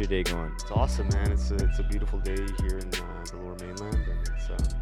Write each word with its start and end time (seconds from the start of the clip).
your 0.00 0.08
day 0.08 0.22
going? 0.22 0.50
It's 0.54 0.70
awesome, 0.70 1.08
man. 1.08 1.30
It's 1.30 1.50
a, 1.50 1.56
it's 1.56 1.78
a 1.78 1.82
beautiful 1.82 2.18
day 2.20 2.34
here 2.34 2.78
in 2.78 2.88
uh, 2.88 3.24
the 3.30 3.36
Lower 3.36 3.54
Mainland, 3.60 3.96
and 3.96 4.30
it's 4.34 4.48
um, 4.48 4.80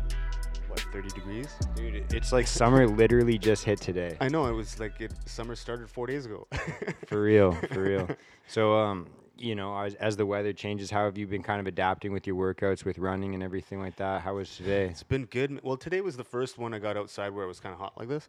what 0.69 0.79
30 0.93 1.09
degrees. 1.09 1.49
Dude, 1.75 2.05
it's 2.13 2.31
like 2.31 2.47
summer 2.47 2.87
literally 2.87 3.37
just 3.37 3.65
hit 3.65 3.81
today. 3.81 4.17
I 4.21 4.29
know 4.29 4.47
it 4.47 4.53
was 4.53 4.79
like 4.79 5.01
it. 5.01 5.13
Summer 5.27 5.57
started 5.57 5.91
four 5.91 6.07
days 6.07 6.25
ago. 6.25 6.47
For 7.09 7.21
real, 7.21 7.53
for 7.73 7.83
real. 7.83 8.09
So, 8.47 8.77
um, 8.77 9.09
you 9.37 9.55
know, 9.55 9.77
as, 9.77 9.95
as 9.95 10.17
the 10.17 10.27
weather 10.27 10.53
changes, 10.53 10.91
how 10.91 11.07
have 11.07 11.19
you 11.19 11.27
been 11.27 11.43
kind 11.43 11.59
of 11.59 11.67
adapting 11.67 12.13
with 12.13 12.27
your 12.27 12.37
workouts, 12.37 12.85
with 12.85 12.99
running 12.99 13.35
and 13.35 13.43
everything 13.43 13.81
like 13.81 13.97
that? 13.97 14.21
How 14.21 14.37
was 14.37 14.55
today? 14.57 14.85
It's 14.85 15.03
been 15.03 15.25
good. 15.25 15.61
Well, 15.65 15.77
today 15.77 16.01
was 16.01 16.17
the 16.17 16.25
first 16.25 16.59
one 16.59 16.75
I 16.75 16.79
got 16.79 16.97
outside 16.97 17.31
where 17.31 17.45
it 17.45 17.49
was 17.49 17.59
kind 17.59 17.73
of 17.73 17.81
hot 17.81 17.95
like 17.99 18.09
this, 18.09 18.29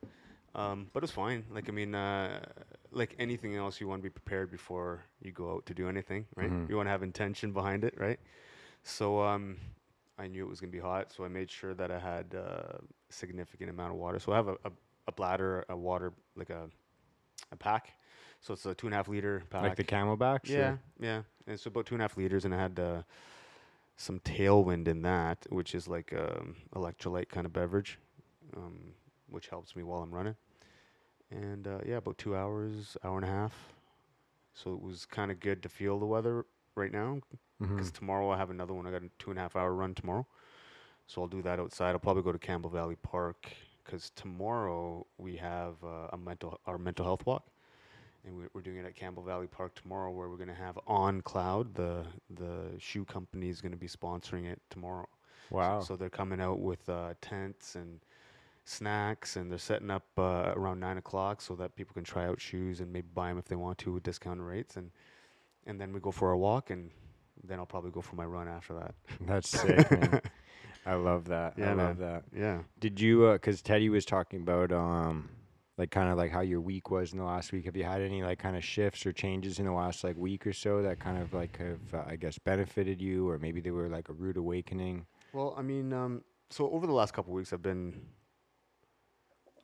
um, 0.56 0.90
but 0.94 1.00
it 1.00 1.04
was 1.04 1.12
fine. 1.12 1.46
Like 1.52 1.70
I 1.70 1.72
mean, 1.72 1.94
uh, 1.96 2.46
like 2.92 3.16
anything 3.20 3.56
else, 3.56 3.80
you 3.80 3.88
want 3.88 4.02
to 4.02 4.04
be 4.04 4.10
prepared 4.10 4.50
before 4.52 5.04
you 5.22 5.32
go 5.32 5.52
out 5.54 5.66
to 5.68 5.74
do 5.74 5.88
anything, 5.88 6.26
right? 6.36 6.50
Mhm. 6.52 6.70
You 6.70 6.76
want 6.78 6.88
to 6.88 6.92
have 6.92 7.04
intention 7.04 7.52
behind 7.54 7.84
it, 7.84 7.94
right? 7.98 8.20
So 8.84 9.22
um, 9.22 9.58
I 10.18 10.28
knew 10.28 10.46
it 10.46 10.50
was 10.50 10.60
gonna 10.60 10.72
be 10.72 10.80
hot, 10.80 11.12
so 11.12 11.24
I 11.24 11.28
made 11.28 11.50
sure 11.52 11.74
that 11.76 11.92
I 11.92 12.00
had 12.00 12.34
uh, 12.36 12.40
a 12.40 12.82
significant 13.10 13.70
amount 13.70 13.92
of 13.94 13.98
water. 14.00 14.20
So 14.20 14.32
I 14.32 14.36
have 14.38 14.48
a, 14.48 14.58
a, 14.66 14.72
a 15.08 15.12
bladder, 15.12 15.66
a 15.70 15.76
water, 15.78 16.14
like 16.36 16.50
a 16.50 16.70
a 17.52 17.56
pack. 17.56 17.94
So 18.42 18.54
it's 18.54 18.66
a 18.66 18.74
two 18.74 18.88
and 18.88 18.94
a 18.94 18.98
half 18.98 19.08
liter 19.08 19.44
pack. 19.50 19.64
Like 19.64 19.76
the 19.76 19.84
CamelBaks? 19.84 20.50
or- 20.50 20.54
Yeah, 20.54 20.78
yeah. 21.00 21.16
And 21.46 21.54
it's 21.56 21.66
about 21.66 21.86
two 21.86 21.96
and 21.96 22.02
a 22.02 22.06
half 22.06 22.16
liters, 22.18 22.46
and 22.46 22.54
I 22.56 22.58
had 22.62 22.80
uh, 22.80 23.04
some 23.98 24.20
tailwind 24.22 24.88
in 24.88 25.02
that, 25.02 25.46
which 25.50 25.76
is 25.76 25.88
like 25.88 26.14
um, 26.14 26.56
electrolyte 26.74 27.28
kind 27.30 27.46
of 27.46 27.52
beverage, 27.54 28.00
um, 28.56 28.94
which 29.30 29.48
helps 29.50 29.76
me 29.76 29.84
while 29.84 30.02
I'm 30.02 30.12
running. 30.14 30.36
And 31.32 31.68
uh, 31.68 31.80
yeah, 31.86 31.98
about 31.98 32.18
two 32.18 32.36
hours, 32.36 32.98
hour 33.04 33.18
and 33.18 33.26
a 33.26 33.30
half. 33.30 33.54
So 34.54 34.74
it 34.74 34.82
was 34.82 35.06
kind 35.06 35.32
of 35.32 35.40
good 35.40 35.62
to 35.64 35.70
feel 35.70 36.00
the 36.00 36.06
weather 36.06 36.46
right 36.76 36.92
now, 36.92 37.20
because 37.76 37.92
tomorrow 37.92 38.30
I 38.32 38.38
have 38.38 38.50
another 38.50 38.74
one. 38.74 38.88
I 38.88 38.92
got 38.92 39.04
a 39.04 39.10
two 39.20 39.30
and 39.30 39.40
a 39.40 39.42
half 39.42 39.56
hour 39.56 39.74
run 39.74 39.94
tomorrow, 39.94 40.26
so 41.08 41.22
I'll 41.22 41.28
do 41.28 41.42
that 41.44 41.60
outside. 41.60 41.92
I'll 41.92 42.00
probably 42.00 42.24
go 42.24 42.32
to 42.32 42.40
Campbell 42.40 42.70
Valley 42.70 42.96
Park 42.96 43.50
because 43.86 44.10
tomorrow 44.16 45.06
we 45.18 45.36
have 45.38 45.76
uh, 45.84 46.08
a 46.14 46.18
mental 46.18 46.60
our 46.66 46.78
mental 46.78 47.06
health 47.06 47.26
walk, 47.26 47.46
and 48.26 48.36
we're, 48.36 48.50
we're 48.54 48.62
doing 48.62 48.78
it 48.78 48.86
at 48.86 48.96
Campbell 48.96 49.24
Valley 49.24 49.48
Park 49.48 49.76
tomorrow, 49.76 50.10
where 50.12 50.30
we're 50.30 50.36
going 50.38 50.50
to 50.50 50.54
have 50.56 50.80
On 50.88 51.22
Cloud, 51.22 51.74
the 51.76 52.04
the 52.36 52.72
shoe 52.80 53.06
company, 53.06 53.50
is 53.50 53.62
going 53.62 53.72
to 53.72 53.78
be 53.78 53.88
sponsoring 53.88 54.46
it 54.52 54.60
tomorrow. 54.70 55.08
So- 55.50 55.56
Wow. 55.56 55.80
So, 55.82 55.96
they're 55.96 56.10
coming 56.10 56.40
out 56.42 56.60
with 56.60 56.88
uh, 56.90 57.14
tents 57.22 57.76
and 57.76 58.00
snacks, 58.70 59.36
and 59.36 59.52
they're 59.52 59.58
setting 59.58 59.90
up 59.92 60.06
uh, 60.18 60.54
around 60.56 60.80
nine 60.80 60.98
o'clock 60.98 61.42
so 61.42 61.56
that 61.56 61.76
people 61.76 61.94
can 61.94 62.04
try 62.04 62.26
out 62.26 62.40
shoes 62.42 62.80
and 62.80 62.92
maybe 62.92 63.08
buy 63.14 63.30
them 63.30 63.38
if 63.38 63.46
they 63.46 63.56
want 63.56 63.78
to 63.80 63.94
with 63.94 64.04
discounted 64.04 64.46
rates, 64.46 64.78
and 64.78 64.92
and 65.66 65.80
then 65.80 65.94
we 65.94 66.00
go 66.00 66.12
for 66.12 66.30
our 66.30 66.38
walk, 66.38 66.70
and 66.70 66.92
then 67.44 67.60
I'll 67.60 67.66
probably 67.66 67.92
go 67.92 68.02
for 68.02 68.16
my 68.16 68.26
run 68.26 68.48
after 68.48 68.74
that. 68.76 68.96
That's 69.22 69.50
sick, 69.50 69.90
man. 69.92 70.22
I 70.86 70.94
love 70.96 71.26
that. 71.26 71.56
I 71.62 71.62
Yeah, 71.62 71.74
love 71.74 71.98
that. 72.00 72.24
Yeah. 72.36 72.64
Did 72.80 73.00
you, 73.00 73.32
because 73.34 73.62
Teddy 73.62 73.90
was 73.90 74.06
talking 74.06 74.42
about, 74.42 74.72
um, 74.72 75.30
like 75.78 75.92
kind 75.92 76.10
of 76.10 76.18
like 76.18 76.32
how 76.32 76.42
your 76.42 76.60
week 76.60 76.92
was 76.92 77.14
in 77.14 77.20
the 77.20 77.24
last 77.24 77.54
week. 77.54 77.66
Have 77.66 77.76
you 77.76 77.86
had 77.86 78.02
any 78.02 78.22
like 78.22 78.40
kind 78.40 78.58
of 78.58 78.64
shifts 78.64 79.06
or 79.06 79.14
changes 79.14 79.60
in 79.60 79.66
the 79.66 79.72
last 79.72 80.04
like 80.04 80.18
week 80.18 80.46
or 80.46 80.52
so 80.54 80.82
that 80.82 81.00
kind 81.00 81.18
of 81.22 81.34
like 81.34 81.58
have, 81.58 81.94
uh, 81.94 82.04
I 82.06 82.18
guess, 82.18 82.38
benefited 82.38 83.02
you, 83.02 83.30
or 83.30 83.38
maybe 83.40 83.62
they 83.62 83.72
were 83.72 83.88
like 83.88 84.10
a 84.10 84.14
rude 84.14 84.38
awakening? 84.38 85.06
Well, 85.32 85.54
I 85.58 85.62
mean, 85.62 85.94
um, 85.94 86.24
so 86.50 86.70
over 86.72 86.88
the 86.88 86.94
last 86.94 87.14
couple 87.14 87.34
weeks, 87.34 87.54
I've 87.54 87.62
been 87.62 88.02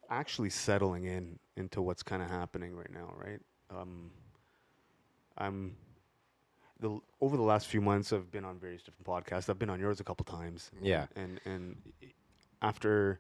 actually 0.10 0.50
settling 0.50 1.06
in 1.06 1.40
into 1.58 1.82
what's 1.82 2.04
kind 2.04 2.22
of 2.22 2.30
happening 2.30 2.76
right 2.76 2.92
now, 2.92 3.14
right? 3.18 3.40
Um, 3.70 4.12
I'm 5.38 5.76
the 6.80 7.00
over 7.22 7.38
the 7.38 7.44
last 7.44 7.68
few 7.68 7.82
months, 7.82 8.12
I've 8.14 8.32
been 8.32 8.46
on 8.46 8.60
various 8.60 8.84
different 8.84 9.06
podcasts. 9.08 9.50
I've 9.50 9.60
been 9.60 9.70
on 9.70 9.80
yours 9.80 10.00
a 10.00 10.04
couple 10.04 10.26
times, 10.26 10.72
Yeah. 10.82 11.08
and 11.16 11.40
and 11.46 11.78
after, 12.62 13.20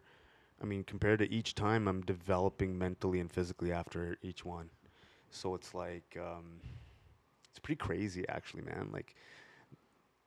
I 0.61 0.65
mean, 0.65 0.83
compared 0.83 1.19
to 1.19 1.31
each 1.31 1.55
time, 1.55 1.87
I'm 1.87 2.01
developing 2.01 2.77
mentally 2.77 3.19
and 3.19 3.31
physically 3.31 3.71
after 3.71 4.17
each 4.21 4.43
one. 4.45 4.69
So 5.29 5.55
it's 5.55 5.73
like 5.73 6.17
um, 6.19 6.59
it's 7.49 7.59
pretty 7.59 7.77
crazy, 7.79 8.25
actually, 8.29 8.63
man. 8.63 8.89
Like 8.91 9.15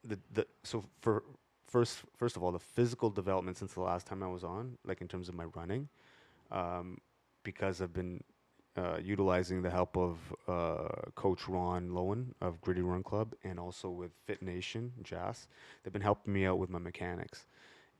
the 0.04 0.18
the 0.32 0.46
so 0.62 0.84
for 1.00 1.24
first 1.66 1.98
first 2.16 2.36
of 2.36 2.42
all, 2.42 2.52
the 2.52 2.58
physical 2.58 3.10
development 3.10 3.56
since 3.58 3.74
the 3.74 3.80
last 3.80 4.06
time 4.06 4.22
I 4.22 4.28
was 4.28 4.44
on, 4.44 4.78
like 4.84 5.00
in 5.00 5.08
terms 5.08 5.28
of 5.28 5.34
my 5.34 5.44
running, 5.54 5.88
um, 6.50 6.98
because 7.42 7.80
I've 7.80 7.92
been 7.92 8.22
uh, 8.76 8.98
utilizing 9.02 9.62
the 9.62 9.70
help 9.70 9.96
of 9.96 10.18
uh, 10.46 11.10
Coach 11.14 11.48
Ron 11.48 11.90
Lowen 11.90 12.34
of 12.40 12.60
Gritty 12.60 12.82
Run 12.82 13.02
Club 13.02 13.34
and 13.42 13.58
also 13.58 13.90
with 13.90 14.12
Fit 14.26 14.42
Nation 14.42 14.92
Jazz. 15.02 15.48
They've 15.82 15.92
been 15.92 16.02
helping 16.02 16.32
me 16.32 16.46
out 16.46 16.58
with 16.58 16.70
my 16.70 16.78
mechanics. 16.78 17.46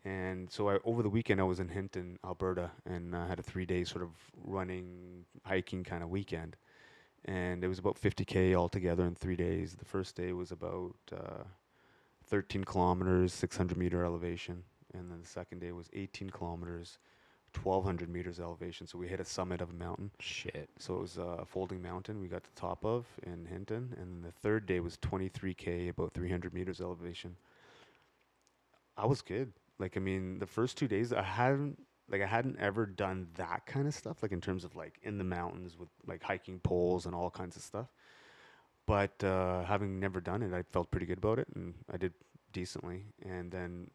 And 0.05 0.51
so 0.51 0.69
I, 0.69 0.79
over 0.85 1.03
the 1.03 1.09
weekend, 1.09 1.41
I 1.41 1.45
was 1.45 1.59
in 1.59 1.69
Hinton, 1.69 2.19
Alberta, 2.25 2.71
and 2.87 3.17
I 3.17 3.27
had 3.27 3.41
a 3.41 3.43
three-day 3.43 3.85
sort 3.85 4.05
of 4.05 4.11
running, 4.45 5.25
hiking 5.45 5.83
kind 5.83 6.03
of 6.03 6.11
weekend. 6.11 6.57
And 7.25 7.65
it 7.65 7.69
was 7.69 7.81
about 7.81 8.01
50k 8.01 8.55
altogether 8.55 9.05
in 9.05 9.15
three 9.15 9.37
days. 9.37 9.75
The 9.75 9.85
first 9.85 10.15
day 10.15 10.33
was 10.33 10.53
about 10.53 10.95
uh, 11.13 11.43
13 12.29 12.65
kilometers, 12.65 13.33
600 13.35 13.77
meter 13.77 14.05
elevation, 14.05 14.63
and 14.95 15.11
then 15.11 15.21
the 15.21 15.27
second 15.27 15.61
day 15.61 15.73
was 15.73 15.89
18 15.93 16.31
kilometers, 16.31 16.99
1200 17.57 18.09
meters 18.09 18.41
elevation. 18.41 18.87
So 18.87 18.99
we 18.99 19.09
hit 19.09 19.21
a 19.21 19.25
summit 19.25 19.61
of 19.61 19.71
a 19.71 19.75
mountain. 19.75 20.11
Shit. 20.21 20.69
So 20.79 20.97
it 20.97 21.01
was 21.01 21.19
a 21.19 21.45
folding 21.47 21.83
mountain 21.83 22.21
we 22.21 22.29
got 22.29 22.45
to 22.45 22.55
the 22.55 22.61
top 22.61 22.85
of 22.85 23.07
in 23.25 23.47
Hinton, 23.47 23.95
and 23.99 24.09
then 24.09 24.23
the 24.23 24.33
third 24.33 24.67
day 24.67 24.81
was 24.81 24.97
23k, 24.99 25.89
about 25.89 26.13
300 26.13 26.53
meters 26.53 26.81
elevation. 26.81 27.37
I 28.97 29.07
was 29.07 29.23
good. 29.23 29.53
Like 29.79 29.97
I 29.97 30.01
mean, 30.01 30.39
the 30.39 30.47
first 30.47 30.77
two 30.77 30.89
days 30.89 31.13
I 31.13 31.23
hadn't 31.23 31.79
like 32.11 32.23
I 32.23 32.27
hadn't 32.27 32.59
ever 32.59 32.87
done 32.87 33.29
that 33.37 33.67
kind 33.67 33.87
of 33.87 33.95
stuff, 33.95 34.23
like 34.23 34.33
in 34.33 34.41
terms 34.41 34.65
of 34.65 34.75
like 34.75 34.99
in 35.03 35.19
the 35.19 35.25
mountains 35.25 35.79
with 35.79 35.89
like 36.07 36.23
hiking 36.23 36.59
poles 36.61 37.07
and 37.07 37.15
all 37.15 37.31
kinds 37.31 37.57
of 37.57 37.63
stuff. 37.63 37.89
But 38.87 39.23
uh, 39.23 39.65
having 39.65 40.01
never 40.01 40.21
done 40.21 40.43
it, 40.43 40.55
I 40.55 40.63
felt 40.63 40.91
pretty 40.91 41.07
good 41.07 41.19
about 41.19 41.39
it, 41.39 41.47
and 41.55 41.75
I 41.93 41.99
did 41.99 42.15
decently. 42.53 43.05
And 43.23 43.51
then, 43.51 43.91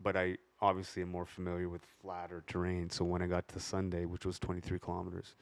but 0.00 0.16
I 0.16 0.38
obviously 0.60 1.02
am 1.02 1.10
more 1.10 1.26
familiar 1.26 1.68
with 1.68 1.82
flatter 2.00 2.42
terrain. 2.46 2.90
So 2.90 3.04
when 3.04 3.22
I 3.22 3.26
got 3.26 3.48
to 3.48 3.60
Sunday, 3.60 4.04
which 4.04 4.24
was 4.26 4.38
23 4.38 4.78
kilometers, 4.78 5.34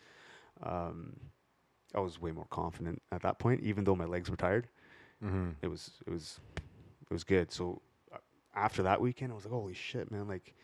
um, 0.63 1.17
I 1.95 2.01
was 2.01 2.21
way 2.21 2.33
more 2.33 2.47
confident 2.51 3.03
at 3.13 3.23
that 3.23 3.39
point. 3.39 3.63
Even 3.63 3.85
though 3.85 3.97
my 3.97 4.05
legs 4.05 4.31
were 4.31 4.37
tired, 4.37 4.69
Mm-hmm. 5.25 5.51
it 5.63 5.69
was 5.69 5.91
it 6.07 6.11
was 6.11 6.41
it 7.11 7.13
was 7.13 7.25
good. 7.25 7.51
So 7.53 7.81
uh, 8.13 8.19
after 8.55 8.83
that 8.83 9.01
weekend, 9.01 9.33
I 9.33 9.35
was 9.35 9.45
like, 9.45 9.53
holy 9.55 9.75
shit, 9.75 10.11
man! 10.11 10.29
Like 10.29 10.55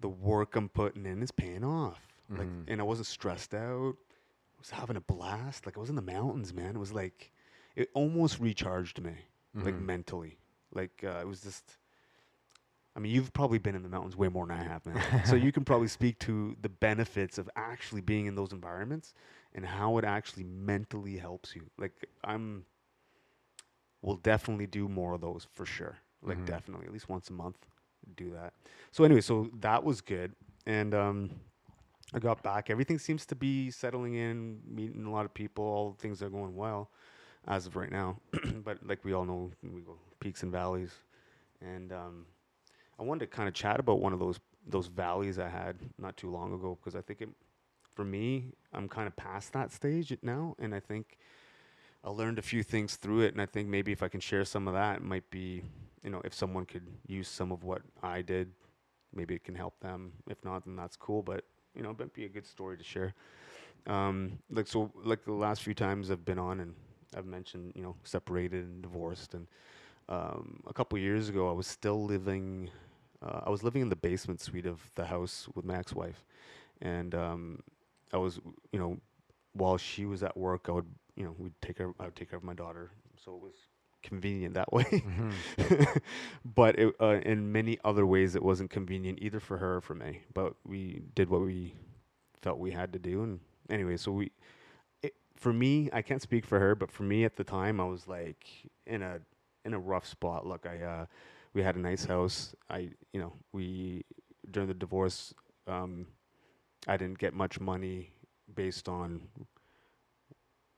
the 0.00 0.08
work 0.08 0.56
I'm 0.56 0.68
putting 0.68 1.06
in 1.06 1.22
is 1.22 1.30
paying 1.30 1.64
off. 1.64 2.06
Like, 2.30 2.48
Mhm. 2.48 2.64
and 2.68 2.80
I 2.80 2.84
wasn't 2.84 3.06
stressed 3.06 3.54
out. 3.54 3.94
I 3.98 4.58
was 4.58 4.70
having 4.70 4.96
a 4.96 5.00
blast. 5.00 5.66
Like 5.66 5.76
I 5.76 5.80
was 5.80 5.90
in 5.90 5.96
the 5.96 6.02
mountains, 6.02 6.52
man. 6.52 6.76
It 6.76 6.78
was 6.78 6.92
like 6.92 7.32
it 7.76 7.90
almost 7.94 8.38
recharged 8.40 9.00
me, 9.02 9.14
like 9.54 9.74
Mhm. 9.74 9.86
mentally. 9.86 10.38
Like 10.72 11.02
uh, 11.04 11.20
it 11.20 11.26
was 11.26 11.40
just. 11.42 11.78
I 12.94 13.00
mean, 13.00 13.12
you've 13.12 13.32
probably 13.32 13.58
been 13.58 13.74
in 13.74 13.82
the 13.82 13.88
mountains 13.88 14.16
way 14.16 14.28
more 14.28 14.46
than 14.46 14.58
I 14.58 14.62
have, 14.62 14.84
man. 14.84 15.02
so 15.24 15.34
you 15.34 15.50
can 15.52 15.64
probably 15.64 15.88
speak 15.88 16.18
to 16.20 16.56
the 16.60 16.68
benefits 16.68 17.38
of 17.38 17.48
actually 17.56 18.02
being 18.02 18.26
in 18.26 18.34
those 18.34 18.52
environments 18.52 19.14
and 19.54 19.64
how 19.64 19.96
it 19.98 20.04
actually 20.04 20.44
mentally 20.44 21.16
helps 21.16 21.54
you. 21.56 21.62
Like 21.78 21.92
I'm 22.24 22.64
we'll 24.02 24.16
definitely 24.16 24.66
do 24.66 24.88
more 24.88 25.14
of 25.14 25.20
those 25.20 25.46
for 25.52 25.64
sure. 25.64 25.98
Like 26.22 26.38
Mhm. 26.38 26.46
definitely 26.46 26.86
at 26.86 26.92
least 26.92 27.08
once 27.08 27.30
a 27.30 27.32
month 27.32 27.56
do 28.16 28.30
that. 28.32 28.52
So 28.90 29.04
anyway, 29.04 29.20
so 29.20 29.48
that 29.60 29.82
was 29.84 30.00
good. 30.00 30.34
And 30.66 30.94
um 30.94 31.30
I 32.14 32.18
got 32.18 32.42
back. 32.42 32.68
Everything 32.68 32.98
seems 32.98 33.24
to 33.26 33.34
be 33.34 33.70
settling 33.70 34.14
in, 34.14 34.60
meeting 34.66 35.06
a 35.06 35.10
lot 35.10 35.24
of 35.24 35.32
people, 35.32 35.64
all 35.64 35.96
things 35.98 36.22
are 36.22 36.28
going 36.28 36.54
well 36.54 36.90
as 37.46 37.66
of 37.66 37.74
right 37.74 37.90
now. 37.90 38.18
but 38.64 38.86
like 38.86 39.02
we 39.04 39.12
all 39.14 39.24
know, 39.24 39.50
we 39.62 39.80
go 39.80 39.96
peaks 40.20 40.42
and 40.42 40.52
valleys. 40.52 40.90
And 41.60 41.92
um 41.92 42.26
I 42.98 43.02
wanted 43.02 43.20
to 43.20 43.26
kind 43.26 43.48
of 43.48 43.54
chat 43.54 43.80
about 43.80 44.00
one 44.00 44.12
of 44.12 44.18
those 44.18 44.40
those 44.66 44.86
valleys 44.86 45.40
I 45.40 45.48
had 45.48 45.76
not 45.98 46.16
too 46.16 46.30
long 46.30 46.52
ago 46.52 46.78
because 46.80 46.94
I 46.94 47.00
think 47.00 47.20
it 47.20 47.28
for 47.94 48.04
me, 48.04 48.52
I'm 48.72 48.88
kind 48.88 49.06
of 49.06 49.14
past 49.16 49.52
that 49.52 49.72
stage 49.72 50.16
now, 50.22 50.54
and 50.58 50.74
I 50.74 50.80
think 50.80 51.18
I 52.04 52.10
learned 52.10 52.38
a 52.38 52.42
few 52.42 52.62
things 52.62 52.96
through 52.96 53.20
it, 53.22 53.32
and 53.32 53.40
I 53.40 53.46
think 53.46 53.68
maybe 53.68 53.92
if 53.92 54.02
I 54.02 54.08
can 54.08 54.20
share 54.20 54.44
some 54.44 54.66
of 54.66 54.74
that, 54.74 54.96
it 54.96 55.02
might 55.02 55.28
be, 55.30 55.62
you 56.02 56.10
know, 56.10 56.20
if 56.24 56.34
someone 56.34 56.64
could 56.64 56.86
use 57.06 57.28
some 57.28 57.52
of 57.52 57.64
what 57.64 57.82
I 58.02 58.22
did, 58.22 58.50
maybe 59.14 59.34
it 59.34 59.44
can 59.44 59.54
help 59.54 59.78
them. 59.80 60.12
If 60.28 60.42
not, 60.44 60.64
then 60.64 60.76
that's 60.76 60.96
cool. 60.96 61.22
But 61.22 61.44
you 61.74 61.82
know, 61.82 61.90
it 61.90 61.98
might 61.98 62.12
be 62.14 62.24
a 62.24 62.28
good 62.28 62.46
story 62.46 62.76
to 62.76 62.84
share. 62.84 63.14
Um, 63.86 64.38
like 64.50 64.66
so, 64.66 64.90
like 65.04 65.24
the 65.24 65.32
last 65.32 65.62
few 65.62 65.74
times 65.74 66.10
I've 66.10 66.24
been 66.24 66.38
on, 66.38 66.60
and 66.60 66.74
I've 67.16 67.26
mentioned, 67.26 67.72
you 67.74 67.82
know, 67.82 67.96
separated 68.04 68.64
and 68.64 68.82
divorced, 68.82 69.34
and 69.34 69.46
um, 70.12 70.60
a 70.66 70.72
couple 70.74 70.98
years 70.98 71.28
ago, 71.28 71.48
I 71.48 71.52
was 71.52 71.66
still 71.66 72.04
living. 72.04 72.70
Uh, 73.22 73.40
I 73.46 73.50
was 73.50 73.62
living 73.62 73.82
in 73.82 73.88
the 73.88 73.96
basement 73.96 74.40
suite 74.40 74.66
of 74.66 74.80
the 74.94 75.06
house 75.06 75.48
with 75.54 75.64
my 75.64 75.76
ex-wife, 75.78 76.24
and 76.80 77.14
um, 77.14 77.60
I 78.12 78.18
was, 78.18 78.40
you 78.72 78.78
know, 78.78 78.98
while 79.54 79.78
she 79.78 80.04
was 80.06 80.22
at 80.22 80.36
work, 80.36 80.66
I 80.68 80.72
would, 80.72 80.86
you 81.16 81.24
know, 81.24 81.34
we'd 81.38 81.54
take 81.62 81.78
care. 81.78 81.92
I 82.00 82.04
would 82.06 82.16
take 82.16 82.30
care 82.30 82.38
of 82.38 82.44
my 82.44 82.54
daughter. 82.54 82.90
So 83.24 83.34
it 83.36 83.42
was 83.42 83.54
convenient 84.02 84.54
that 84.54 84.72
way. 84.72 84.84
Mhm. 84.84 86.00
but 86.44 86.78
it, 86.78 86.94
uh, 87.00 87.20
in 87.24 87.52
many 87.52 87.78
other 87.84 88.06
ways, 88.06 88.34
it 88.34 88.42
wasn't 88.42 88.70
convenient 88.70 89.18
either 89.22 89.40
for 89.40 89.58
her 89.58 89.76
or 89.76 89.80
for 89.80 89.94
me. 89.94 90.22
But 90.34 90.54
we 90.66 91.02
did 91.14 91.30
what 91.30 91.42
we 91.42 91.74
felt 92.42 92.58
we 92.58 92.72
had 92.72 92.92
to 92.92 92.98
do, 92.98 93.22
and 93.22 93.40
anyway, 93.70 93.96
so 93.96 94.12
we. 94.12 94.32
It, 95.02 95.14
for 95.36 95.52
me, 95.52 95.90
I 95.92 96.02
can't 96.02 96.22
speak 96.22 96.44
for 96.46 96.58
her, 96.60 96.74
but 96.74 96.90
for 96.90 97.02
me 97.04 97.24
at 97.24 97.36
the 97.36 97.44
time, 97.44 97.80
I 97.80 97.84
was 97.84 98.08
like 98.08 98.46
in 98.86 99.02
a 99.02 99.20
in 99.64 99.74
a 99.74 99.78
rough 99.78 100.06
spot. 100.06 100.46
Look, 100.46 100.66
I 100.66 100.82
uh, 100.82 101.06
we 101.54 101.62
had 101.62 101.76
a 101.76 101.80
nice 101.80 102.04
house. 102.04 102.54
I 102.70 102.90
you 103.12 103.20
know 103.20 103.32
we 103.52 104.04
during 104.50 104.68
the 104.68 104.74
divorce, 104.74 105.34
um, 105.66 106.06
I 106.88 106.96
didn't 106.96 107.18
get 107.18 107.34
much 107.34 107.60
money 107.60 108.10
based 108.54 108.88
on. 108.88 109.22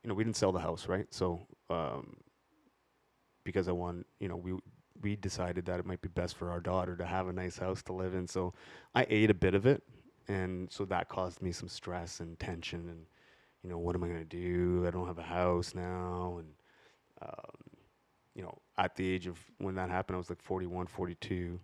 You 0.03 0.09
know, 0.09 0.13
we 0.13 0.23
didn't 0.23 0.37
sell 0.37 0.51
the 0.51 0.59
house, 0.59 0.87
right? 0.87 1.07
So 1.11 1.47
um, 1.69 2.17
because 3.43 3.67
I 3.67 3.71
want, 3.71 4.05
you 4.19 4.27
know, 4.27 4.35
we 4.35 4.53
we 5.01 5.15
decided 5.15 5.65
that 5.65 5.79
it 5.79 5.85
might 5.85 6.01
be 6.01 6.09
best 6.09 6.35
for 6.37 6.51
our 6.51 6.59
daughter 6.59 6.95
to 6.95 7.05
have 7.05 7.27
a 7.27 7.33
nice 7.33 7.57
house 7.57 7.81
to 7.83 7.93
live 7.93 8.13
in. 8.13 8.27
So 8.27 8.53
I 8.93 9.05
ate 9.09 9.29
a 9.29 9.33
bit 9.35 9.53
of 9.53 9.65
it, 9.65 9.83
and 10.27 10.71
so 10.71 10.85
that 10.85 11.09
caused 11.09 11.41
me 11.41 11.51
some 11.51 11.69
stress 11.69 12.19
and 12.19 12.39
tension. 12.39 12.89
And 12.89 13.05
you 13.63 13.69
know, 13.69 13.77
what 13.77 13.95
am 13.95 14.03
I 14.03 14.07
going 14.07 14.19
to 14.19 14.25
do? 14.25 14.85
I 14.87 14.91
don't 14.91 15.07
have 15.07 15.19
a 15.19 15.23
house 15.23 15.73
now, 15.73 16.37
and 16.39 16.49
um, 17.21 17.64
you 18.35 18.43
know, 18.43 18.57
at 18.77 18.95
the 18.95 19.09
age 19.09 19.27
of 19.27 19.39
when 19.57 19.75
that 19.75 19.89
happened, 19.89 20.15
I 20.15 20.17
was 20.17 20.29
like 20.29 20.41
41, 20.41 20.87
42, 20.87 21.59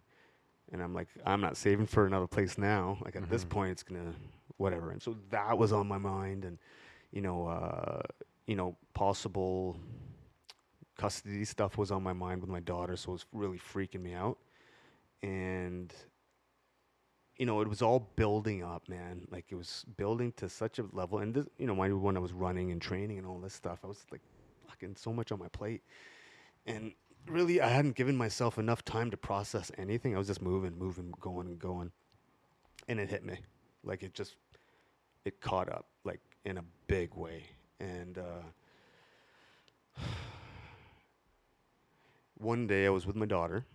and 0.72 0.82
I'm 0.82 0.94
like, 0.94 1.10
I'm 1.26 1.42
not 1.42 1.58
saving 1.58 1.86
for 1.86 2.06
another 2.08 2.28
place 2.28 2.58
now. 2.58 2.98
Like 3.04 3.16
at 3.16 3.30
this 3.30 3.44
Mhm. 3.46 3.50
point, 3.50 3.72
it's 3.72 3.84
gonna 3.84 4.16
whatever. 4.58 4.92
And 4.92 5.02
so 5.02 5.18
that 5.30 5.58
was 5.58 5.74
on 5.74 5.88
my 5.88 5.98
mind, 5.98 6.46
and 6.46 6.58
you 7.12 7.22
know, 7.22 7.48
uh, 7.48 8.02
you 8.48 8.56
know, 8.56 8.78
possible 8.94 9.78
custody 10.98 11.46
stuff 11.46 11.78
was 11.78 11.92
on 11.92 12.04
my 12.04 12.14
mind 12.14 12.42
with 12.42 12.50
my 12.50 12.60
daughter, 12.60 12.96
so 12.96 13.10
it 13.12 13.14
was 13.14 13.26
really 13.34 13.58
freaking 13.60 14.02
me 14.02 14.14
out. 14.14 14.38
And 15.22 15.94
you 17.38 17.46
know, 17.46 17.62
it 17.62 17.68
was 17.68 17.82
all 17.82 18.12
building 18.16 18.64
up, 18.64 18.88
man. 18.88 19.28
Like 19.32 19.46
it 19.50 19.56
was 19.56 19.84
building 19.98 20.32
to 20.34 20.48
such 20.48 20.78
a 20.80 20.86
level. 20.92 21.20
And 21.20 21.34
this, 21.34 21.48
you 21.58 21.66
know, 21.66 21.74
when 21.74 22.16
I 22.16 22.20
was 22.20 22.34
running 22.34 22.72
and 22.72 22.80
training 22.82 23.18
and 23.18 23.26
all 23.26 23.40
this 23.40 23.54
stuff, 23.54 23.80
I 23.84 23.88
was 23.88 24.06
like 24.12 24.22
fucking 24.68 24.96
so 24.96 25.12
much 25.12 25.32
on 25.32 25.40
my 25.40 25.48
plate. 25.48 25.82
And 26.66 26.94
really, 27.28 27.62
I 27.62 27.68
hadn't 27.70 27.96
given 27.96 28.16
myself 28.16 28.58
enough 28.58 28.84
time 28.84 29.12
to 29.12 29.18
process 29.18 29.72
anything. 29.78 30.16
I 30.16 30.18
was 30.18 30.28
just 30.28 30.42
moving, 30.42 30.78
moving, 30.78 31.14
going 31.20 31.48
and 31.48 31.60
going. 31.60 31.92
And 32.88 33.00
it 33.00 33.10
hit 33.10 33.26
me. 33.26 33.38
Like 33.84 34.04
it 34.04 34.14
just, 34.14 34.36
it 35.26 35.42
caught 35.42 35.70
up, 35.70 35.88
like 36.04 36.20
in 36.46 36.58
a 36.58 36.64
big 36.88 37.16
way. 37.16 37.44
And 37.80 38.18
uh, 38.18 38.44
one 42.38 42.68
day 42.68 42.86
I 42.86 42.90
was 42.90 43.06
with 43.06 43.16
my 43.16 43.26
daughter. 43.26 43.66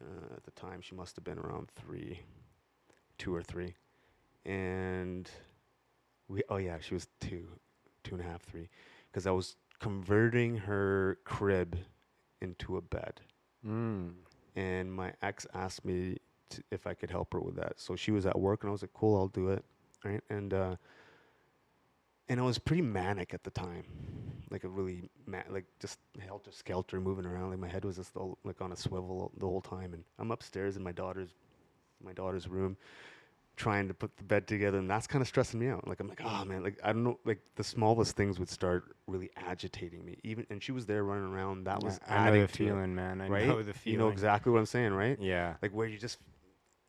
Uh, 0.00 0.34
at 0.36 0.44
the 0.44 0.50
time, 0.50 0.80
she 0.82 0.94
must 0.94 1.16
have 1.16 1.24
been 1.24 1.38
around 1.38 1.68
three, 1.74 2.20
two 3.16 3.34
or 3.34 3.42
three. 3.42 3.74
And 4.44 5.28
we, 6.28 6.42
oh 6.48 6.56
yeah, 6.56 6.78
she 6.80 6.94
was 6.94 7.08
two, 7.20 7.48
two 8.04 8.14
and 8.16 8.24
a 8.24 8.28
half, 8.28 8.42
three. 8.42 8.68
Because 9.10 9.26
I 9.26 9.30
was 9.30 9.56
converting 9.80 10.56
her 10.56 11.18
crib 11.24 11.76
into 12.40 12.76
a 12.76 12.80
bed. 12.80 13.20
Mm. 13.66 14.12
And 14.54 14.92
my 14.92 15.12
ex 15.22 15.46
asked 15.54 15.84
me 15.84 16.18
to, 16.50 16.62
if 16.70 16.86
I 16.86 16.94
could 16.94 17.10
help 17.10 17.32
her 17.32 17.40
with 17.40 17.56
that. 17.56 17.74
So 17.76 17.96
she 17.96 18.10
was 18.10 18.26
at 18.26 18.38
work, 18.38 18.62
and 18.62 18.68
I 18.68 18.72
was 18.72 18.82
like, 18.82 18.94
"Cool, 18.94 19.16
I'll 19.16 19.28
do 19.28 19.50
it." 19.50 19.64
Right, 20.04 20.22
and 20.30 20.54
uh, 20.54 20.76
and 22.28 22.40
I 22.40 22.42
was 22.42 22.58
pretty 22.58 22.82
manic 22.82 23.34
at 23.34 23.44
the 23.44 23.50
time, 23.50 23.84
like 24.50 24.64
a 24.64 24.68
really 24.68 25.10
ma- 25.26 25.42
like 25.50 25.64
just 25.80 25.98
helter 26.18 26.50
skelter, 26.52 27.00
moving 27.00 27.26
around. 27.26 27.50
Like 27.50 27.58
my 27.58 27.68
head 27.68 27.84
was 27.84 27.96
just 27.96 28.16
all, 28.16 28.38
like 28.44 28.60
on 28.60 28.72
a 28.72 28.76
swivel 28.76 29.32
the 29.36 29.46
whole 29.46 29.60
time. 29.60 29.94
And 29.94 30.04
I'm 30.18 30.30
upstairs 30.30 30.76
in 30.76 30.82
my 30.82 30.92
daughter's 30.92 31.30
my 32.02 32.12
daughter's 32.12 32.48
room, 32.48 32.76
trying 33.56 33.88
to 33.88 33.94
put 33.94 34.16
the 34.16 34.22
bed 34.22 34.46
together, 34.46 34.78
and 34.78 34.88
that's 34.88 35.06
kind 35.06 35.22
of 35.22 35.28
stressing 35.28 35.58
me 35.58 35.68
out. 35.68 35.86
Like 35.88 36.00
I'm 36.00 36.08
like, 36.08 36.20
oh 36.24 36.44
man, 36.44 36.62
like 36.62 36.78
I 36.84 36.92
don't 36.92 37.04
know, 37.04 37.18
like 37.24 37.40
the 37.56 37.64
smallest 37.64 38.16
things 38.16 38.38
would 38.38 38.50
start 38.50 38.96
really 39.06 39.30
agitating 39.36 40.04
me. 40.04 40.18
Even 40.22 40.46
and 40.50 40.62
she 40.62 40.72
was 40.72 40.86
there 40.86 41.04
running 41.04 41.32
around. 41.32 41.64
That 41.64 41.82
was 41.82 41.98
I 42.06 42.14
know 42.14 42.20
adding 42.20 42.40
the 42.42 42.46
to 42.48 42.52
it, 42.52 42.56
feeling, 42.56 42.94
man. 42.94 43.20
I 43.20 43.28
right? 43.28 43.46
know 43.46 43.62
the 43.62 43.72
feeling. 43.72 43.94
You 43.94 43.98
know 43.98 44.08
exactly 44.10 44.52
what 44.52 44.58
I'm 44.58 44.66
saying, 44.66 44.92
right? 44.92 45.18
Yeah. 45.20 45.54
like 45.62 45.72
where 45.72 45.86
you 45.86 45.98
just 45.98 46.18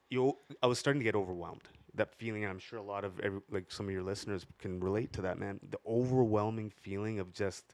you 0.10 0.38
I 0.62 0.68
was 0.68 0.78
starting 0.80 1.00
to 1.00 1.04
get 1.06 1.16
overwhelmed. 1.16 1.64
That 1.96 2.14
feeling, 2.14 2.44
and 2.44 2.52
I'm 2.52 2.60
sure 2.60 2.78
a 2.78 2.84
lot 2.84 3.04
of 3.04 3.19
every, 3.22 3.40
like 3.50 3.72
some 3.72 3.88
of 3.88 3.92
your 3.92 4.04
listeners 4.04 4.46
can 4.60 4.80
relate 4.80 5.14
to 5.14 5.22
that, 5.24 5.40
man. 5.40 5.60
The 5.68 5.80
overwhelming 5.88 6.69
feeling 6.69 7.19
of 7.19 7.34
just 7.34 7.74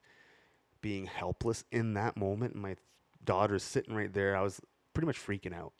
being 0.79 1.07
helpless 1.07 1.65
in 1.71 1.95
that 1.95 2.15
moment. 2.15 2.53
And 2.53 2.61
my 2.61 2.77
daughter's 3.25 3.63
sitting 3.63 3.95
right 3.95 4.13
there. 4.13 4.37
I 4.37 4.41
was 4.41 4.61
pretty 4.93 5.07
much 5.07 5.17
freaking 5.19 5.53
out, 5.53 5.73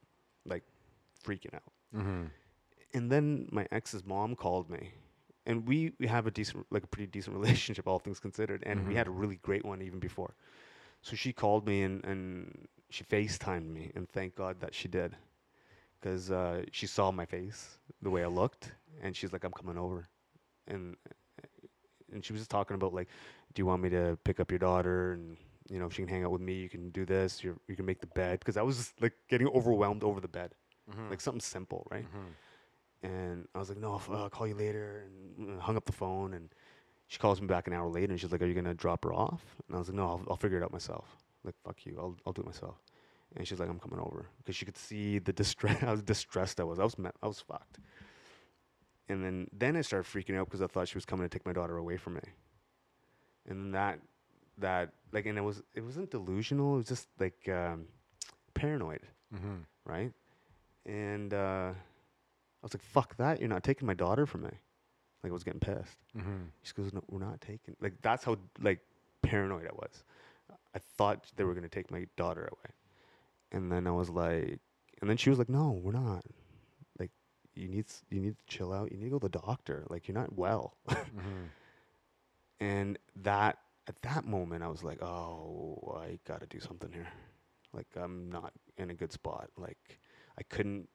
like 0.46 0.64
freaking 1.26 1.54
out. 1.54 1.72
Mm-hmm. 1.96 2.24
And 2.94 3.12
then 3.12 3.48
my 3.52 3.68
ex's 3.72 4.06
mom 4.06 4.36
called 4.36 4.70
me, 4.70 4.92
and 5.46 5.68
we, 5.68 5.94
we 6.00 6.08
have 6.08 6.28
a 6.28 6.32
decent, 6.32 6.66
like 6.72 6.84
a 6.84 6.88
pretty 6.88 7.08
decent 7.08 7.36
relationship, 7.40 7.88
all 7.88 8.00
things 8.00 8.20
considered, 8.20 8.64
and 8.66 8.88
we 8.88 8.94
Mhm. 8.94 8.96
had 8.96 9.08
a 9.08 9.12
really 9.12 9.38
great 9.38 9.66
one 9.66 9.82
even 9.82 10.00
before. 10.00 10.36
So 11.02 11.16
she 11.16 11.34
called 11.34 11.66
me 11.68 11.84
and, 11.84 12.04
and 12.06 12.68
she 12.90 13.04
FaceTimed 13.04 13.70
me, 13.72 13.92
and 13.96 14.10
thank 14.10 14.36
God 14.36 14.60
that 14.62 14.74
she 14.74 14.88
did, 14.88 15.16
because 16.00 16.32
uh, 16.32 16.64
she 16.72 16.88
saw 16.88 17.12
my 17.12 17.26
face, 17.26 17.80
the 18.02 18.10
way 18.10 18.24
I 18.24 18.28
looked, 18.28 18.72
and 19.02 19.16
she's 19.16 19.34
like, 19.34 19.44
"I'm 19.44 19.52
coming 19.54 19.78
over," 19.78 20.08
and 20.68 20.96
and 22.14 22.24
she 22.24 22.34
was 22.34 22.42
just 22.42 22.52
talking 22.52 22.76
about 22.76 22.94
like, 22.94 23.08
"Do 23.54 23.62
you 23.62 23.66
want 23.66 23.82
me 23.82 23.90
to 23.90 24.18
pick 24.24 24.40
up 24.40 24.52
your 24.52 24.60
daughter?" 24.60 25.14
and 25.14 25.38
you 25.70 25.80
know, 25.80 25.86
if 25.88 25.94
she 25.94 26.02
can 26.02 26.10
hang 26.10 26.24
out 26.26 26.32
with 26.32 26.42
me, 26.42 26.54
you 26.54 26.70
can 26.70 26.90
do 26.92 27.06
this. 27.06 27.44
You 27.44 27.60
you 27.68 27.76
can 27.76 27.86
make 27.86 28.02
the 28.02 28.08
bed 28.08 28.40
because 28.40 28.58
I 28.58 28.62
was 28.62 28.78
just, 28.78 29.02
like 29.02 29.14
getting 29.30 29.48
overwhelmed 29.48 30.04
over 30.04 30.20
the 30.20 30.28
bed, 30.28 30.54
Mm-hmm. 30.90 31.10
like 31.10 31.22
something 31.22 31.42
simple, 31.42 31.88
right? 31.92 32.06
Mm-hmm. 32.06 32.30
And 33.04 33.48
I 33.54 33.60
was 33.60 33.70
like, 33.70 33.78
no, 33.78 34.02
I'll, 34.10 34.16
I'll 34.16 34.30
call 34.30 34.48
you 34.48 34.56
later. 34.56 35.04
And 35.38 35.60
hung 35.62 35.76
up 35.78 35.86
the 35.86 35.92
phone. 35.92 36.34
And 36.34 36.50
she 37.08 37.20
calls 37.20 37.42
me 37.42 37.48
back 37.48 37.68
an 37.68 37.74
hour 37.74 37.88
later 37.90 38.12
and 38.14 38.20
she's 38.20 38.32
like, 38.32 38.42
are 38.42 38.46
you 38.46 38.54
going 38.54 38.64
to 38.66 38.74
drop 38.74 39.04
her 39.04 39.14
off? 39.14 39.44
And 39.68 39.76
I 39.76 39.80
was 39.80 39.90
like, 39.90 39.98
no, 39.98 40.04
I'll, 40.08 40.24
I'll 40.30 40.38
figure 40.38 40.58
it 40.58 40.64
out 40.64 40.72
myself. 40.72 41.18
Like, 41.44 41.56
fuck 41.64 41.86
you. 41.86 41.98
I'll, 42.00 42.16
I'll 42.26 42.34
do 42.34 42.42
it 42.42 42.46
myself. 42.46 42.76
And 43.36 43.46
she's 43.48 43.60
like, 43.60 43.70
I'm 43.70 43.80
coming 43.80 44.00
over. 44.00 44.28
Because 44.38 44.56
she 44.56 44.64
could 44.66 44.78
see 44.78 45.20
the 45.20 45.34
distress, 45.34 45.78
how 45.82 45.96
distressed 45.96 46.60
I 46.60 46.64
was. 46.64 46.80
I 46.80 46.84
was, 46.84 46.98
ma- 46.98 47.12
I 47.22 47.28
was 47.28 47.40
fucked. 47.42 47.80
And 49.10 49.24
then, 49.24 49.48
then 49.52 49.76
I 49.76 49.82
started 49.82 50.06
freaking 50.10 50.38
out 50.40 50.46
because 50.46 50.62
I 50.62 50.68
thought 50.68 50.88
she 50.88 50.96
was 50.96 51.06
coming 51.06 51.28
to 51.28 51.30
take 51.30 51.46
my 51.46 51.52
daughter 51.54 51.78
away 51.78 51.98
from 51.98 52.14
me. 52.16 52.22
And 53.50 53.60
then 53.60 53.72
that, 53.72 54.00
that, 54.60 54.94
like, 55.12 55.26
and 55.26 55.38
it 55.38 55.42
was, 55.42 55.62
it 55.76 55.82
wasn't 55.84 56.10
delusional. 56.12 56.76
It 56.76 56.78
was 56.78 56.88
just 56.88 57.08
like 57.20 57.50
um, 57.50 57.86
paranoid 58.54 59.02
Mm-hmm. 59.36 59.56
right? 59.86 60.12
And 60.86 61.34
uh, 61.34 61.72
was 62.64 62.74
like, 62.74 62.84
"Fuck 62.84 63.18
that! 63.18 63.40
You're 63.40 63.50
not 63.50 63.64
taking 63.64 63.86
my 63.88 63.94
daughter 63.94 64.26
from 64.26 64.44
me." 64.44 64.50
Like 65.24 65.32
I 65.32 65.34
was 65.34 65.44
getting 65.44 65.60
pissed. 65.60 65.98
Mm-hmm. 66.18 66.44
She 66.64 66.74
goes, 66.74 66.92
"No, 66.94 67.04
we're 67.10 67.20
not 67.20 67.40
taking." 67.42 67.76
Like 67.82 67.94
that's 68.02 68.24
how 68.24 68.38
like 68.62 68.80
paranoid 69.22 69.68
I 69.68 69.74
was. 69.74 70.04
I 70.76 70.80
thought 70.98 71.26
they 71.36 71.44
were 71.44 71.54
gonna 71.54 71.70
take 71.70 71.92
my 71.92 72.08
daughter 72.18 72.42
away, 72.52 72.74
and 73.52 73.72
then 73.72 73.88
I 73.88 73.92
was 73.92 74.10
like, 74.10 74.60
and 75.02 75.10
then 75.10 75.18
she 75.18 75.30
was 75.30 75.40
like, 75.40 75.50
"No, 75.50 75.72
we're 75.72 75.92
not. 75.94 76.26
Like 77.00 77.12
you 77.56 77.68
need 77.68 77.86
s- 77.88 78.04
you 78.10 78.20
need 78.20 78.36
to 78.38 78.56
chill 78.56 78.74
out. 78.74 78.92
You 78.92 78.98
need 78.98 79.06
to 79.06 79.10
go 79.12 79.20
to 79.20 79.30
the 79.30 79.40
doctor. 79.40 79.86
Like 79.90 80.08
you're 80.08 80.18
not 80.18 80.36
well." 80.38 80.76
Mm-hmm. 80.90 81.46
and 82.60 82.98
that 83.24 83.58
at 83.88 84.02
that 84.04 84.26
moment, 84.26 84.64
I 84.64 84.68
was 84.68 84.84
like, 84.84 85.02
"Oh, 85.04 85.98
I 86.02 86.20
gotta 86.28 86.46
do 86.46 86.60
something 86.60 86.92
here. 86.92 87.08
Like 87.74 87.88
I'm 87.96 88.30
not 88.32 88.54
in 88.78 88.90
a 88.90 88.94
good 88.94 89.12
spot. 89.12 89.50
Like 89.58 90.00
I 90.38 90.44
couldn't 90.44 90.88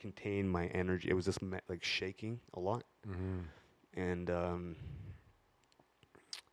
contain 0.00 0.48
my 0.48 0.66
energy. 0.66 1.08
It 1.10 1.14
was 1.14 1.24
just 1.24 1.42
me- 1.42 1.58
like 1.68 1.84
shaking 1.84 2.40
a 2.54 2.60
lot." 2.60 2.84
Mm-hmm. 3.08 4.00
and 4.00 4.30
um, 4.30 4.76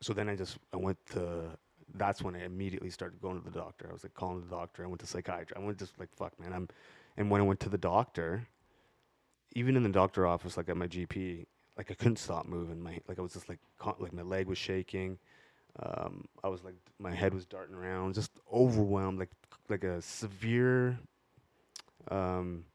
so 0.01 0.13
then 0.13 0.29
I 0.29 0.35
just 0.35 0.57
I 0.73 0.77
went 0.77 0.97
to. 1.11 1.57
That's 1.95 2.21
when 2.23 2.35
I 2.35 2.43
immediately 2.45 2.89
started 2.89 3.21
going 3.21 3.39
to 3.39 3.45
the 3.45 3.57
doctor. 3.57 3.87
I 3.89 3.93
was 3.93 4.03
like 4.03 4.13
calling 4.15 4.41
the 4.41 4.49
doctor. 4.49 4.83
I 4.83 4.87
went 4.87 4.99
to 5.01 5.07
psychiatry. 5.07 5.55
I 5.55 5.59
went 5.59 5.77
just 5.77 5.99
like 5.99 6.09
fuck, 6.15 6.39
man. 6.39 6.51
I'm, 6.53 6.67
and 7.17 7.29
when 7.29 7.39
I 7.41 7.43
went 7.43 7.59
to 7.61 7.69
the 7.69 7.77
doctor, 7.77 8.47
even 9.55 9.75
in 9.75 9.83
the 9.83 9.89
doctor 9.89 10.25
office, 10.25 10.57
like 10.57 10.69
at 10.69 10.77
my 10.77 10.87
GP, 10.87 11.45
like 11.77 11.91
I 11.91 11.93
couldn't 11.93 12.17
stop 12.17 12.45
moving. 12.47 12.81
My 12.81 12.99
like 13.07 13.19
I 13.19 13.21
was 13.21 13.33
just 13.33 13.47
like 13.49 13.59
con- 13.77 13.95
like 13.99 14.13
my 14.13 14.23
leg 14.23 14.47
was 14.47 14.57
shaking. 14.57 15.19
Um, 15.79 16.25
I 16.43 16.49
was 16.49 16.63
like 16.63 16.75
my 16.99 17.13
head 17.13 17.33
was 17.33 17.45
darting 17.45 17.75
around, 17.75 18.15
just 18.15 18.31
overwhelmed, 18.51 19.19
like 19.19 19.31
like 19.69 19.83
a 19.83 20.01
severe 20.01 20.97
um, 22.11 22.65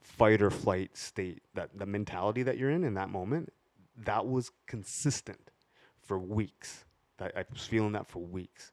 fight 0.00 0.42
or 0.42 0.50
flight 0.50 0.96
state. 0.96 1.42
That 1.54 1.70
the 1.78 1.86
mentality 1.86 2.42
that 2.44 2.58
you're 2.58 2.70
in 2.70 2.84
in 2.84 2.94
that 2.94 3.10
moment, 3.10 3.52
that 4.04 4.26
was 4.26 4.50
consistent 4.66 5.50
for 6.02 6.18
weeks. 6.18 6.84
That 7.18 7.32
I 7.36 7.44
was 7.52 7.66
feeling 7.66 7.92
that 7.92 8.06
for 8.06 8.20
weeks. 8.20 8.72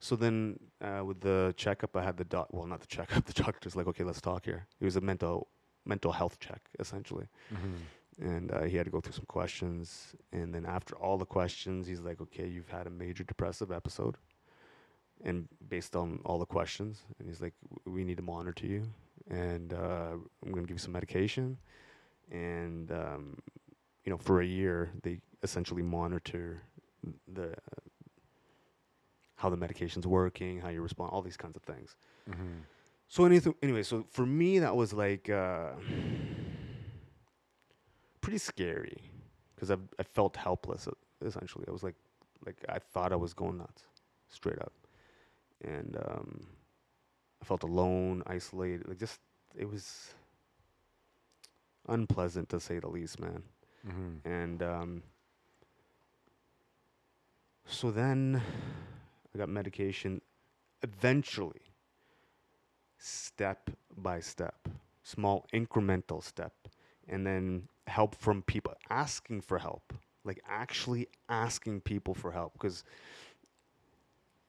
So 0.00 0.16
then, 0.16 0.58
uh, 0.82 1.02
with 1.04 1.20
the 1.20 1.54
checkup, 1.56 1.96
I 1.96 2.02
had 2.02 2.16
the 2.18 2.24
doc. 2.24 2.48
Well, 2.50 2.66
not 2.66 2.80
the 2.80 2.86
checkup. 2.86 3.24
The 3.32 3.32
doctor's 3.42 3.74
like, 3.76 3.86
"Okay, 3.86 4.04
let's 4.04 4.20
talk 4.20 4.44
here." 4.44 4.66
It 4.80 4.84
was 4.84 4.96
a 4.96 5.00
mental 5.00 5.48
mental 5.86 6.12
health 6.12 6.38
check, 6.40 6.60
essentially 6.80 7.26
Mm-hmm. 7.54 8.24
and 8.26 8.52
uh, 8.52 8.62
he 8.62 8.76
had 8.78 8.86
to 8.86 8.90
go 8.90 9.00
through 9.02 9.12
some 9.12 9.26
questions. 9.26 10.14
And 10.32 10.54
then 10.54 10.64
after 10.64 10.94
all 10.96 11.18
the 11.18 11.26
questions, 11.26 11.86
he's 11.86 12.00
like, 12.00 12.20
"Okay, 12.22 12.46
you've 12.48 12.68
had 12.70 12.86
a 12.86 12.90
major 12.90 13.22
depressive 13.24 13.70
episode, 13.70 14.16
and 15.24 15.48
based 15.68 15.94
on 15.96 16.20
all 16.24 16.38
the 16.38 16.46
questions, 16.46 17.02
and 17.18 17.28
he's 17.28 17.40
like, 17.42 17.54
"We 17.86 18.04
need 18.04 18.16
to 18.18 18.22
monitor 18.22 18.66
you, 18.66 18.82
and 19.30 19.72
uh, 19.72 20.12
I'm 20.12 20.52
going 20.52 20.62
to 20.64 20.68
give 20.68 20.76
you 20.76 20.78
some 20.78 20.92
medication." 20.92 21.58
And 22.30 22.90
um, 22.90 23.38
you 24.04 24.10
know, 24.10 24.18
for 24.18 24.40
a 24.40 24.46
year, 24.46 24.90
they 25.02 25.20
essentially 25.42 25.82
monitor 25.82 26.62
the 27.32 27.54
how 29.36 29.50
the 29.50 29.56
medication's 29.56 30.06
working, 30.06 30.60
how 30.60 30.68
you 30.70 30.80
respond, 30.80 31.10
all 31.12 31.20
these 31.20 31.36
kinds 31.36 31.56
of 31.56 31.62
things. 31.62 31.96
Mm-hmm. 32.30 32.60
So 33.08 33.24
anything, 33.26 33.54
anyway, 33.62 33.82
so 33.82 34.06
for 34.10 34.24
me 34.24 34.58
that 34.60 34.74
was 34.74 34.92
like 34.92 35.28
uh, 35.28 35.72
pretty 38.20 38.38
scary 38.38 39.02
because 39.54 39.70
I 39.70 39.76
I 39.98 40.02
felt 40.02 40.36
helpless. 40.36 40.88
uh, 40.88 40.92
Essentially, 41.24 41.64
I 41.68 41.70
was 41.70 41.82
like, 41.82 41.94
like 42.44 42.56
I 42.68 42.78
thought 42.78 43.12
I 43.12 43.16
was 43.16 43.32
going 43.34 43.58
nuts, 43.58 43.84
straight 44.28 44.58
up, 44.58 44.72
and 45.62 45.96
um, 46.06 46.46
I 47.44 47.46
felt 47.46 47.62
alone, 47.62 48.22
isolated. 48.26 48.88
Like 48.88 48.98
just 48.98 49.20
it 49.54 49.70
was 49.70 50.14
unpleasant 51.86 52.48
to 52.48 52.58
say 52.58 52.78
the 52.78 52.88
least, 52.88 53.20
man. 53.20 53.42
Mm-hmm. 53.86 54.26
And 54.26 54.62
um, 54.62 55.02
so 57.66 57.90
then 57.90 58.40
I 59.34 59.38
got 59.38 59.50
medication 59.50 60.22
eventually, 60.82 61.60
step 62.96 63.68
by 63.94 64.20
step, 64.20 64.66
small 65.02 65.46
incremental 65.52 66.22
step, 66.22 66.54
and 67.06 67.26
then 67.26 67.68
help 67.88 68.14
from 68.14 68.40
people 68.40 68.72
asking 68.88 69.42
for 69.42 69.58
help, 69.58 69.92
like 70.24 70.40
actually 70.48 71.08
asking 71.28 71.82
people 71.82 72.14
for 72.14 72.32
help. 72.32 72.54
Because, 72.54 72.84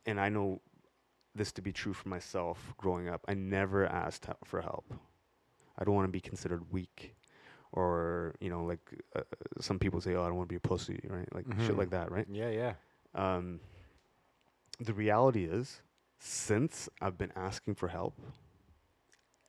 and 0.06 0.18
I 0.18 0.30
know 0.30 0.62
this 1.36 1.51
to 1.54 1.62
be 1.62 1.72
true 1.74 1.94
for 1.94 2.08
myself 2.10 2.74
growing 2.77 3.10
up, 3.10 3.22
I 3.27 3.34
never 3.34 3.86
asked 3.86 4.25
for 4.46 4.62
help. 4.62 4.94
I 5.77 5.84
don't 5.84 5.94
want 5.96 6.08
to 6.08 6.12
be 6.12 6.22
considered 6.22 6.72
weak 6.72 7.15
or 7.74 8.34
you 8.39 8.50
know 8.50 8.63
like 8.63 8.80
uh, 9.15 9.22
some 9.60 9.77
people 9.77 10.00
say 10.00 10.13
oh 10.15 10.24
i 10.24 10.27
don't 10.27 10.38
want 10.38 10.48
to 10.48 10.54
be 10.54 10.56
a 10.56 10.60
pussy 10.62 10.98
right 11.10 11.27
like 11.36 11.46
shit 11.60 11.72
Mhm. 11.72 11.77
like 11.77 11.89
that 11.89 12.10
right 12.10 12.25
Yeah, 12.32 12.50
yeah. 12.50 12.74
um, 13.13 13.60
the 14.80 14.94
reality 14.94 15.44
is 15.44 15.82
since 16.20 16.88
i've 17.01 17.18
been 17.18 17.34
asking 17.36 17.75
for 17.75 17.89
help 17.89 18.13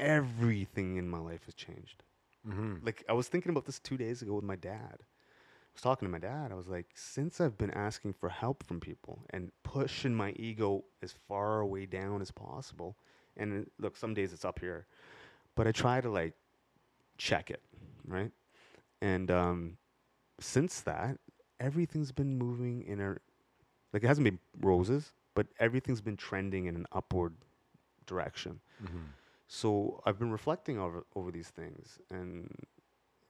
everything 0.00 0.96
in 0.96 1.08
my 1.08 1.18
life 1.18 1.44
has 1.44 1.54
changed 1.54 2.02
Mm-hmm. 2.48 2.84
like 2.84 3.04
i 3.08 3.12
was 3.12 3.28
thinking 3.28 3.50
about 3.50 3.64
this 3.66 3.78
two 3.80 3.96
days 3.96 4.22
ago 4.22 4.34
with 4.34 4.44
my 4.44 4.56
dad 4.56 4.98
was 5.76 5.82
talking 5.82 6.08
to 6.08 6.12
my 6.12 6.18
dad 6.18 6.52
i 6.52 6.54
was 6.54 6.68
like 6.68 6.86
since 6.94 7.40
i've 7.40 7.58
been 7.58 7.70
asking 7.72 8.12
for 8.12 8.28
help 8.30 8.64
from 8.64 8.80
people 8.80 9.22
and 9.30 9.52
pushing 9.62 10.14
my 10.14 10.32
ego 10.36 10.84
as 11.02 11.12
far 11.28 11.60
away 11.60 11.86
down 11.86 12.22
as 12.22 12.30
possible 12.30 12.96
and 13.36 13.66
look 13.78 13.96
some 13.96 14.14
days 14.14 14.32
it's 14.32 14.44
up 14.44 14.58
here 14.60 14.86
but 15.54 15.66
i 15.66 15.72
try 15.72 16.00
to 16.00 16.08
like 16.10 16.34
check 17.18 17.50
it 17.50 17.62
right 18.06 18.32
and 19.02 19.30
um 19.30 19.76
since 20.40 20.80
that 20.82 21.18
everything's 21.60 22.12
been 22.12 22.38
moving 22.38 22.82
in 22.82 23.00
a 23.00 23.16
like 23.92 24.02
it 24.04 24.06
hasn't 24.06 24.24
been 24.24 24.38
roses 24.60 25.12
but 25.34 25.46
everything's 25.60 26.00
been 26.00 26.16
trending 26.16 26.66
in 26.66 26.76
an 26.76 26.86
upward 26.92 27.34
direction 28.06 28.60
Mm-hmm. 28.82 29.06
so 29.48 30.02
I've 30.06 30.18
been 30.18 30.30
reflecting 30.32 30.78
over 30.78 31.06
over 31.14 31.30
these 31.30 31.48
things, 31.48 31.98
and 32.10 32.48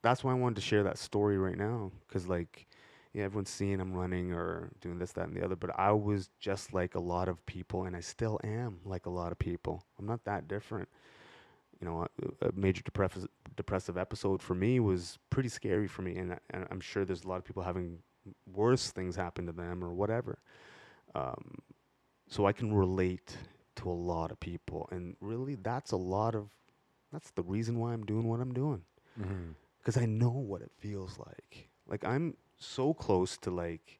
that's 0.07 0.23
why 0.23 0.31
I 0.31 0.35
wanted 0.35 0.55
to 0.55 0.61
share 0.61 0.83
that 0.83 0.97
story 0.97 1.37
right 1.37 1.57
now. 1.57 1.91
Cause 2.11 2.27
like, 2.27 2.67
yeah, 3.13 3.23
everyone's 3.23 3.49
seeing 3.49 3.79
I'm 3.79 3.93
running 3.93 4.31
or 4.31 4.69
doing 4.79 4.99
this, 4.99 5.11
that, 5.13 5.27
and 5.27 5.35
the 5.35 5.43
other, 5.43 5.55
but 5.55 5.77
I 5.77 5.91
was 5.91 6.29
just 6.39 6.73
like 6.73 6.95
a 6.95 6.99
lot 6.99 7.27
of 7.27 7.43
people, 7.45 7.85
and 7.85 7.95
I 7.95 7.99
still 7.99 8.39
am 8.43 8.79
like 8.85 9.05
a 9.05 9.09
lot 9.09 9.31
of 9.31 9.39
people. 9.39 9.83
I'm 9.99 10.05
not 10.05 10.23
that 10.25 10.47
different. 10.47 10.87
You 11.81 11.87
know, 11.87 12.07
a, 12.41 12.47
a 12.47 12.51
major 12.53 12.81
depressive 12.83 13.27
depressive 13.55 13.97
episode 13.97 14.41
for 14.41 14.55
me 14.55 14.79
was 14.79 15.19
pretty 15.29 15.49
scary 15.49 15.87
for 15.87 16.03
me, 16.03 16.15
and, 16.17 16.37
and 16.51 16.67
I'm 16.71 16.79
sure 16.79 17.05
there's 17.05 17.23
a 17.23 17.27
lot 17.27 17.37
of 17.37 17.45
people 17.45 17.63
having 17.63 17.99
worse 18.51 18.91
things 18.91 19.15
happen 19.15 19.45
to 19.45 19.51
them 19.51 19.83
or 19.83 19.93
whatever. 19.93 20.39
Um, 21.15 21.55
so 22.29 22.45
I 22.45 22.51
can 22.51 22.73
relate 22.73 23.37
to 23.77 23.89
a 23.89 23.93
lot 23.93 24.31
of 24.31 24.39
people 24.39 24.89
and 24.91 25.15
really 25.21 25.55
that's 25.55 25.91
a 25.91 25.97
lot 25.97 26.35
of 26.35 26.49
that's 27.13 27.29
the 27.31 27.43
reason 27.43 27.79
why 27.79 27.93
I'm 27.93 28.03
doing 28.03 28.27
what 28.27 28.41
I'm 28.41 28.53
doing 28.53 28.81
Mm-hmm. 29.19 29.51
Because 29.79 29.97
I 29.97 30.05
know 30.05 30.29
what 30.31 30.61
it 30.61 30.71
feels 30.79 31.19
like. 31.19 31.69
Like 31.87 32.03
I'm 32.05 32.35
so 32.57 32.93
close 32.93 33.37
to 33.37 33.51
like 33.51 33.99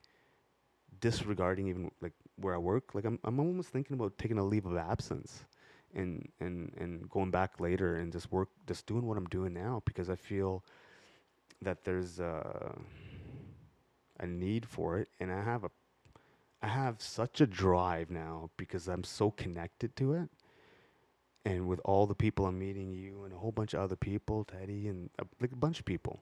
disregarding 0.99 1.67
even 1.67 1.91
like 2.01 2.13
where 2.37 2.55
I 2.55 2.57
work. 2.57 2.95
Like 2.95 3.05
I'm 3.05 3.19
I'm 3.23 3.39
almost 3.39 3.69
thinking 3.69 3.95
about 3.95 4.17
taking 4.17 4.37
a 4.37 4.43
leave 4.43 4.65
of 4.65 4.77
absence 4.77 5.45
and 5.93 6.27
and 6.39 6.73
and 6.77 7.09
going 7.09 7.31
back 7.31 7.59
later 7.59 7.95
and 7.97 8.11
just 8.11 8.31
work 8.31 8.49
just 8.67 8.85
doing 8.85 9.05
what 9.05 9.17
I'm 9.17 9.27
doing 9.27 9.53
now 9.53 9.81
because 9.85 10.09
I 10.09 10.15
feel 10.15 10.63
that 11.61 11.83
there's 11.83 12.19
a 12.19 12.75
a 14.19 14.27
need 14.27 14.65
for 14.65 14.97
it. 14.99 15.09
And 15.19 15.31
I 15.31 15.43
have 15.43 15.63
a 15.63 15.71
I 16.61 16.67
have 16.67 17.01
such 17.01 17.41
a 17.41 17.47
drive 17.47 18.11
now 18.11 18.49
because 18.57 18.87
I'm 18.87 19.03
so 19.03 19.31
connected 19.31 19.95
to 19.97 20.13
it. 20.13 20.29
And 21.45 21.67
with 21.67 21.79
all 21.85 22.05
the 22.05 22.15
people 22.15 22.45
I'm 22.45 22.59
meeting, 22.59 22.91
you 22.91 23.23
and 23.23 23.33
a 23.33 23.37
whole 23.37 23.51
bunch 23.51 23.73
of 23.73 23.79
other 23.79 23.95
people, 23.95 24.43
Teddy, 24.43 24.87
and 24.87 25.09
a, 25.19 25.25
like 25.39 25.51
a 25.51 25.55
bunch 25.55 25.79
of 25.79 25.85
people, 25.85 26.21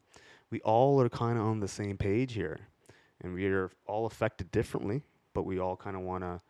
we 0.51 0.61
all 0.61 1.01
are 1.01 1.09
kind 1.09 1.37
of 1.37 1.45
on 1.45 1.59
the 1.59 1.67
same 1.67 1.97
page 1.97 2.33
here. 2.33 2.59
And 3.21 3.33
we 3.33 3.47
are 3.47 3.71
all 3.87 4.05
affected 4.05 4.51
differently, 4.51 5.01
but 5.33 5.43
we 5.43 5.59
all 5.59 5.75
kind 5.75 5.95
of 5.95 6.03
want 6.03 6.23
to 6.23 6.41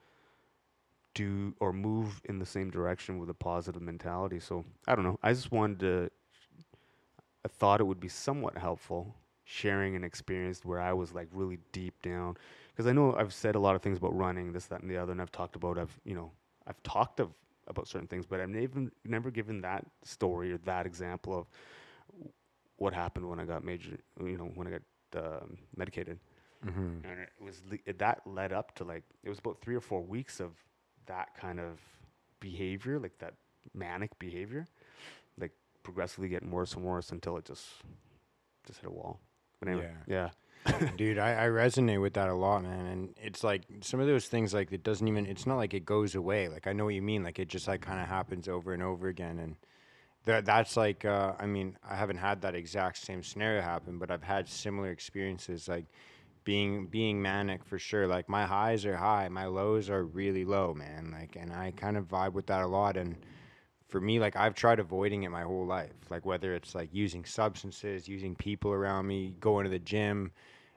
do 1.14 1.56
or 1.60 1.72
move 1.72 2.22
in 2.26 2.40
the 2.40 2.46
same 2.46 2.70
direction 2.70 3.18
with 3.18 3.30
a 3.30 3.34
positive 3.34 3.82
mentality. 3.82 4.40
So 4.40 4.66
I 4.88 4.96
don't 4.96 5.06
know. 5.06 5.20
I 5.24 5.32
just 5.32 5.52
wanted 5.52 5.80
to, 5.80 6.12
I 7.46 7.48
thought 7.48 7.80
it 7.80 7.86
would 7.86 8.00
be 8.00 8.10
somewhat 8.10 8.58
helpful 8.58 9.16
sharing 9.46 9.96
an 9.96 10.04
experience 10.04 10.66
where 10.66 10.82
I 10.82 10.92
was 10.92 11.14
like 11.14 11.28
really 11.32 11.60
deep 11.72 12.02
down 12.02 12.36
because 12.74 12.88
I 12.88 12.92
know 12.92 13.16
I've 13.16 13.34
said 13.34 13.56
a 13.56 13.60
lot 13.60 13.76
of 13.76 13.82
things 13.82 13.98
about 13.98 14.16
running, 14.18 14.52
this, 14.52 14.66
that, 14.66 14.82
and 14.82 14.90
the 14.90 14.98
other, 14.98 15.14
and 15.14 15.22
I've 15.22 15.32
talked 15.32 15.56
about 15.56 15.78
I've 15.78 15.98
you 16.04 16.16
know 16.16 16.32
I've 16.68 16.82
talked 16.84 17.20
of 17.20 17.30
about 17.68 17.88
certain 17.88 18.08
things, 18.08 18.26
but 18.26 18.40
I've 18.40 18.50
never 18.50 18.90
never 19.06 19.32
given 19.32 19.62
that 19.62 19.86
story 20.04 20.52
or 20.52 20.58
that 20.60 20.86
example 20.86 21.38
of 21.38 21.48
what 22.78 22.94
happened 22.94 23.28
when 23.30 23.40
I 23.40 23.46
got 23.46 23.64
major, 23.64 23.98
you 24.22 24.38
know, 24.38 24.52
when 24.56 24.68
I 24.68 24.72
got 24.72 24.82
um, 25.16 25.58
medicated, 25.76 26.20
Mm-hmm. 26.66 27.00
and 27.04 27.20
it 27.20 27.30
was 27.40 27.62
le- 27.70 27.78
it, 27.86 28.00
that 28.00 28.22
led 28.26 28.52
up 28.54 28.76
to 28.76 28.84
like 28.84 29.04
it 29.24 29.30
was 29.30 29.40
about 29.40 29.60
three 29.62 29.76
or 29.76 29.80
four 29.82 30.02
weeks 30.02 30.40
of 30.40 30.52
that 31.06 31.36
kind 31.36 31.60
of 31.60 31.80
behavior, 32.40 33.00
like 33.00 33.18
that 33.20 33.34
manic 33.74 34.18
behavior, 34.20 34.66
like 35.40 35.52
progressively 35.84 36.30
getting 36.30 36.52
worse 36.52 36.74
and 36.74 36.84
worse 36.84 37.12
until 37.12 37.38
it 37.38 37.46
just 37.46 37.66
just 38.66 38.80
hit 38.82 38.90
a 38.90 38.94
wall. 38.94 39.20
But 39.60 39.70
anyway, 39.70 39.86
yeah, 40.08 40.30
Dude, 40.98 41.20
I, 41.20 41.46
I 41.46 41.48
resonate 41.48 42.02
with 42.02 42.14
that 42.14 42.30
a 42.30 42.34
lot, 42.34 42.64
man. 42.64 42.86
And 42.88 43.14
it's 43.22 43.44
like 43.44 43.64
some 43.82 44.00
of 44.00 44.08
those 44.08 44.28
things, 44.28 44.54
like 44.54 44.72
it 44.72 44.84
doesn't 44.84 45.08
even. 45.08 45.26
It's 45.26 45.46
not 45.46 45.58
like 45.58 45.74
it 45.74 45.86
goes 45.86 46.16
away. 46.16 46.48
Like 46.48 46.68
I 46.68 46.74
know 46.74 46.86
what 46.86 46.96
you 46.96 47.02
mean. 47.02 47.24
Like 47.24 47.40
it 47.40 47.50
just 47.50 47.68
like 47.68 47.82
kind 47.82 48.00
of 48.02 48.08
happens 48.08 48.48
over 48.48 48.74
and 48.74 48.82
over 48.82 49.08
again. 49.08 49.40
And 49.40 49.56
that 50.26 50.46
that's 50.46 50.76
like. 50.76 51.06
Uh, 51.06 51.34
I 51.40 51.46
mean, 51.46 51.78
I 51.88 51.96
haven't 51.96 52.18
had 52.18 52.42
that 52.42 52.56
exact 52.56 52.98
same 52.98 53.22
scenario 53.24 53.62
happen, 53.62 54.00
but 54.00 54.10
I've 54.10 54.24
had 54.24 54.48
similar 54.50 54.92
experiences. 54.92 55.68
Like 55.68 55.86
being 56.46 56.88
being 56.88 57.22
manic 57.22 57.66
for 57.66 57.78
sure. 57.78 58.08
Like 58.08 58.30
my 58.30 58.46
highs 58.46 58.86
are 58.86 58.96
high, 58.98 59.28
my 59.30 59.46
lows 59.46 59.90
are 59.90 60.04
really 60.06 60.46
low, 60.46 60.74
man. 60.74 61.12
Like, 61.12 61.36
and 61.36 61.52
I 61.54 61.74
kind 61.76 61.98
of 61.98 62.08
vibe 62.08 62.34
with 62.34 62.48
that 62.48 62.62
a 62.64 62.68
lot. 62.68 62.98
And 62.98 63.18
for 63.88 64.00
me, 64.02 64.20
like 64.20 64.36
I've 64.36 64.56
tried 64.56 64.80
avoiding 64.80 65.24
it 65.24 65.30
my 65.30 65.44
whole 65.44 65.66
life. 65.66 65.94
Like 66.10 66.26
whether 66.26 66.56
it's 66.56 66.76
like 66.76 66.90
using 66.94 67.26
substances, 67.26 68.08
using 68.08 68.36
people 68.36 68.72
around 68.72 69.08
me, 69.08 69.36
going 69.40 69.66
to 69.66 69.70
the 69.70 69.80
gym, 69.80 70.32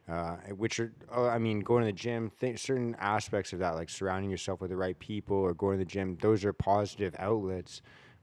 uh, 0.09 0.37
which 0.57 0.81
are, 0.81 0.93
uh, 1.15 1.27
I 1.29 1.39
mean, 1.39 1.61
going 1.61 1.83
to 1.83 1.87
the 1.87 1.93
gym, 1.93 2.33
th- 2.41 2.59
certain 2.59 2.97
aspects 2.99 3.53
of 3.53 3.59
that, 3.59 3.75
like 3.75 3.91
surrounding 3.91 4.31
yourself 4.31 4.61
with 4.61 4.71
the 4.71 4.77
right 4.77 4.99
people 4.99 5.37
or 5.37 5.53
going 5.55 5.79
to 5.79 5.85
the 5.85 5.91
gym, 5.91 6.17
those 6.21 6.45
are 6.45 6.53
positive 6.53 7.15
outlets. 7.19 7.83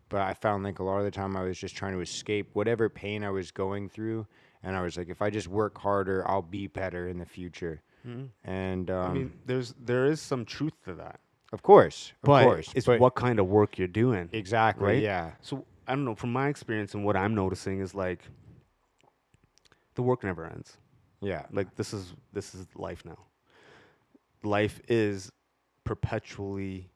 But 0.10 0.22
I 0.22 0.34
found 0.34 0.64
like 0.64 0.80
a 0.80 0.84
lot 0.84 0.98
of 1.00 1.04
the 1.04 1.12
time 1.12 1.36
I 1.36 1.44
was 1.44 1.58
just 1.58 1.76
trying 1.76 1.94
to 1.94 2.00
escape 2.00 2.50
whatever 2.54 2.90
pain 2.90 3.24
I 3.24 3.30
was 3.30 3.52
going 3.52 3.90
through. 3.90 4.28
And 4.64 4.76
I 4.76 4.82
was 4.82 4.98
like, 4.98 5.10
if 5.10 5.22
I 5.22 5.30
just 5.30 5.48
work 5.48 5.78
harder, 5.78 6.28
I'll 6.28 6.42
be 6.42 6.68
better 6.68 7.08
in 7.08 7.20
the 7.20 7.26
future. 7.26 7.82
And 8.44 8.92
um, 8.92 9.12
I 9.12 9.14
mean, 9.14 9.32
there's 9.48 9.74
there 9.84 10.06
is 10.06 10.22
some 10.22 10.46
truth 10.46 10.74
to 10.86 10.94
that, 10.94 11.20
of 11.52 11.64
course, 11.64 12.14
of 12.22 12.28
but 12.28 12.44
course, 12.44 12.72
it's 12.76 12.86
but 12.86 13.00
what 13.00 13.16
kind 13.16 13.40
of 13.40 13.48
work 13.48 13.80
you're 13.80 13.88
doing. 13.88 14.30
exactly, 14.32 14.86
right? 14.86 15.02
yeah, 15.02 15.32
So 15.42 15.66
I 15.88 15.96
don't 15.96 16.06
know. 16.06 16.14
From 16.14 16.32
my 16.32 16.48
experience 16.48 16.94
and 16.94 17.04
what 17.04 17.16
I'm 17.16 17.34
noticing 17.34 17.80
is 17.80 17.96
like 17.96 18.22
the 19.96 20.04
work 20.04 20.24
never 20.24 20.46
ends. 20.46 20.78
Yeah, 21.22 21.46
Like 21.52 21.76
this 21.76 21.94
is 21.94 22.14
this 22.34 22.56
is 22.56 22.68
life 22.76 23.04
now. 23.06 23.20
Life 24.44 24.80
is 24.88 25.32
perpetually 25.84 26.90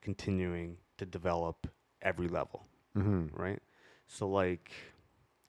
continuing 0.00 0.76
to 0.98 1.06
develop 1.06 1.66
every 2.00 2.28
level, 2.28 2.66
hmm 2.94 3.26
right? 3.34 3.60
So 4.06 4.28
like 4.28 4.70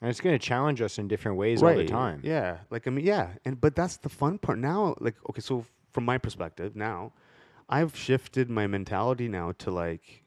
and 0.03 0.09
it's 0.09 0.19
going 0.19 0.37
to 0.37 0.45
challenge 0.45 0.81
us 0.81 0.97
in 0.97 1.07
different 1.07 1.37
ways 1.37 1.63
all 1.63 1.73
the 1.73 1.85
time. 1.85 2.19
Yeah, 2.23 2.57
like 2.69 2.87
I 2.87 2.91
mean, 2.91 3.05
yeah, 3.05 3.29
and 3.45 3.59
but 3.59 3.73
that's 3.73 3.95
the 3.97 4.09
fun 4.09 4.37
part 4.37 4.59
now. 4.59 4.95
Like, 4.99 5.15
okay, 5.29 5.39
so 5.39 5.65
from 5.91 6.03
my 6.03 6.17
perspective 6.17 6.75
now, 6.75 7.13
I've 7.69 7.95
shifted 7.95 8.49
my 8.49 8.67
mentality 8.67 9.29
now 9.29 9.53
to 9.59 9.71
like, 9.71 10.23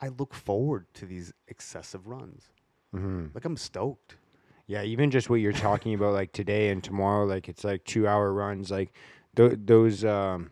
I 0.00 0.08
look 0.08 0.34
forward 0.34 0.86
to 0.94 1.06
these 1.06 1.32
excessive 1.46 2.08
runs. 2.08 2.48
Mm-hmm. 2.92 3.26
Like 3.32 3.44
I'm 3.44 3.56
stoked. 3.56 4.16
Yeah, 4.66 4.82
even 4.82 5.10
just 5.10 5.28
what 5.28 5.36
you're 5.40 5.52
talking 5.52 5.94
about, 5.94 6.14
like 6.14 6.32
today 6.32 6.70
and 6.70 6.82
tomorrow, 6.82 7.26
like 7.26 7.48
it's 7.48 7.64
like 7.64 7.84
two 7.84 8.06
hour 8.06 8.32
runs, 8.32 8.70
like 8.70 8.92
th- 9.36 9.58
those. 9.64 10.04
Um, 10.04 10.50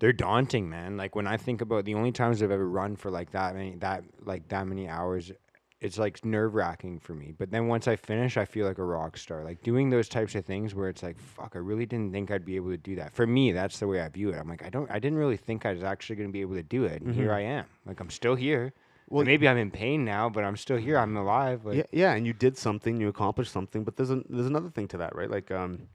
they're 0.00 0.12
daunting, 0.12 0.68
man. 0.68 0.96
Like 0.96 1.16
when 1.16 1.26
I 1.26 1.36
think 1.36 1.60
about 1.60 1.84
the 1.84 1.94
only 1.94 2.12
times 2.12 2.42
I've 2.42 2.50
ever 2.52 2.68
run 2.68 2.94
for 2.96 3.10
like 3.10 3.32
that 3.32 3.54
many, 3.54 3.74
that 3.76 4.04
like 4.24 4.46
that 4.48 4.66
many 4.66 4.88
hours, 4.88 5.32
it's 5.80 5.98
like 5.98 6.24
nerve 6.24 6.54
wracking 6.54 7.00
for 7.00 7.14
me. 7.14 7.34
But 7.36 7.50
then 7.50 7.66
once 7.66 7.88
I 7.88 7.96
finish, 7.96 8.36
I 8.36 8.44
feel 8.44 8.64
like 8.66 8.78
a 8.78 8.84
rock 8.84 9.16
star. 9.16 9.42
Like 9.42 9.60
doing 9.62 9.90
those 9.90 10.08
types 10.08 10.34
of 10.36 10.44
things 10.44 10.72
where 10.74 10.88
it's 10.88 11.02
like, 11.02 11.18
fuck, 11.18 11.52
I 11.56 11.58
really 11.58 11.84
didn't 11.84 12.12
think 12.12 12.30
I'd 12.30 12.44
be 12.44 12.54
able 12.56 12.70
to 12.70 12.76
do 12.76 12.94
that. 12.96 13.12
For 13.12 13.26
me, 13.26 13.50
that's 13.50 13.80
the 13.80 13.88
way 13.88 14.00
I 14.00 14.08
view 14.08 14.30
it. 14.30 14.36
I'm 14.38 14.48
like, 14.48 14.64
I 14.64 14.70
don't, 14.70 14.88
I 14.90 15.00
didn't 15.00 15.18
really 15.18 15.36
think 15.36 15.66
I 15.66 15.72
was 15.72 15.82
actually 15.82 16.16
going 16.16 16.28
to 16.28 16.32
be 16.32 16.42
able 16.42 16.54
to 16.54 16.62
do 16.62 16.84
it, 16.84 17.02
and 17.02 17.12
here 17.14 17.28
Mhm. 17.30 17.34
I 17.34 17.40
am. 17.40 17.64
Like 17.84 17.98
I'm 18.00 18.10
still 18.10 18.36
here. 18.36 18.72
Well, 19.10 19.24
maybe 19.24 19.48
I'm 19.48 19.56
in 19.56 19.70
pain 19.70 20.04
now, 20.04 20.28
but 20.28 20.44
I'm 20.44 20.56
still 20.56 20.76
here. 20.76 20.98
I'm 20.98 21.16
alive. 21.16 21.64
Like, 21.64 21.76
yeah, 21.76 21.82
yeah, 21.92 22.12
and 22.14 22.26
you 22.26 22.32
did 22.32 22.56
something, 22.58 23.00
you 23.00 23.08
accomplished 23.08 23.52
something, 23.52 23.84
but 23.84 23.96
there's 23.96 24.10
a, 24.10 24.22
there's 24.28 24.46
another 24.46 24.70
thing 24.70 24.88
to 24.88 24.98
that, 24.98 25.14
right? 25.16 25.30
Like 25.30 25.50
um 25.50 25.88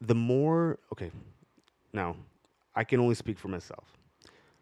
the 0.00 0.14
more 0.14 0.78
okay, 0.92 1.10
now 1.92 2.16
I 2.74 2.84
can 2.84 3.00
only 3.00 3.14
speak 3.14 3.38
for 3.38 3.48
myself. 3.48 3.96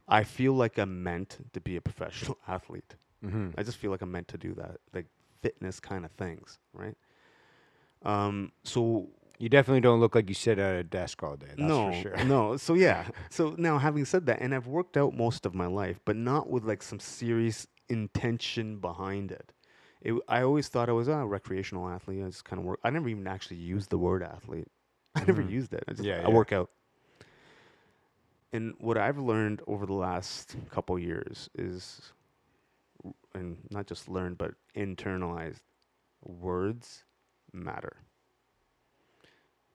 I 0.09 0.23
feel 0.25 0.53
like 0.53 0.79
I'm 0.79 1.03
meant 1.03 1.39
to 1.53 1.61
be 1.61 1.77
a 1.77 1.81
professional 1.81 2.39
athlete. 2.49 2.95
hmm 3.23 3.51
I 3.57 3.63
just 3.63 3.79
feel 3.79 3.91
like 3.91 4.03
I'm 4.03 4.13
meant 4.13 4.29
to 4.29 4.39
do 4.39 4.55
that, 4.55 4.79
like 4.93 5.07
fitness 5.43 5.81
kind 5.81 6.05
of 6.05 6.11
things, 6.13 6.59
right? 6.73 6.97
Um 8.03 8.53
so 8.63 9.09
You 9.39 9.49
definitely 9.49 9.81
don't 9.81 10.01
look 10.01 10.15
like 10.15 10.29
you 10.29 10.35
sit 10.35 10.59
at 10.59 10.77
a 10.77 10.85
desk 10.85 11.23
all 11.23 11.37
day. 11.37 11.49
That's 11.49 11.61
no, 11.61 11.87
for 11.87 12.03
sure. 12.17 12.25
no. 12.25 12.57
So 12.67 12.75
yeah. 12.75 13.09
So 13.31 13.55
now, 13.59 13.79
having 13.79 14.05
said 14.05 14.27
that, 14.27 14.41
and 14.41 14.55
I've 14.55 14.67
worked 14.67 14.97
out 14.97 15.15
most 15.17 15.45
of 15.45 15.55
my 15.55 15.67
life, 15.67 15.99
but 16.05 16.17
not 16.17 16.49
with 16.49 16.65
like 16.65 16.83
some 16.83 17.01
serious 17.01 17.67
intention 17.89 18.79
behind 18.79 19.33
it. 19.33 19.53
It, 20.01 20.15
I 20.29 20.43
always 20.43 20.69
thought 20.69 20.89
I 20.89 20.93
was 20.93 21.09
a 21.09 21.25
recreational 21.25 21.89
athlete. 21.89 22.23
I 22.23 22.27
just 22.29 22.45
kind 22.45 22.61
of 22.61 22.65
work. 22.67 22.79
I 22.85 22.91
never 22.91 23.09
even 23.09 23.27
actually 23.27 23.57
used 23.57 23.91
the 23.91 23.99
word 23.99 24.23
athlete. 24.23 24.69
I 25.17 25.25
never 25.25 25.43
Mhm. 25.43 25.51
used 25.51 25.73
it. 25.73 25.85
I 25.89 25.93
just 25.93 26.05
Yeah, 26.05 26.21
I 26.25 26.29
yeah. 26.29 26.35
work 26.35 26.53
out. 26.53 26.71
And 28.53 28.75
what 28.79 28.97
I've 28.97 29.19
learned 29.19 29.63
over 29.67 29.85
the 29.85 29.95
last 29.95 30.55
couple 30.71 30.97
years 30.99 31.51
is, 31.57 32.13
and 33.35 33.59
not 33.71 33.87
just 33.87 34.09
learned, 34.09 34.39
but 34.39 34.53
internalized, 34.77 35.61
words 36.23 37.03
matter. 37.53 37.97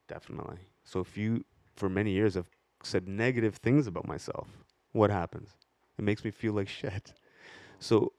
Definitely. 0.09 0.57
So 0.83 0.99
if 0.99 1.17
you, 1.17 1.45
for 1.77 1.89
many 1.89 2.11
years, 2.11 2.35
have 2.35 2.49
said 2.83 3.07
negative 3.07 3.57
things 3.57 3.87
about 3.87 4.07
myself, 4.07 4.49
what 4.91 5.11
happens? 5.11 5.51
It 5.97 6.03
makes 6.03 6.25
me 6.25 6.31
feel 6.31 6.53
like 6.53 6.67
shit. 6.67 7.13
So 7.79 8.13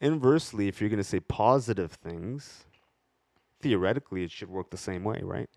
inversely, 0.00 0.68
if 0.68 0.80
you're 0.80 0.90
going 0.90 0.98
to 0.98 1.04
say 1.04 1.20
positive 1.20 1.92
things, 1.92 2.66
theoretically, 3.62 4.24
it 4.24 4.30
should 4.30 4.50
work 4.50 4.70
the 4.70 4.76
same 4.76 5.04
way, 5.04 5.20
right? 5.22 5.48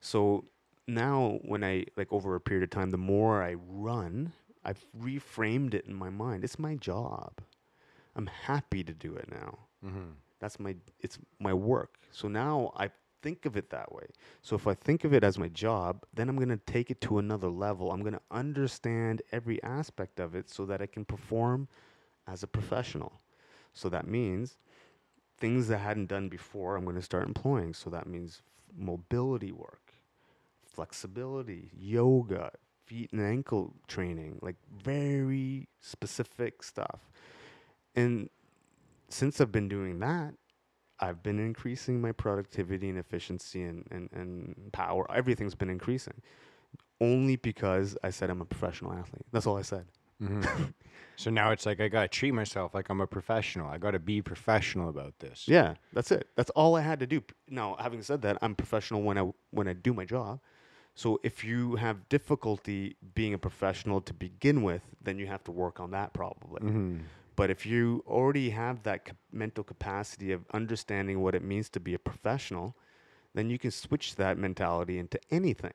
So 0.00 0.44
now, 0.88 1.38
when 1.42 1.62
I, 1.64 1.86
like, 1.96 2.12
over 2.12 2.34
a 2.34 2.40
period 2.40 2.64
of 2.64 2.70
time, 2.70 2.90
the 2.90 2.98
more 2.98 3.42
I 3.42 3.54
run, 3.54 4.32
I've 4.64 4.84
reframed 4.98 5.74
it 5.74 5.86
in 5.86 5.94
my 5.94 6.10
mind. 6.10 6.44
It's 6.44 6.58
my 6.58 6.74
job. 6.74 7.40
I'm 8.16 8.26
happy 8.26 8.84
to 8.84 8.92
do 8.92 9.14
it 9.14 9.30
now 9.30 9.58
Mm-hmm. 9.84 10.10
that's 10.40 10.60
my 10.60 10.76
it's 11.00 11.18
my 11.38 11.54
work 11.54 11.94
so 12.10 12.28
now 12.28 12.70
i 12.76 12.90
think 13.22 13.46
of 13.46 13.56
it 13.56 13.70
that 13.70 13.92
way. 13.92 14.06
So 14.42 14.56
if 14.56 14.66
i 14.66 14.74
think 14.74 15.04
of 15.04 15.12
it 15.12 15.24
as 15.24 15.38
my 15.38 15.48
job 15.48 16.04
then 16.14 16.28
i'm 16.28 16.36
going 16.36 16.48
to 16.48 16.56
take 16.56 16.90
it 16.90 17.00
to 17.02 17.18
another 17.18 17.48
level. 17.48 17.92
I'm 17.92 18.00
going 18.00 18.14
to 18.14 18.20
understand 18.30 19.22
every 19.32 19.62
aspect 19.62 20.20
of 20.20 20.34
it 20.34 20.50
so 20.50 20.64
that 20.66 20.82
i 20.82 20.86
can 20.86 21.04
perform 21.04 21.68
as 22.26 22.42
a 22.42 22.46
professional. 22.46 23.20
So 23.74 23.88
that 23.88 24.06
means 24.06 24.58
things 25.38 25.68
that 25.68 25.80
i 25.80 25.82
hadn't 25.82 26.06
done 26.06 26.28
before 26.28 26.76
i'm 26.76 26.84
going 26.84 26.96
to 26.96 27.02
start 27.02 27.26
employing. 27.26 27.74
So 27.74 27.90
that 27.90 28.06
means 28.06 28.42
mobility 28.76 29.52
work 29.52 29.94
flexibility 30.64 31.70
yoga 31.76 32.52
feet 32.86 33.12
and 33.12 33.20
ankle 33.20 33.74
training 33.88 34.38
like 34.42 34.56
very 34.82 35.68
specific 35.80 36.62
stuff. 36.62 37.10
And 37.94 38.30
since 39.08 39.40
I've 39.40 39.52
been 39.52 39.68
doing 39.68 39.98
that, 40.00 40.34
I've 41.00 41.22
been 41.22 41.38
increasing 41.38 42.00
my 42.00 42.12
productivity 42.12 42.88
and 42.88 42.98
efficiency 42.98 43.62
and, 43.62 43.86
and, 43.90 44.10
and 44.12 44.72
power. 44.72 45.06
Everything's 45.12 45.54
been 45.54 45.70
increasing 45.70 46.20
only 47.00 47.36
because 47.36 47.96
I 48.04 48.10
said 48.10 48.30
I'm 48.30 48.40
a 48.40 48.44
professional 48.44 48.92
athlete. 48.92 49.24
That's 49.32 49.46
all 49.46 49.56
I 49.56 49.62
said. 49.62 49.86
Mm-hmm. 50.22 50.64
so 51.16 51.30
now 51.30 51.50
it's 51.50 51.64
like 51.64 51.80
I 51.80 51.88
gotta 51.88 52.08
treat 52.08 52.32
myself 52.32 52.74
like 52.74 52.90
I'm 52.90 53.00
a 53.00 53.06
professional. 53.06 53.68
I 53.68 53.78
gotta 53.78 53.98
be 53.98 54.20
professional 54.20 54.88
about 54.88 55.18
this. 55.18 55.44
Yeah, 55.46 55.74
that's 55.92 56.10
it. 56.10 56.28
That's 56.36 56.50
all 56.50 56.76
I 56.76 56.82
had 56.82 57.00
to 57.00 57.06
do. 57.06 57.22
Now, 57.48 57.76
having 57.78 58.02
said 58.02 58.22
that, 58.22 58.38
I'm 58.42 58.54
professional 58.54 59.02
when 59.02 59.18
I 59.18 59.30
when 59.50 59.66
I 59.66 59.72
do 59.72 59.94
my 59.94 60.04
job. 60.04 60.40
So 60.94 61.20
if 61.22 61.44
you 61.44 61.76
have 61.76 62.08
difficulty 62.08 62.96
being 63.14 63.32
a 63.32 63.38
professional 63.38 64.00
to 64.02 64.12
begin 64.12 64.62
with, 64.62 64.82
then 65.02 65.18
you 65.18 65.26
have 65.26 65.42
to 65.44 65.52
work 65.52 65.80
on 65.80 65.92
that 65.92 66.12
probably. 66.12 66.60
Mm-hmm. 66.60 66.98
But 67.40 67.48
if 67.48 67.64
you 67.64 68.04
already 68.06 68.50
have 68.50 68.82
that 68.82 69.06
cap- 69.06 69.16
mental 69.32 69.64
capacity 69.64 70.30
of 70.30 70.44
understanding 70.52 71.22
what 71.22 71.34
it 71.34 71.42
means 71.42 71.70
to 71.70 71.80
be 71.80 71.94
a 71.94 71.98
professional, 71.98 72.76
then 73.32 73.48
you 73.48 73.58
can 73.58 73.70
switch 73.70 74.16
that 74.16 74.36
mentality 74.36 74.98
into 74.98 75.18
anything. 75.30 75.72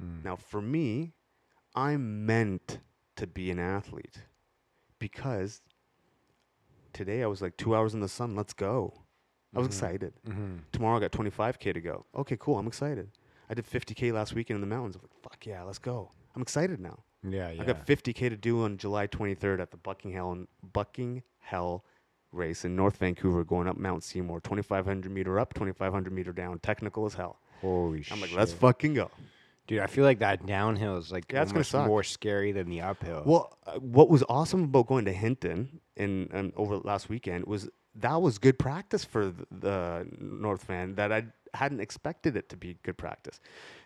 Mm. 0.00 0.24
Now, 0.24 0.36
for 0.36 0.62
me, 0.62 1.12
I'm 1.74 2.24
meant 2.24 2.78
to 3.16 3.26
be 3.26 3.50
an 3.50 3.58
athlete 3.58 4.22
because 4.98 5.60
today 6.94 7.22
I 7.22 7.26
was 7.26 7.42
like 7.42 7.58
two 7.58 7.76
hours 7.76 7.92
in 7.92 8.00
the 8.00 8.08
sun. 8.08 8.34
Let's 8.34 8.54
go. 8.54 9.02
I 9.54 9.58
was 9.58 9.66
Mhm. 9.68 9.72
excited. 9.72 10.14
Mm-hmm. 10.26 10.56
Tomorrow 10.72 10.96
I 10.96 11.00
got 11.00 11.12
25K 11.12 11.74
to 11.74 11.82
go. 11.82 12.06
Okay, 12.14 12.38
cool. 12.38 12.58
I'm 12.58 12.66
excited. 12.66 13.10
I 13.50 13.52
did 13.52 13.66
50K 13.66 14.10
last 14.10 14.32
weekend 14.34 14.54
in 14.56 14.62
the 14.62 14.74
mountains. 14.74 14.96
I'm 14.96 15.02
like, 15.02 15.12
fuck 15.22 15.44
yeah, 15.44 15.64
let's 15.64 15.78
go. 15.78 16.12
I'm 16.34 16.40
excited 16.40 16.80
now. 16.80 17.04
Yeah, 17.28 17.50
yeah. 17.50 17.62
I 17.62 17.64
got 17.64 17.86
50k 17.86 18.28
to 18.30 18.36
do 18.36 18.64
on 18.64 18.76
July 18.76 19.06
23rd 19.06 19.60
at 19.60 19.70
the 19.70 19.76
Buckingham 19.76 20.48
Bucking 20.72 21.22
Hell 21.40 21.84
race 22.32 22.64
in 22.64 22.74
North 22.76 22.96
Vancouver, 22.96 23.44
going 23.44 23.68
up 23.68 23.76
Mount 23.76 24.02
Seymour, 24.02 24.40
2,500 24.40 25.10
meter 25.10 25.38
up, 25.38 25.54
2,500 25.54 26.12
meter 26.12 26.32
down, 26.32 26.58
technical 26.58 27.06
as 27.06 27.14
hell. 27.14 27.38
Holy 27.60 28.02
shit. 28.02 28.12
I'm 28.12 28.20
like, 28.20 28.32
let's 28.32 28.52
fucking 28.52 28.94
go. 28.94 29.10
Dude, 29.66 29.78
I 29.78 29.86
feel 29.86 30.04
like 30.04 30.18
that 30.18 30.44
downhill 30.44 30.98
is 30.98 31.10
like 31.10 31.32
Yeah, 31.32 31.40
it's 31.40 31.52
gonna 31.52 31.60
almost 31.60 31.70
suck. 31.70 31.86
more 31.86 32.02
scary 32.02 32.52
than 32.52 32.68
the 32.68 32.82
uphill. 32.82 33.22
Well, 33.24 33.56
uh, 33.66 33.78
what 33.78 34.10
was 34.10 34.22
awesome 34.28 34.64
about 34.64 34.88
going 34.88 35.06
to 35.06 35.12
Hinton 35.12 35.80
in 35.96 36.28
um, 36.34 36.52
over 36.56 36.76
last 36.78 37.08
weekend 37.08 37.46
was 37.46 37.70
that 37.94 38.20
was 38.20 38.36
good 38.38 38.58
practice 38.58 39.04
for 39.04 39.26
the, 39.26 39.46
the 39.50 40.08
North 40.20 40.64
Van 40.64 40.96
that 40.96 41.12
I 41.12 41.24
hadn't 41.54 41.80
expected 41.80 42.36
it 42.36 42.48
to 42.50 42.56
be 42.56 42.76
good 42.82 42.96
practice. 42.98 43.40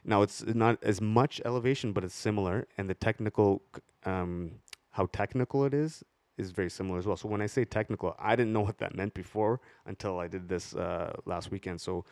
Now 0.04 0.22
it's 0.22 0.44
not 0.44 0.82
as 0.82 1.00
much 1.00 1.40
elevation, 1.44 1.92
but 1.92 2.04
it's 2.04 2.14
similar, 2.14 2.66
and 2.76 2.88
the 2.88 2.94
technical, 2.94 3.62
um, 4.04 4.52
how 4.90 5.06
technical 5.12 5.64
it 5.64 5.74
is, 5.74 6.02
is 6.36 6.50
very 6.50 6.70
similar 6.70 6.98
as 6.98 7.06
well. 7.06 7.16
So 7.16 7.28
when 7.28 7.42
I 7.42 7.46
say 7.46 7.64
technical, 7.64 8.14
I 8.18 8.36
didn't 8.36 8.52
know 8.52 8.60
what 8.60 8.78
that 8.78 8.94
meant 8.94 9.12
before 9.14 9.60
until 9.86 10.18
I 10.18 10.28
did 10.28 10.48
this 10.48 10.74
uh, 10.74 11.12
last 11.26 11.50
weekend. 11.50 11.80
So 11.80 12.04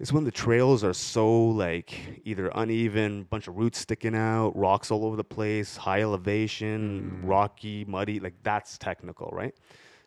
it's 0.00 0.12
when 0.12 0.24
the 0.24 0.30
trails 0.30 0.82
are 0.84 0.92
so 0.92 1.46
like 1.46 2.20
either 2.24 2.48
uneven, 2.54 3.24
bunch 3.24 3.46
of 3.48 3.56
roots 3.56 3.78
sticking 3.78 4.14
out, 4.14 4.56
rocks 4.56 4.90
all 4.90 5.04
over 5.04 5.16
the 5.16 5.24
place, 5.24 5.76
high 5.76 6.02
elevation, 6.02 7.20
Mm. 7.22 7.28
rocky, 7.28 7.84
muddy, 7.86 8.18
like 8.20 8.34
that's 8.42 8.78
technical, 8.78 9.30
right? 9.32 9.54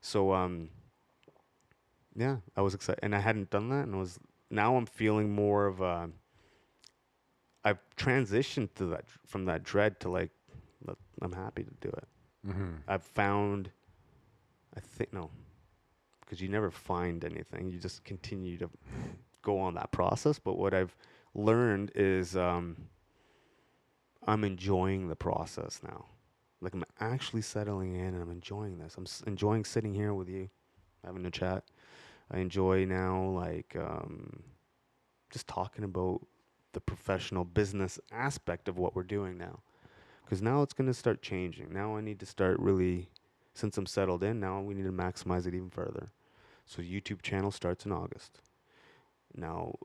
So 0.02 0.34
um 0.34 0.70
yeah, 2.16 2.38
I 2.56 2.62
was 2.62 2.74
excited 2.74 3.00
and 3.04 3.14
I 3.16 3.20
hadn't 3.20 3.50
done 3.50 3.70
that 3.70 3.84
and 3.86 3.96
I 3.96 3.98
was 4.00 4.20
now 4.50 4.76
I'm 4.78 4.86
feeling 4.86 5.34
more 5.34 5.66
of 5.68 5.82
a 5.82 6.10
I've 7.64 7.80
transitioned 7.98 8.74
to 8.76 8.86
that 8.88 9.06
from 9.26 9.46
that 9.46 9.64
dread 9.64 10.00
to 10.02 10.10
like 10.10 10.32
I'm 11.22 11.34
happy 11.34 11.64
to 11.64 11.72
do 11.82 11.90
it. 11.90 12.08
mm-hmm. 12.48 12.76
I've 12.88 13.04
found 13.04 13.72
I 14.76 14.80
think 14.80 15.14
no 15.14 15.32
because 16.22 16.42
you 16.42 16.50
never 16.50 16.70
find 16.70 17.24
anything. 17.24 17.70
You 17.70 17.80
just 17.80 18.04
continue 18.04 18.58
to 18.58 18.70
go 19.42 19.60
on 19.60 19.76
that 19.76 19.92
process. 19.92 20.40
But 20.40 20.58
what 20.58 20.74
I've 20.74 20.96
learned 21.34 21.92
is 21.96 22.36
um, 22.36 22.76
I'm 24.26 24.44
enjoying 24.44 25.08
the 25.08 25.16
process 25.16 25.80
now. 25.84 26.06
Like 26.60 26.74
I'm 26.74 26.84
actually 27.00 27.44
settling 27.44 27.96
in 27.96 28.14
and 28.14 28.22
I'm 28.22 28.32
enjoying 28.32 28.78
this. 28.80 28.96
I'm 28.98 29.06
s- 29.06 29.24
enjoying 29.26 29.64
sitting 29.64 29.94
here 29.94 30.14
with 30.14 30.28
you, 30.28 30.50
having 31.06 31.26
a 31.26 31.32
chat. 31.32 31.64
I 32.32 32.40
enjoy 32.40 32.86
now 32.86 33.24
like 33.24 33.76
um, 33.78 34.44
just 35.30 35.48
talking 35.48 35.84
about 35.84 36.22
the 36.74 36.82
professional 36.82 37.46
business 37.46 38.00
aspect 38.12 38.68
of 38.68 38.78
what 38.78 38.96
we're 38.96 39.04
doing 39.04 39.38
now. 39.38 39.62
Because 40.26 40.42
now 40.42 40.62
it's 40.62 40.74
going 40.74 40.88
to 40.88 40.94
start 40.94 41.22
changing. 41.22 41.74
Now 41.74 41.96
I 41.96 42.02
need 42.02 42.20
to 42.20 42.26
start 42.26 42.60
really, 42.60 43.10
since 43.54 43.78
I'm 43.78 43.86
settled 43.86 44.24
in, 44.24 44.40
now 44.40 44.62
we 44.62 44.74
need 44.74 44.84
to 44.86 44.92
maximize 44.92 45.48
it 45.48 45.56
even 45.56 45.70
further. 45.70 46.08
So 46.66 46.82
YouTube 46.82 47.22
channel 47.22 47.52
starts 47.52 47.86
in 47.86 47.92
August. 47.92 48.40
Now 49.36 49.76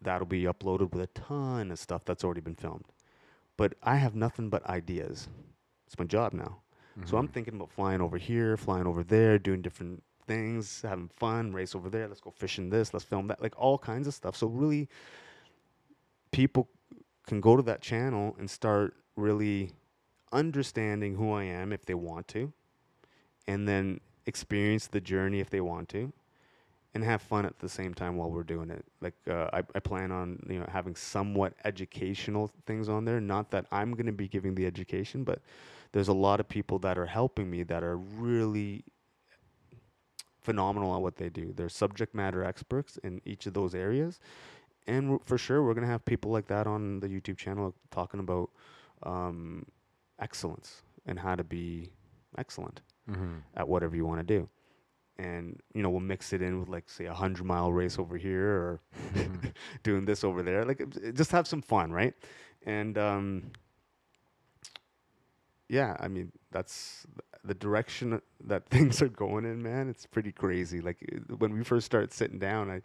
that'll 0.00 0.26
be 0.26 0.42
uploaded 0.44 0.92
with 0.92 1.02
a 1.02 1.06
ton 1.08 1.70
of 1.70 1.78
stuff 1.78 2.04
that's 2.04 2.24
already 2.24 2.40
been 2.40 2.56
filmed. 2.56 2.84
but 3.56 3.74
I 3.82 3.96
have 3.96 4.14
nothing 4.16 4.48
but 4.50 4.66
ideas. 4.66 5.28
It's 5.86 5.98
my 5.98 6.04
job 6.06 6.32
now. 6.32 6.62
So 7.04 7.18
I'm 7.18 7.26
Mhm. 7.26 7.32
thinking 7.32 7.54
about 7.54 7.70
flying 7.70 8.00
over 8.00 8.18
here, 8.18 8.56
flying 8.56 8.86
over 8.86 9.04
there, 9.04 9.38
doing 9.38 9.62
different 9.62 10.02
things, 10.32 10.82
having 10.82 11.08
fun, 11.16 11.52
race 11.52 11.74
over 11.74 11.88
there, 11.90 12.08
let's 12.08 12.20
go 12.20 12.30
fishing 12.30 12.70
this, 12.70 12.92
let's 12.94 13.04
film 13.04 13.26
that, 13.28 13.42
like 13.42 13.54
all 13.58 13.78
kinds 13.78 14.06
of 14.06 14.14
stuff. 14.14 14.36
So 14.36 14.46
really 14.46 14.88
people 16.30 16.68
can 17.26 17.40
go 17.40 17.56
to 17.56 17.62
that 17.62 17.80
channel 17.80 18.34
and 18.38 18.48
start 18.50 18.94
really 19.16 19.72
understanding 20.32 21.14
who 21.14 21.32
I 21.32 21.44
am 21.44 21.72
if 21.72 21.84
they 21.84 21.94
want 21.94 22.26
to 22.28 22.52
and 23.46 23.68
then 23.68 24.00
experience 24.26 24.86
the 24.86 25.00
journey 25.00 25.40
if 25.40 25.50
they 25.50 25.60
want 25.60 25.88
to 25.90 26.12
and 26.94 27.04
have 27.04 27.22
fun 27.22 27.44
at 27.46 27.58
the 27.58 27.68
same 27.68 27.94
time 27.94 28.16
while 28.16 28.30
we're 28.30 28.42
doing 28.42 28.70
it. 28.70 28.84
Like 29.00 29.14
uh, 29.28 29.48
I, 29.52 29.58
I 29.74 29.80
plan 29.80 30.12
on 30.12 30.38
you 30.48 30.58
know 30.60 30.66
having 30.70 30.94
somewhat 30.94 31.54
educational 31.64 32.50
things 32.66 32.88
on 32.88 33.04
there. 33.04 33.20
Not 33.20 33.50
that 33.50 33.66
I'm 33.70 33.92
going 33.92 34.06
to 34.06 34.12
be 34.12 34.28
giving 34.28 34.54
the 34.54 34.66
education, 34.66 35.24
but 35.24 35.40
there's 35.92 36.08
a 36.08 36.14
lot 36.14 36.40
of 36.40 36.48
people 36.48 36.78
that 36.80 36.98
are 36.98 37.06
helping 37.06 37.50
me 37.50 37.62
that 37.64 37.82
are 37.82 37.96
really 37.96 38.84
phenomenal 40.42 40.94
at 40.94 41.00
what 41.02 41.16
they 41.16 41.28
do. 41.28 41.52
They're 41.54 41.68
subject 41.68 42.14
matter 42.14 42.42
experts 42.44 42.98
in 43.02 43.20
each 43.24 43.46
of 43.46 43.54
those 43.54 43.74
areas, 43.74 44.20
and 44.86 45.20
for 45.24 45.38
sure 45.38 45.62
we're 45.62 45.74
going 45.74 45.86
to 45.86 45.90
have 45.90 46.04
people 46.04 46.30
like 46.30 46.46
that 46.48 46.66
on 46.66 47.00
the 47.00 47.08
YouTube 47.08 47.36
channel 47.38 47.74
talking 47.90 48.20
about 48.20 48.50
um, 49.04 49.64
excellence 50.18 50.82
and 51.06 51.18
how 51.18 51.34
to 51.34 51.44
be 51.44 51.90
excellent 52.38 52.80
Mhm. 53.10 53.42
at 53.56 53.68
whatever 53.68 53.96
you 53.96 54.06
want 54.06 54.20
to 54.20 54.24
do. 54.38 54.48
And 55.18 55.60
you 55.74 55.82
know, 55.82 55.90
we'll 55.90 56.00
mix 56.00 56.32
it 56.32 56.40
in 56.42 56.58
with 56.60 56.68
like 56.68 56.88
say 56.88 57.04
a 57.06 57.14
hundred 57.14 57.44
mile 57.44 57.72
race 57.72 57.98
over 57.98 58.16
here, 58.16 58.48
or 58.50 58.80
Mhm. 59.14 59.52
doing 59.82 60.04
this 60.04 60.24
over 60.24 60.42
there. 60.42 60.64
Like 60.64 60.82
just 61.14 61.30
have 61.32 61.46
some 61.46 61.62
fun, 61.62 61.92
right? 61.92 62.14
And 62.64 62.96
um, 62.98 63.50
yeah, 65.68 65.96
I 66.00 66.08
mean 66.08 66.32
that's 66.50 67.06
th- 67.06 67.31
the 67.44 67.54
direction 67.54 68.20
that 68.44 68.66
things 68.70 69.02
are 69.02 69.08
going 69.08 69.44
in, 69.44 69.62
man. 69.62 69.88
It's 69.88 70.06
pretty 70.06 70.32
crazy. 70.32 70.80
Like 70.80 70.98
uh, 71.12 71.36
when 71.36 71.52
we 71.52 71.64
first 71.64 71.86
started 71.86 72.12
sitting 72.12 72.38
down, 72.38 72.70
I 72.70 72.82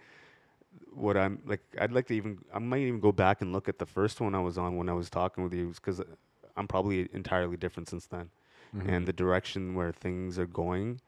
what 0.94 1.18
I'm 1.18 1.42
like, 1.46 1.62
I'd 1.80 1.92
like 1.92 2.08
to 2.08 2.14
even 2.16 2.40
I 2.54 2.60
might 2.60 2.82
even 2.82 3.00
go 3.00 3.12
back 3.12 3.42
and 3.42 3.52
look 3.54 3.70
at 3.70 3.80
the 3.80 3.86
first 3.86 4.20
one 4.22 4.36
I 4.36 4.40
was 4.42 4.58
on 4.58 4.78
when 4.78 4.90
I 4.90 4.94
was 4.94 5.10
talking 5.10 5.44
with 5.44 5.54
you, 5.54 5.74
because 5.76 6.02
I'm 6.56 6.68
probably 6.68 7.08
entirely 7.14 7.58
different 7.58 7.88
since 7.90 8.08
then 8.08 8.30
Mhm. 8.76 8.90
and 8.90 9.06
the 9.08 9.14
direction 9.14 9.76
where 9.76 9.92
things 9.94 10.38
are 10.38 10.46
going, 10.46 11.00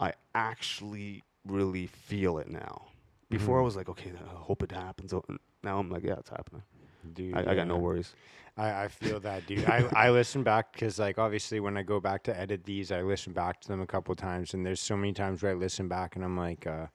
I 0.00 0.14
actually 0.34 1.22
really 1.46 1.86
feel 1.86 2.38
it 2.38 2.48
now. 2.50 2.86
Before 3.30 3.58
I 3.58 3.60
Mhm. 3.62 3.64
was 3.64 3.76
like, 3.76 3.88
okay, 3.88 4.10
I 4.20 4.34
hope 4.34 4.62
it 4.62 4.72
happens. 4.72 5.12
Oh, 5.12 5.24
Now 5.62 5.78
I'm 5.78 5.90
like, 5.90 6.02
yeah, 6.02 6.14
it's 6.14 6.30
happening. 6.30 6.62
Dude, 7.12 7.34
I, 7.36 7.52
I 7.52 7.54
got 7.54 7.66
no 7.68 7.76
worries. 7.76 8.14
I, 8.56 8.84
I 8.84 8.88
feel 8.88 9.18
that, 9.20 9.46
dude. 9.46 9.64
I, 9.66 9.84
I 9.96 10.10
listen 10.10 10.42
back 10.42 10.72
because, 10.72 10.98
like, 10.98 11.18
obviously, 11.18 11.58
when 11.60 11.76
I 11.76 11.82
go 11.82 11.98
back 12.00 12.22
to 12.24 12.38
edit 12.38 12.64
these, 12.64 12.92
I 12.92 13.02
listen 13.02 13.32
back 13.32 13.60
to 13.62 13.68
them 13.68 13.80
a 13.80 13.86
couple 13.86 14.14
times, 14.14 14.54
and 14.54 14.64
there's 14.64 14.80
so 14.80 14.96
many 14.96 15.12
times 15.12 15.42
where 15.42 15.52
I 15.52 15.54
listen 15.54 15.88
back 15.88 16.14
and 16.16 16.24
I'm 16.24 16.36
like, 16.36 16.66
uh, 16.66 16.86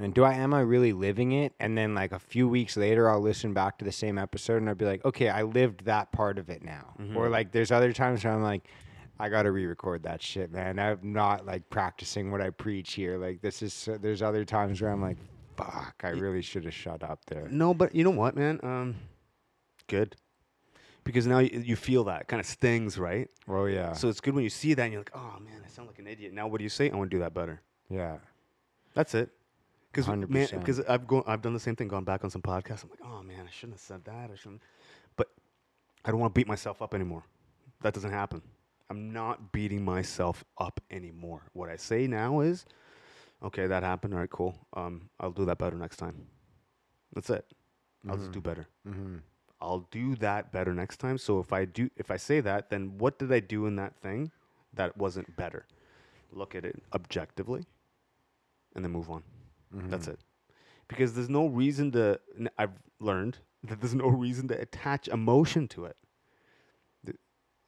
and 0.00 0.14
do 0.14 0.22
I 0.24 0.34
am 0.34 0.54
I 0.54 0.60
really 0.60 0.92
living 0.92 1.32
it? 1.32 1.52
And 1.58 1.76
then 1.76 1.94
like 1.94 2.12
a 2.12 2.18
few 2.20 2.48
weeks 2.48 2.76
later, 2.76 3.10
I'll 3.10 3.20
listen 3.20 3.52
back 3.52 3.78
to 3.78 3.84
the 3.84 3.90
same 3.92 4.16
episode 4.16 4.58
and 4.58 4.68
I'll 4.68 4.74
be 4.76 4.84
like, 4.84 5.04
okay, 5.04 5.28
I 5.28 5.42
lived 5.42 5.84
that 5.86 6.12
part 6.12 6.38
of 6.38 6.48
it 6.50 6.62
now. 6.62 6.94
Or 7.16 7.26
Mhm. 7.26 7.30
like, 7.32 7.50
there's 7.50 7.72
other 7.72 7.92
times 7.92 8.22
where 8.24 8.32
I'm 8.32 8.42
like, 8.42 8.68
I 9.18 9.28
gotta 9.28 9.50
re-record 9.50 10.04
that 10.04 10.22
shit, 10.22 10.52
man. 10.52 10.78
I'm 10.78 11.00
not 11.02 11.44
like 11.46 11.68
practicing 11.70 12.30
what 12.30 12.40
I 12.40 12.50
preach 12.50 12.92
here. 12.94 13.18
Like, 13.18 13.40
this 13.40 13.60
is. 13.60 13.74
so- 13.74 13.98
There's 13.98 14.22
other 14.22 14.44
times 14.44 14.80
where 14.80 14.92
I'm 14.92 15.02
like, 15.02 15.16
fuck, 15.56 15.96
I 16.04 16.10
really 16.10 16.42
should 16.42 16.64
have 16.64 16.74
shut 16.74 17.02
up 17.02 17.24
there. 17.26 17.48
No, 17.50 17.74
but 17.74 17.92
you 17.92 18.04
know 18.04 18.10
what, 18.10 18.36
man? 18.36 18.60
Um, 18.62 18.94
good. 19.88 20.14
Because 21.08 21.26
now 21.26 21.38
you, 21.38 21.62
you 21.64 21.74
feel 21.74 22.04
that 22.04 22.28
kind 22.28 22.38
of 22.38 22.44
stings, 22.44 22.98
right? 22.98 23.30
Oh 23.48 23.64
yeah, 23.64 23.94
So 23.94 24.10
it's 24.10 24.20
good 24.20 24.34
when 24.34 24.44
you 24.44 24.50
see 24.50 24.74
that 24.74 24.82
and 24.82 24.92
you're 24.92 25.00
like, 25.00 25.10
oh 25.14 25.38
man, 25.42 25.62
I 25.64 25.68
sound 25.70 25.88
like 25.88 25.98
an 25.98 26.06
idiot. 26.06 26.34
Now 26.34 26.48
what 26.48 26.58
do 26.58 26.64
you 26.64 26.68
say? 26.68 26.90
I 26.90 26.94
want 26.96 27.10
to 27.10 27.16
do 27.16 27.20
that 27.20 27.32
better. 27.32 27.62
yeah. 27.88 28.18
That's 28.92 29.14
it. 29.14 29.30
Because 29.90 30.06
man, 30.06 30.48
because 30.58 30.80
I've 30.80 31.06
gone, 31.06 31.22
I've 31.26 31.40
done 31.40 31.54
the 31.54 31.60
same 31.60 31.76
thing. 31.76 31.88
Gone 31.88 32.04
back 32.04 32.24
on 32.24 32.30
some 32.30 32.42
podcasts. 32.42 32.84
I'm 32.84 32.90
like, 32.90 33.00
oh 33.02 33.22
man, 33.22 33.46
I 33.46 33.50
shouldn't 33.50 33.76
have 33.78 33.80
said 33.80 34.04
that. 34.04 34.30
I 34.30 34.34
shouldn't. 34.34 34.60
But 35.16 35.28
I 36.04 36.10
don't 36.10 36.20
want 36.20 36.34
to 36.34 36.38
beat 36.38 36.46
myself 36.46 36.82
up 36.82 36.92
anymore. 36.92 37.22
That 37.80 37.94
doesn't 37.94 38.10
happen. 38.10 38.42
I'm 38.90 39.10
not 39.10 39.50
beating 39.50 39.82
myself 39.82 40.44
up 40.58 40.78
anymore. 40.90 41.40
What 41.54 41.70
I 41.70 41.76
say 41.76 42.06
now 42.06 42.40
is, 42.40 42.66
okay, 43.42 43.66
that 43.66 43.82
happened. 43.82 44.12
All 44.12 44.20
right, 44.20 44.28
cool. 44.28 44.58
Um, 44.74 45.08
I'll 45.20 45.32
do 45.32 45.46
that 45.46 45.56
better 45.56 45.76
next 45.76 45.96
time. 45.96 46.26
That's 47.14 47.30
it. 47.30 47.46
I'll 48.06 48.18
just 48.18 48.32
do 48.32 48.42
better. 48.42 48.66
Mm-hmm. 48.86 49.16
I'll 49.60 49.86
do 49.90 50.14
that 50.16 50.52
better 50.52 50.74
next 50.74 50.98
time. 50.98 51.18
So 51.18 51.40
if 51.40 51.52
I 51.52 51.64
do, 51.64 51.90
if 51.96 52.10
I 52.10 52.16
say 52.16 52.40
that, 52.40 52.70
then 52.70 52.98
what 52.98 53.18
did 53.18 53.32
I 53.32 53.40
do 53.40 53.66
in 53.66 53.76
that 53.76 53.96
thing 53.96 54.30
that 54.74 54.96
wasn't 54.96 55.36
better? 55.36 55.66
Look 56.32 56.54
at 56.54 56.64
it 56.64 56.82
objectively, 56.94 57.64
and 58.74 58.84
then 58.84 58.92
move 58.92 59.10
on. 59.10 59.22
That's 59.88 60.06
Mm-hmm. 60.06 60.12
it. 60.12 60.20
Because 60.88 61.14
there's 61.14 61.30
no 61.30 61.46
reason 61.46 61.92
to. 61.92 62.20
I've 62.58 62.78
learned 63.00 63.38
that 63.64 63.80
there's 63.80 63.94
no 63.94 64.08
reason 64.08 64.48
to 64.48 64.60
attach 64.60 65.08
emotion 65.08 65.68
to 65.68 65.86
it. 65.86 65.96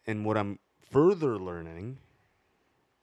And 0.06 0.24
what 0.24 0.36
I'm 0.36 0.58
further 0.90 1.38
learning, 1.38 1.98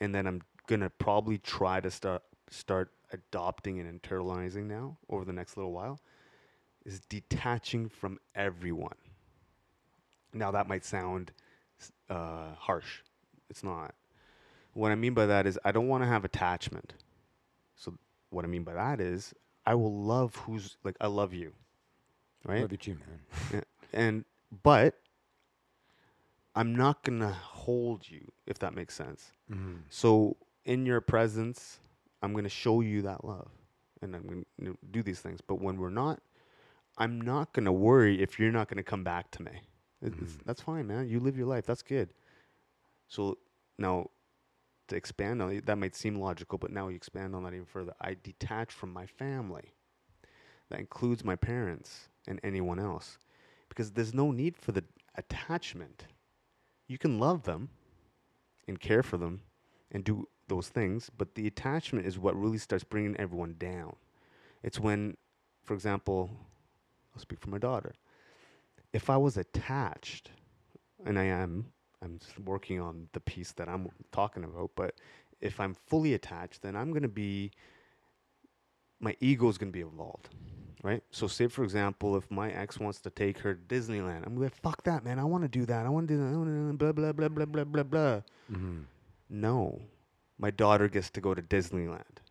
and 0.02 0.14
then 0.14 0.28
I'm 0.28 0.42
gonna 0.68 0.90
probably 0.90 1.38
try 1.38 1.80
to 1.80 1.92
start 1.92 2.24
start 2.50 2.92
adopting 3.14 3.80
and 3.80 4.02
internalizing 4.02 4.66
now 4.66 4.98
over 5.10 5.24
the 5.26 5.34
next 5.34 5.58
little 5.58 5.72
while, 5.72 6.00
is 6.88 7.02
detaching 7.02 7.90
from 7.90 8.18
everyone. 8.34 8.96
Now 10.34 10.52
that 10.52 10.68
might 10.68 10.86
sound 10.86 11.32
uh, 12.10 12.56
harsh. 12.58 13.02
It's 13.50 13.64
not. 13.64 13.94
What 14.74 14.92
I 14.92 14.96
mean 14.96 15.14
by 15.14 15.26
that 15.26 15.46
is 15.46 15.60
I 15.66 15.72
don't 15.72 15.88
want 15.88 16.04
to 16.04 16.08
have 16.08 16.24
attachment. 16.24 16.94
So 17.76 17.94
what 18.30 18.46
I 18.46 18.48
mean 18.48 18.64
by 18.64 18.74
that 18.74 19.02
is 19.02 19.34
I 19.66 19.76
will 19.76 19.94
love 19.94 20.36
who's 20.38 20.78
like 20.84 20.96
I 21.02 21.08
love 21.08 21.34
you. 21.34 21.54
Right? 22.46 22.62
Love 22.62 22.72
you 22.72 22.78
too, 22.78 22.98
man. 23.52 23.64
And 23.94 24.26
but 24.64 24.96
I'm 26.56 26.76
not 26.76 27.04
going 27.04 27.20
to 27.20 27.30
hold 27.30 28.10
you 28.10 28.32
if 28.46 28.60
that 28.60 28.74
makes 28.74 28.96
sense. 28.96 29.32
Mm-hmm. 29.52 29.76
So 29.90 30.38
in 30.66 30.86
your 30.86 31.02
presence, 31.02 31.80
I'm 32.22 32.32
going 32.32 32.46
to 32.46 32.50
show 32.50 32.82
you 32.82 33.02
that 33.04 33.26
love 33.26 33.50
and 34.02 34.16
I'm 34.16 34.24
going 34.24 34.46
to 34.64 34.78
do 34.92 35.04
these 35.04 35.20
things. 35.20 35.42
But 35.42 35.62
when 35.62 35.78
we're 35.78 35.90
not, 35.90 36.20
I'm 36.98 37.22
not 37.22 37.54
going 37.54 37.66
to 37.66 37.72
worry 37.72 38.22
if 38.22 38.40
you're 38.40 38.52
not 38.52 38.68
going 38.68 38.78
to 38.78 38.84
come 38.84 39.04
back 39.04 39.32
to 39.32 39.44
me. 39.44 39.62
Mhm. 40.04 40.44
that's 40.46 40.62
fine, 40.62 40.86
man. 40.88 41.08
You 41.10 41.20
live 41.20 41.38
your 41.38 41.48
life. 41.48 41.66
That's 41.66 41.82
good. 41.82 42.14
So 43.08 43.38
now 43.78 44.12
to 44.88 44.96
expand 44.96 45.42
on 45.42 45.52
it, 45.52 45.66
that 45.66 45.78
might 45.78 45.96
seem 45.96 46.16
logical, 46.20 46.58
but 46.58 46.72
now 46.72 46.88
you 46.88 46.96
expand 46.96 47.36
on 47.36 47.44
that 47.44 47.54
even 47.54 47.66
further. 47.66 47.94
I 48.00 48.16
detach 48.22 48.72
from 48.72 48.94
my 48.94 49.06
family. 49.06 49.74
That 50.70 50.80
includes 50.80 51.24
my 51.24 51.36
parents 51.36 52.10
and 52.28 52.40
anyone 52.44 52.80
else 52.80 53.18
because 53.70 53.92
there's 53.92 54.14
no 54.14 54.32
need 54.32 54.56
for 54.58 54.72
the 54.72 54.84
attachment. 55.16 56.06
You 56.88 56.98
can 56.98 57.20
love 57.20 57.44
them 57.44 57.70
and 58.68 58.80
care 58.80 59.04
for 59.04 59.18
them 59.18 59.42
and 59.92 60.04
do 60.04 60.28
those 60.48 60.70
things, 60.70 61.10
but 61.10 61.36
the 61.36 61.48
attachment 61.48 62.06
is 62.06 62.20
what 62.20 62.36
really 62.36 62.58
starts 62.58 62.84
bringing 62.84 63.16
everyone 63.18 63.56
down. 63.58 63.96
It's 64.64 64.80
when, 64.80 65.18
for 65.64 65.74
example, 65.74 66.30
I'll 67.18 67.22
speak 67.22 67.40
for 67.40 67.50
my 67.50 67.58
daughter. 67.58 67.96
If 68.94 69.10
I 69.10 69.18
was 69.18 69.38
attached, 69.38 70.30
and 71.04 71.18
I 71.18 71.24
am, 71.24 71.66
I'm 72.04 72.20
just 72.20 72.40
working 72.40 72.80
on 72.80 73.08
the 73.14 73.20
piece 73.20 73.54
that 73.54 73.68
I'm 73.68 73.90
talking 74.12 74.44
about, 74.44 74.70
but 74.76 74.94
if 75.42 75.60
I'm 75.60 75.74
fully 75.88 76.14
attached, 76.14 76.62
then 76.62 76.76
I'm 76.76 76.92
going 76.92 77.02
to 77.02 77.08
be, 77.08 77.50
my 79.00 79.16
ego 79.20 79.50
is 79.50 79.58
going 79.58 79.72
to 79.72 79.74
be 79.74 79.82
involved, 79.82 80.30
right? 80.84 81.02
So, 81.10 81.26
say 81.26 81.48
for 81.48 81.64
example, 81.64 82.16
if 82.18 82.30
my 82.30 82.52
ex 82.52 82.80
wants 82.80 83.02
to 83.02 83.10
take 83.10 83.40
her 83.40 83.56
to 83.56 83.62
Disneyland, 83.62 84.28
I'm 84.28 84.40
like, 84.40 84.54
fuck 84.54 84.84
that, 84.84 85.04
man. 85.04 85.18
I 85.18 85.24
want 85.24 85.44
to 85.44 85.50
do 85.50 85.66
that. 85.66 85.88
I 85.88 85.90
want 85.90 86.08
to 86.08 86.14
do 86.14 86.20
that. 86.20 86.34
I 86.34 86.38
wanna 86.38 86.72
do 86.72 86.78
blah, 86.78 86.92
blah, 86.92 87.14
blah, 87.14 87.30
blah, 87.30 87.46
blah, 87.46 87.64
blah, 87.64 87.84
blah. 87.84 88.22
Mm-hmm. 88.52 88.82
No, 89.32 89.82
my 90.38 90.52
daughter 90.52 90.88
gets 90.88 91.10
to 91.10 91.22
go 91.22 91.34
to 91.34 91.42
Disneyland. 91.42 92.22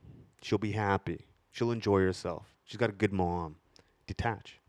She'll 0.43 0.59
be 0.59 0.73
happy. 0.73 1.27
She'll 1.51 1.73
enjoy 1.73 2.03
herself. 2.03 2.55
She's 2.65 2.79
got 2.79 2.91
a 2.91 2.93
good 2.93 3.13
mom. 3.13 3.57
Detach. 4.07 4.61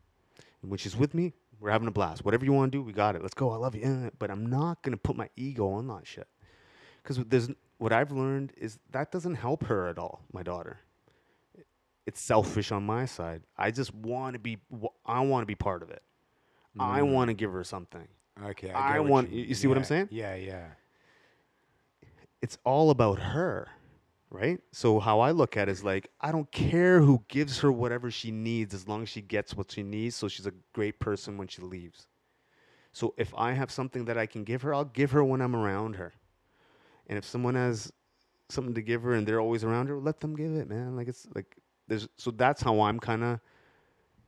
And 0.62 0.72
when 0.72 0.78
she's 0.78 0.96
with 0.98 1.14
me, 1.14 1.34
we're 1.60 1.72
having 1.72 1.88
a 1.88 1.92
blast. 1.92 2.24
Whatever 2.26 2.46
you 2.46 2.54
want 2.54 2.72
to 2.72 2.78
do, 2.78 2.82
we 2.84 2.94
got 2.94 3.16
it. 3.16 3.22
Let's 3.22 3.34
go. 3.34 3.52
I 3.52 3.58
love 3.58 3.76
you. 3.76 3.84
Eh, 3.84 4.10
But 4.20 4.30
I'm 4.32 4.46
not 4.48 4.82
going 4.84 4.92
to 4.94 4.98
put 4.98 5.16
my 5.16 5.30
ego 5.36 5.70
on 5.70 5.88
that 5.88 6.06
shit. 6.06 6.28
Because 7.02 7.18
there's 7.26 7.50
what 7.78 7.94
I've 7.94 8.12
learned 8.12 8.54
is 8.58 8.80
that 8.92 9.12
doesn't 9.12 9.36
help 9.36 9.64
her 9.66 9.88
at 9.88 9.98
all, 9.98 10.22
my 10.34 10.44
daughter. 10.44 10.80
It's 12.06 12.22
selfish 12.22 12.72
on 12.72 12.84
my 12.86 13.06
side. 13.06 13.42
I 13.58 13.72
just 13.72 13.94
want 13.94 14.34
to 14.34 14.40
be, 14.40 14.58
I 15.06 15.20
want 15.22 15.42
to 15.44 15.46
be 15.46 15.56
part 15.56 15.84
of 15.84 15.90
it. 15.90 16.02
I 16.80 17.00
Mm. 17.02 17.12
want 17.14 17.28
to 17.30 17.34
give 17.34 17.52
her 17.52 17.64
something. 17.64 18.08
Okay, 18.44 18.70
I 18.72 19.00
what 19.00 19.10
want- 19.10 19.32
you 19.32 19.56
see 19.56 19.68
what 19.68 19.78
I'm 19.78 19.84
saying? 19.84 20.10
Yeah, 20.12 20.36
yeah. 20.36 20.68
it's 22.42 22.58
all 22.64 22.92
about 22.92 23.18
her, 23.20 23.68
right? 24.30 24.60
So 24.72 25.00
how 25.00 25.20
I 25.20 25.32
look 25.32 25.58
at 25.58 25.70
it 25.70 25.72
is 25.72 25.84
like 25.84 26.10
I 26.22 26.32
don't 26.32 26.52
care 26.52 27.02
who 27.02 27.24
gives 27.28 27.60
her 27.60 27.72
whatever 27.72 28.12
she 28.12 28.32
needs 28.32 28.74
as 28.74 28.88
long 28.88 29.04
as 29.04 29.10
she 29.10 29.22
gets 29.22 29.56
what 29.56 29.72
she 29.72 29.84
needs 29.84 30.16
so 30.16 30.28
she's 30.28 30.46
a 30.48 30.54
great 30.74 31.00
person 31.00 31.38
when 31.38 31.48
she 31.48 31.62
leaves. 31.62 32.08
So 32.92 33.14
if 33.18 33.34
I 33.36 33.54
have 33.54 33.72
something 33.72 34.06
that 34.06 34.18
I 34.18 34.26
can 34.26 34.44
give 34.44 34.64
her, 34.64 34.74
I'll 34.74 34.86
give 34.86 35.12
her 35.12 35.24
when 35.24 35.42
I'm 35.42 35.56
around 35.56 35.96
her. 35.98 36.14
And 37.08 37.18
if 37.18 37.26
someone 37.26 37.56
has 37.56 37.92
something 38.50 38.74
to 38.76 38.82
give 38.82 39.04
her 39.04 39.14
and 39.14 39.28
they're 39.28 39.42
always 39.42 39.64
around 39.64 39.88
her, 39.88 39.98
let 39.98 40.20
them 40.20 40.36
give 40.36 40.54
it, 40.54 40.68
man. 40.70 40.96
Like 40.96 41.08
it's 41.08 41.28
like 41.36 41.58
there's 41.88 42.08
so 42.18 42.32
that's 42.32 42.62
how 42.62 42.82
I'm 42.82 43.00
kind 43.00 43.24
of 43.24 43.40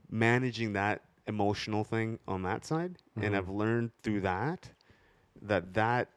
managing 0.10 0.74
that 0.74 1.02
emotional 1.28 1.84
thing 1.84 2.20
on 2.28 2.44
that 2.44 2.66
side. 2.66 2.98
And 3.20 3.36
Mhm. 3.36 3.36
I've 3.36 3.50
learned 3.50 3.92
through 4.04 4.22
that 4.22 4.70
that 5.42 5.74
that 5.74 6.10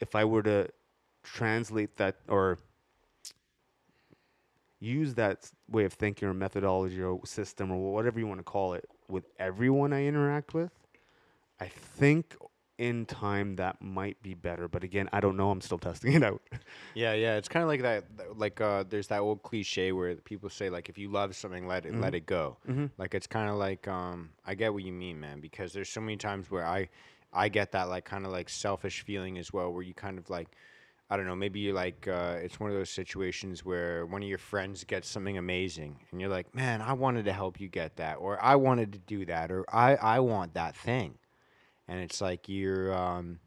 if 0.00 0.14
I 0.14 0.24
were 0.24 0.42
to 0.42 0.68
translate 1.22 1.96
that 1.96 2.16
or 2.28 2.58
use 4.86 5.14
that 5.14 5.50
way 5.68 5.84
of 5.84 5.92
thinking 5.92 6.28
or 6.28 6.34
methodology 6.34 7.02
or 7.02 7.20
system 7.26 7.70
or 7.70 7.92
whatever 7.92 8.18
you 8.18 8.26
want 8.26 8.40
to 8.40 8.44
call 8.44 8.74
it 8.74 8.88
with 9.08 9.24
everyone 9.38 9.92
I 9.92 10.04
interact 10.06 10.54
with, 10.54 10.70
I 11.60 11.66
think 11.68 12.36
in 12.78 13.06
time 13.06 13.56
that 13.56 13.80
might 13.80 14.22
be 14.22 14.34
better. 14.34 14.68
But 14.68 14.84
again, 14.84 15.08
I 15.12 15.20
don't 15.20 15.36
know. 15.36 15.50
I'm 15.50 15.62
still 15.62 15.78
testing 15.88 16.12
it 16.12 16.22
out. 16.22 16.42
Yeah, 16.94 17.14
yeah. 17.14 17.36
It's 17.36 17.48
kind 17.48 17.62
of 17.62 17.68
like 17.68 17.82
that. 17.82 18.04
Like, 18.36 18.60
uh, 18.60 18.84
there's 18.88 19.06
that 19.08 19.20
old 19.20 19.42
cliche 19.42 19.92
where 19.92 20.14
people 20.16 20.50
say, 20.50 20.68
like, 20.68 20.88
if 20.90 20.98
you 20.98 21.10
love 21.10 21.34
something, 21.34 21.66
let 21.66 21.86
it 21.86 21.94
let 21.94 22.12
Mhm. 22.12 22.16
it 22.16 22.26
go. 22.26 22.58
Mm-hmm. 22.68 22.86
Like, 22.98 23.14
it's 23.14 23.26
kind 23.26 23.48
of 23.48 23.56
like, 23.56 23.88
um, 23.88 24.30
I 24.44 24.54
get 24.54 24.74
what 24.74 24.82
you 24.82 24.92
mean, 24.92 25.18
man. 25.18 25.40
Because 25.40 25.72
there's 25.72 25.88
so 25.88 26.02
many 26.02 26.16
times 26.18 26.50
where 26.50 26.66
I, 26.66 26.88
I 27.32 27.48
get 27.48 27.72
that 27.72 27.88
like 27.88 28.04
kind 28.04 28.26
of 28.26 28.32
like 28.32 28.48
selfish 28.50 29.02
feeling 29.04 29.38
as 29.38 29.52
well, 29.52 29.72
where 29.72 29.82
you 29.82 29.94
kind 29.94 30.18
of 30.18 30.28
like, 30.28 30.48
I 31.08 31.16
don't 31.16 31.26
know, 31.26 31.36
maybe 31.36 31.60
you're 31.60 31.74
like, 31.74 32.08
uh, 32.08 32.36
it's 32.42 32.58
one 32.58 32.70
of 32.70 32.76
those 32.76 32.90
situations 32.90 33.64
where 33.64 34.06
one 34.06 34.22
of 34.22 34.28
your 34.28 34.38
friends 34.38 34.82
gets 34.84 35.08
something 35.08 35.38
amazing, 35.38 36.00
and 36.10 36.20
you're 36.20 36.30
like, 36.30 36.52
man, 36.54 36.82
I 36.82 36.94
wanted 36.94 37.26
to 37.26 37.32
help 37.32 37.60
you 37.60 37.68
get 37.68 37.96
that, 37.96 38.16
or 38.16 38.42
I 38.42 38.56
wanted 38.56 38.92
to 38.94 38.98
do 38.98 39.24
that, 39.26 39.52
or 39.52 39.64
I, 39.72 39.94
I 39.96 40.20
want 40.20 40.54
that 40.54 40.74
thing, 40.74 41.18
and 41.86 42.00
it's 42.00 42.20
like 42.20 42.48
you're, 42.48 42.92
um, 42.92 43.38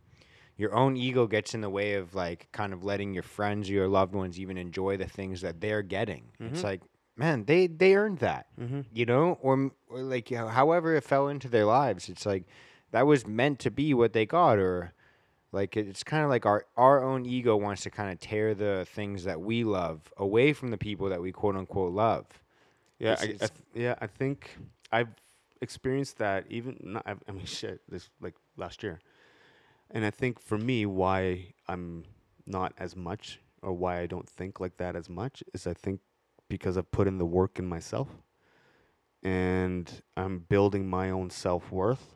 your 0.56 0.74
own 0.76 0.98
ego 0.98 1.28
gets 1.28 1.54
in 1.54 1.62
the 1.62 1.70
way 1.70 1.94
of 1.94 2.16
like 2.16 2.50
kind 2.52 2.74
of 2.74 2.84
letting 2.84 3.14
your 3.14 3.24
friends 3.24 3.70
or 3.70 3.74
your 3.74 3.88
loved 3.88 4.14
ones 4.14 4.40
even 4.40 4.58
enjoy 4.58 4.98
the 4.98 5.08
things 5.08 5.40
that 5.42 5.62
they're 5.62 5.82
getting. 5.82 6.32
It's 6.42 6.62
Mhm. 6.62 6.64
like, 6.64 6.82
man, 7.16 7.46
they 7.46 7.68
they 7.68 7.96
earned 7.96 8.20
that, 8.20 8.48
Mm-hmm. 8.60 8.82
you 8.92 9.06
know, 9.06 9.38
or, 9.42 9.72
or 9.88 10.02
like 10.02 10.30
you 10.32 10.38
know, 10.38 10.48
however 10.50 10.96
it 10.96 11.04
fell 11.06 11.30
into 11.30 11.48
their 11.48 11.66
lives. 11.66 12.10
It's 12.10 12.26
like 12.26 12.44
that 12.92 13.08
was 13.08 13.26
meant 13.26 13.60
to 13.60 13.72
be 13.72 13.94
what 13.94 14.12
they 14.14 14.26
got, 14.26 14.60
or 14.60 14.92
like 15.52 15.76
it's 15.78 16.04
kind 16.04 16.24
of 16.24 16.30
like 16.30 16.46
our 16.46 16.66
our 16.78 17.04
own 17.04 17.26
ego 17.26 17.56
wants 17.58 17.84
to 17.84 17.90
kind 17.90 18.12
of 18.12 18.20
tear 18.20 18.54
the 18.54 18.86
things 18.94 19.24
that 19.24 19.42
we 19.42 19.64
love 19.64 20.02
away 20.18 20.54
from 20.54 20.70
the 20.70 20.78
people 20.78 21.10
that 21.10 21.22
we 21.22 21.32
quote 21.32 21.56
unquote 21.56 21.94
love. 21.94 22.26
Yeah, 23.00 23.14
It's- 23.14 23.42
I, 23.42 23.46
I 23.46 23.48
th- 23.48 23.52
yeah, 23.74 23.96
I 24.02 24.08
think 24.08 24.58
I've 24.92 25.10
experienced 25.62 26.18
that 26.20 26.46
even. 26.50 26.78
Not, 26.82 27.04
I, 27.06 27.16
I 27.28 27.32
mean, 27.32 27.46
shit, 27.60 27.82
this 27.90 28.10
like 28.22 28.36
last 28.58 28.84
year, 28.84 29.00
and 29.92 30.06
I 30.06 30.12
think 30.12 30.40
for 30.40 30.58
me, 30.58 30.86
why 30.86 31.54
I'm 31.68 32.04
not 32.46 32.74
as 32.78 32.96
much, 32.96 33.40
or 33.62 33.74
why 33.74 34.00
I 34.02 34.06
don't 34.08 34.28
think 34.30 34.60
like 34.60 34.78
that 34.78 34.96
as 34.96 35.10
much, 35.10 35.44
is 35.54 35.66
I 35.68 35.74
think 35.74 36.00
because 36.50 36.78
I've 36.78 36.92
put 36.92 37.08
in 37.08 37.18
the 37.20 37.26
work 37.26 37.58
in 37.60 37.66
myself, 37.68 38.08
and 39.24 39.92
I'm 40.18 40.40
building 40.40 40.90
my 40.90 41.10
own 41.10 41.30
self 41.30 41.72
worth, 41.72 42.16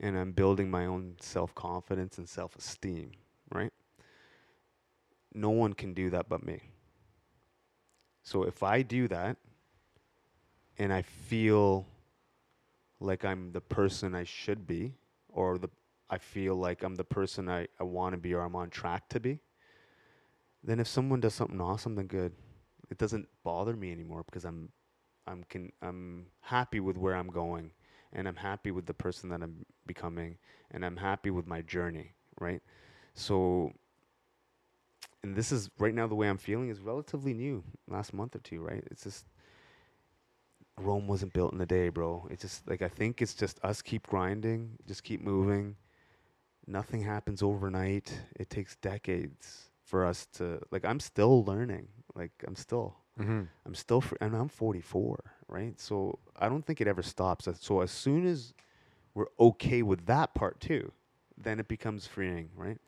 and 0.00 0.16
I'm 0.16 0.32
building 0.32 0.70
my 0.70 0.86
own 0.86 1.16
self 1.20 1.54
confidence 1.54 2.18
and 2.18 2.28
self 2.28 2.56
esteem. 2.56 3.12
Right. 3.52 3.72
No 5.34 5.50
one 5.50 5.74
can 5.74 5.94
do 5.94 6.10
that 6.10 6.28
but 6.28 6.44
me. 6.44 6.62
So 8.22 8.44
if 8.44 8.62
I 8.62 8.82
do 8.82 9.06
that 9.08 9.36
and 10.78 10.92
I 10.92 11.02
feel 11.02 11.86
like 12.98 13.24
I'm 13.24 13.52
the 13.52 13.60
person 13.60 14.14
I 14.14 14.24
should 14.24 14.66
be 14.66 14.94
or 15.28 15.58
the 15.58 15.68
I 16.08 16.18
feel 16.18 16.56
like 16.56 16.82
I'm 16.82 16.96
the 16.96 17.04
person 17.04 17.48
I, 17.48 17.68
I 17.78 17.84
want 17.84 18.14
to 18.14 18.18
be 18.18 18.34
or 18.34 18.42
I'm 18.42 18.56
on 18.56 18.68
track 18.70 19.08
to 19.10 19.20
be, 19.20 19.38
then 20.64 20.80
if 20.80 20.88
someone 20.88 21.20
does 21.20 21.34
something 21.34 21.60
awesome 21.60 21.94
then 21.94 22.06
good. 22.06 22.32
It 22.90 22.98
doesn't 22.98 23.28
bother 23.44 23.76
me 23.76 23.92
anymore 23.92 24.24
because 24.24 24.44
I'm 24.44 24.70
I'm 25.26 25.44
can 25.44 25.70
I'm 25.82 26.26
happy 26.40 26.80
with 26.80 26.96
where 26.96 27.14
I'm 27.14 27.28
going 27.28 27.70
and 28.12 28.28
I'm 28.28 28.36
happy 28.36 28.70
with 28.70 28.86
the 28.86 28.94
person 28.94 29.30
that 29.30 29.42
I'm 29.42 29.66
becoming 29.86 30.38
and 30.70 30.84
I'm 30.84 30.96
happy 30.96 31.30
with 31.30 31.46
my 31.46 31.62
journey, 31.62 32.14
right? 32.40 32.62
So 33.14 33.72
and 35.22 35.36
this 35.36 35.52
is 35.52 35.70
right 35.78 35.94
now 35.94 36.06
the 36.06 36.14
way 36.14 36.28
I'm 36.28 36.38
feeling 36.38 36.70
is 36.70 36.80
relatively 36.80 37.34
new, 37.34 37.62
last 37.88 38.12
month 38.14 38.34
or 38.34 38.38
two, 38.40 38.60
right? 38.60 38.82
It's 38.90 39.04
just 39.04 39.26
Rome 40.78 41.06
wasn't 41.06 41.32
built 41.34 41.52
in 41.52 41.60
a 41.60 41.66
day, 41.66 41.88
bro. 41.90 42.26
It's 42.30 42.42
just 42.42 42.68
like 42.68 42.82
I 42.82 42.88
think 42.88 43.20
it's 43.20 43.34
just 43.34 43.58
us 43.62 43.82
keep 43.82 44.06
grinding, 44.06 44.78
just 44.86 45.02
keep 45.04 45.20
moving. 45.20 45.76
Nothing 46.66 47.02
happens 47.02 47.42
overnight. 47.42 48.12
It 48.36 48.50
takes 48.50 48.76
decades 48.76 49.70
for 49.84 50.04
us 50.04 50.26
to 50.34 50.60
like 50.70 50.84
I'm 50.84 51.00
still 51.00 51.44
learning. 51.44 51.88
Like 52.14 52.32
I'm 52.46 52.56
still 52.56 52.96
Mm-hmm. 53.20 53.42
I'm 53.66 53.74
still 53.74 54.00
fr- 54.00 54.16
and 54.20 54.34
I'm 54.34 54.48
44, 54.48 55.22
right? 55.50 55.78
So 55.80 56.18
I 56.38 56.48
don't 56.48 56.64
think 56.64 56.80
it 56.80 56.88
ever 56.88 57.02
stops. 57.02 57.48
So 57.60 57.80
as 57.80 57.90
soon 57.90 58.26
as 58.26 58.54
we're 59.14 59.26
okay 59.38 59.82
with 59.82 60.06
that 60.06 60.34
part 60.34 60.60
too, 60.60 60.92
then 61.36 61.58
it 61.58 61.68
becomes 61.68 62.06
freeing, 62.06 62.48
right? 62.56 62.78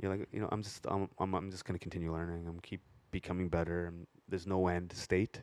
You're 0.00 0.10
like, 0.10 0.28
you 0.32 0.40
know, 0.40 0.48
I'm 0.50 0.62
just 0.62 0.86
I'm 0.88 1.08
I'm, 1.18 1.34
I'm 1.34 1.50
just 1.50 1.64
gonna 1.64 1.78
continue 1.78 2.12
learning. 2.12 2.46
I'm 2.46 2.60
keep 2.60 2.80
becoming 3.10 3.48
better. 3.48 3.86
And 3.86 4.06
there's 4.28 4.46
no 4.46 4.68
end 4.68 4.92
state, 4.92 5.40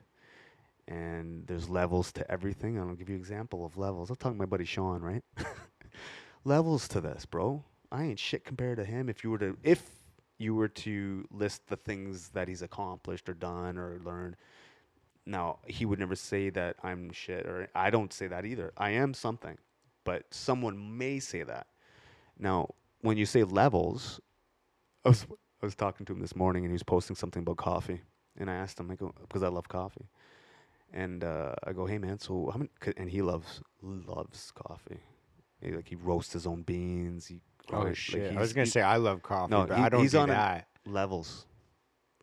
and 0.88 1.46
there's 1.48 1.70
levels 1.70 2.12
to 2.14 2.32
everything. 2.32 2.80
I'll 2.80 2.96
give 2.96 3.10
you 3.10 3.16
an 3.16 3.22
example 3.22 3.66
of 3.66 3.78
levels. 3.78 4.10
I'll 4.10 4.16
talk 4.16 4.34
to 4.34 4.38
my 4.38 4.46
buddy 4.46 4.66
Sean, 4.66 5.02
right? 5.02 5.24
levels 6.44 6.88
to 6.90 7.02
this, 7.02 7.26
bro. 7.26 7.64
I 7.92 8.04
ain't 8.04 8.20
shit 8.20 8.46
compared 8.46 8.78
to 8.78 8.86
him. 8.86 9.10
If 9.10 9.24
you 9.24 9.32
were 9.32 9.40
to 9.40 9.58
if 9.64 9.84
you 10.40 10.56
were 10.56 10.70
to 10.70 11.28
list 11.32 11.68
the 11.68 11.76
things 11.76 12.30
that 12.30 12.48
he's 12.48 12.62
accomplished 12.62 13.30
or 13.30 13.34
done 13.34 13.78
or 13.78 14.00
learned. 14.04 14.36
Now, 15.30 15.60
he 15.68 15.86
would 15.86 16.00
never 16.00 16.16
say 16.16 16.50
that 16.50 16.78
I'm 16.82 17.12
shit, 17.12 17.46
or 17.46 17.70
I 17.76 17.92
don't 17.92 18.12
say 18.12 18.26
that 18.28 18.46
either. 18.46 18.74
I 18.78 18.90
am 18.92 19.14
something, 19.14 19.58
but 20.04 20.24
someone 20.32 20.98
may 20.98 21.20
say 21.20 21.44
that. 21.44 21.68
Now, 22.40 22.70
when 23.02 23.16
you 23.16 23.28
say 23.28 23.44
levels, 23.44 24.20
I 25.06 25.10
was, 25.10 25.28
I 25.62 25.66
was 25.68 25.76
talking 25.76 26.06
to 26.08 26.14
him 26.14 26.20
this 26.20 26.36
morning 26.36 26.64
and 26.64 26.72
he 26.72 26.74
was 26.74 26.82
posting 26.84 27.16
something 27.16 27.42
about 27.44 27.58
coffee. 27.58 28.02
And 28.38 28.50
I 28.50 28.56
asked 28.56 28.80
him, 28.80 28.90
I 28.90 28.96
go, 28.96 29.14
because 29.22 29.44
I 29.44 29.50
love 29.50 29.68
coffee. 29.68 30.08
And 30.92 31.24
uh, 31.24 31.54
I 31.64 31.74
go, 31.74 31.86
hey 31.86 32.00
man, 32.00 32.18
so 32.20 32.50
how 32.52 32.58
many, 32.58 32.72
and 32.98 33.08
he 33.10 33.22
loves, 33.22 33.62
loves 33.84 34.52
coffee. 34.52 35.00
He, 35.62 35.72
like 35.72 35.88
he 35.88 35.96
roasts 35.96 36.34
his 36.34 36.48
own 36.48 36.64
beans. 36.64 37.28
He, 37.28 37.40
Oh 37.72 37.82
like, 37.82 37.96
shit! 37.96 38.36
I 38.36 38.40
was 38.40 38.52
gonna 38.54 38.66
say 38.66 38.82
I 38.82 38.96
love 38.96 39.22
coffee, 39.22 39.52
No, 39.52 39.68
but 39.68 39.78
he- 39.78 39.84
I 39.84 39.90
don't 39.90 40.02
he's 40.02 40.14
do 40.14 40.20
on 40.20 40.32
a- 40.32 40.34
that. 40.34 40.68
levels. 40.88 41.46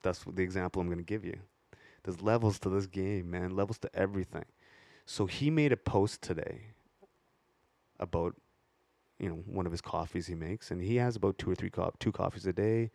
That's 0.03 0.25
the 0.25 0.43
example 0.43 0.83
I'm 0.83 0.89
going 0.89 0.99
to 0.99 1.05
give 1.05 1.25
you. 1.25 1.37
There's 2.07 2.23
levels 2.23 2.61
to 2.61 2.69
this 2.69 2.87
game, 2.87 3.33
man. 3.33 3.57
Levels 3.57 3.79
to 3.79 3.91
everything. 3.95 4.45
So 5.07 5.27
he 5.27 5.51
made 5.51 5.73
a 5.73 5.77
post 5.77 6.23
today 6.23 6.69
about, 7.99 8.37
you 9.19 9.29
know, 9.29 9.43
one 9.45 9.67
of 9.67 9.73
his 9.73 9.81
coffees 9.81 10.29
he 10.29 10.37
makes, 10.37 10.71
and 10.71 10.81
he 10.81 10.97
has 10.97 11.17
about 11.17 11.37
two 11.37 11.51
or 11.51 11.57
three 11.57 11.69
co- 11.69 11.93
two 11.99 12.13
coffees 12.13 12.47
a 12.47 12.53
day, 12.53 12.93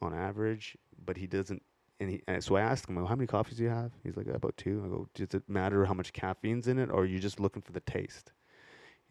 on 0.00 0.12
average. 0.12 0.76
But 1.04 1.16
he 1.18 1.28
doesn't. 1.28 1.62
And, 2.00 2.10
he, 2.10 2.22
and 2.26 2.42
so 2.42 2.56
I 2.56 2.62
asked 2.62 2.88
him, 2.88 2.96
well, 2.96 3.06
"How 3.06 3.14
many 3.14 3.28
coffees 3.28 3.58
do 3.58 3.62
you 3.62 3.68
have?" 3.68 3.92
He's 4.02 4.16
like, 4.16 4.26
"About 4.26 4.56
two. 4.56 4.82
I 4.84 4.88
go, 4.88 5.08
"Does 5.14 5.34
it 5.34 5.48
matter 5.48 5.84
how 5.84 5.94
much 5.94 6.12
caffeine's 6.12 6.66
in 6.66 6.80
it, 6.80 6.90
or 6.90 7.02
are 7.02 7.06
you 7.06 7.20
just 7.20 7.38
looking 7.38 7.62
for 7.62 7.72
the 7.72 7.80
taste?" 7.80 8.32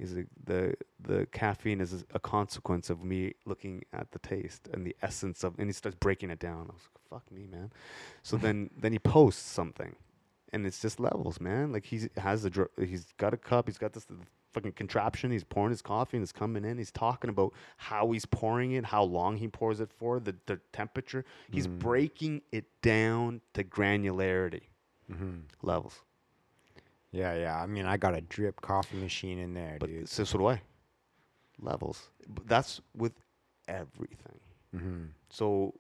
He's 0.01 0.13
like, 0.13 0.27
the 0.43 0.73
the 0.99 1.25
caffeine 1.31 1.79
is 1.81 2.03
a 2.13 2.19
consequence 2.19 2.89
of 2.89 3.03
me 3.03 3.33
looking 3.45 3.83
at 3.93 4.11
the 4.11 4.19
taste 4.19 4.67
and 4.73 4.85
the 4.85 4.95
essence 5.01 5.43
of, 5.43 5.55
and 5.59 5.67
he 5.69 5.73
starts 5.73 5.97
breaking 5.99 6.29
it 6.31 6.39
down. 6.39 6.67
I 6.69 6.73
was 6.73 6.87
like, 6.93 7.09
"Fuck 7.09 7.31
me, 7.31 7.47
man." 7.47 7.71
So 8.23 8.35
then 8.37 8.69
then 8.81 8.91
he 8.91 8.99
posts 8.99 9.41
something, 9.49 9.95
and 10.51 10.65
it's 10.65 10.81
just 10.81 10.99
levels, 10.99 11.39
man. 11.39 11.71
Like 11.71 11.85
he 11.85 12.09
has 12.17 12.43
the 12.43 12.49
dr- 12.49 12.71
he's 12.77 13.05
got 13.17 13.33
a 13.33 13.37
cup, 13.37 13.67
he's 13.67 13.77
got 13.77 13.93
this 13.93 14.07
fucking 14.53 14.73
contraption. 14.73 15.31
He's 15.31 15.45
pouring 15.45 15.71
his 15.71 15.81
coffee 15.81 16.17
and 16.17 16.23
it's 16.23 16.33
coming 16.33 16.65
in. 16.65 16.77
He's 16.77 16.91
talking 16.91 17.29
about 17.29 17.53
how 17.77 18.11
he's 18.11 18.25
pouring 18.25 18.73
it, 18.73 18.83
how 18.83 19.03
long 19.03 19.37
he 19.37 19.47
pours 19.47 19.79
it 19.79 19.91
for, 19.93 20.19
the 20.19 20.35
the 20.47 20.59
temperature. 20.73 21.23
He's 21.51 21.67
Mm. 21.67 21.79
breaking 21.79 22.41
it 22.51 22.65
down 22.81 23.41
to 23.53 23.63
granularity 23.63 24.63
Mm-hmm. 25.11 25.39
levels. 25.61 26.01
Yeah, 27.11 27.35
yeah. 27.35 27.61
I 27.61 27.65
mean, 27.67 27.85
I 27.85 27.97
got 27.97 28.15
a 28.15 28.21
drip 28.21 28.61
coffee 28.61 28.97
machine 28.97 29.37
in 29.39 29.53
there, 29.53 29.77
But 29.79 29.89
dude. 29.89 30.09
so, 30.09 30.23
so 30.23 30.37
do 30.37 30.47
I. 30.47 30.61
Levels. 31.59 32.09
But 32.27 32.47
that's 32.47 32.81
with 32.95 33.13
everything. 33.67 34.39
Mm-hmm. 34.75 35.03
So, 35.29 35.75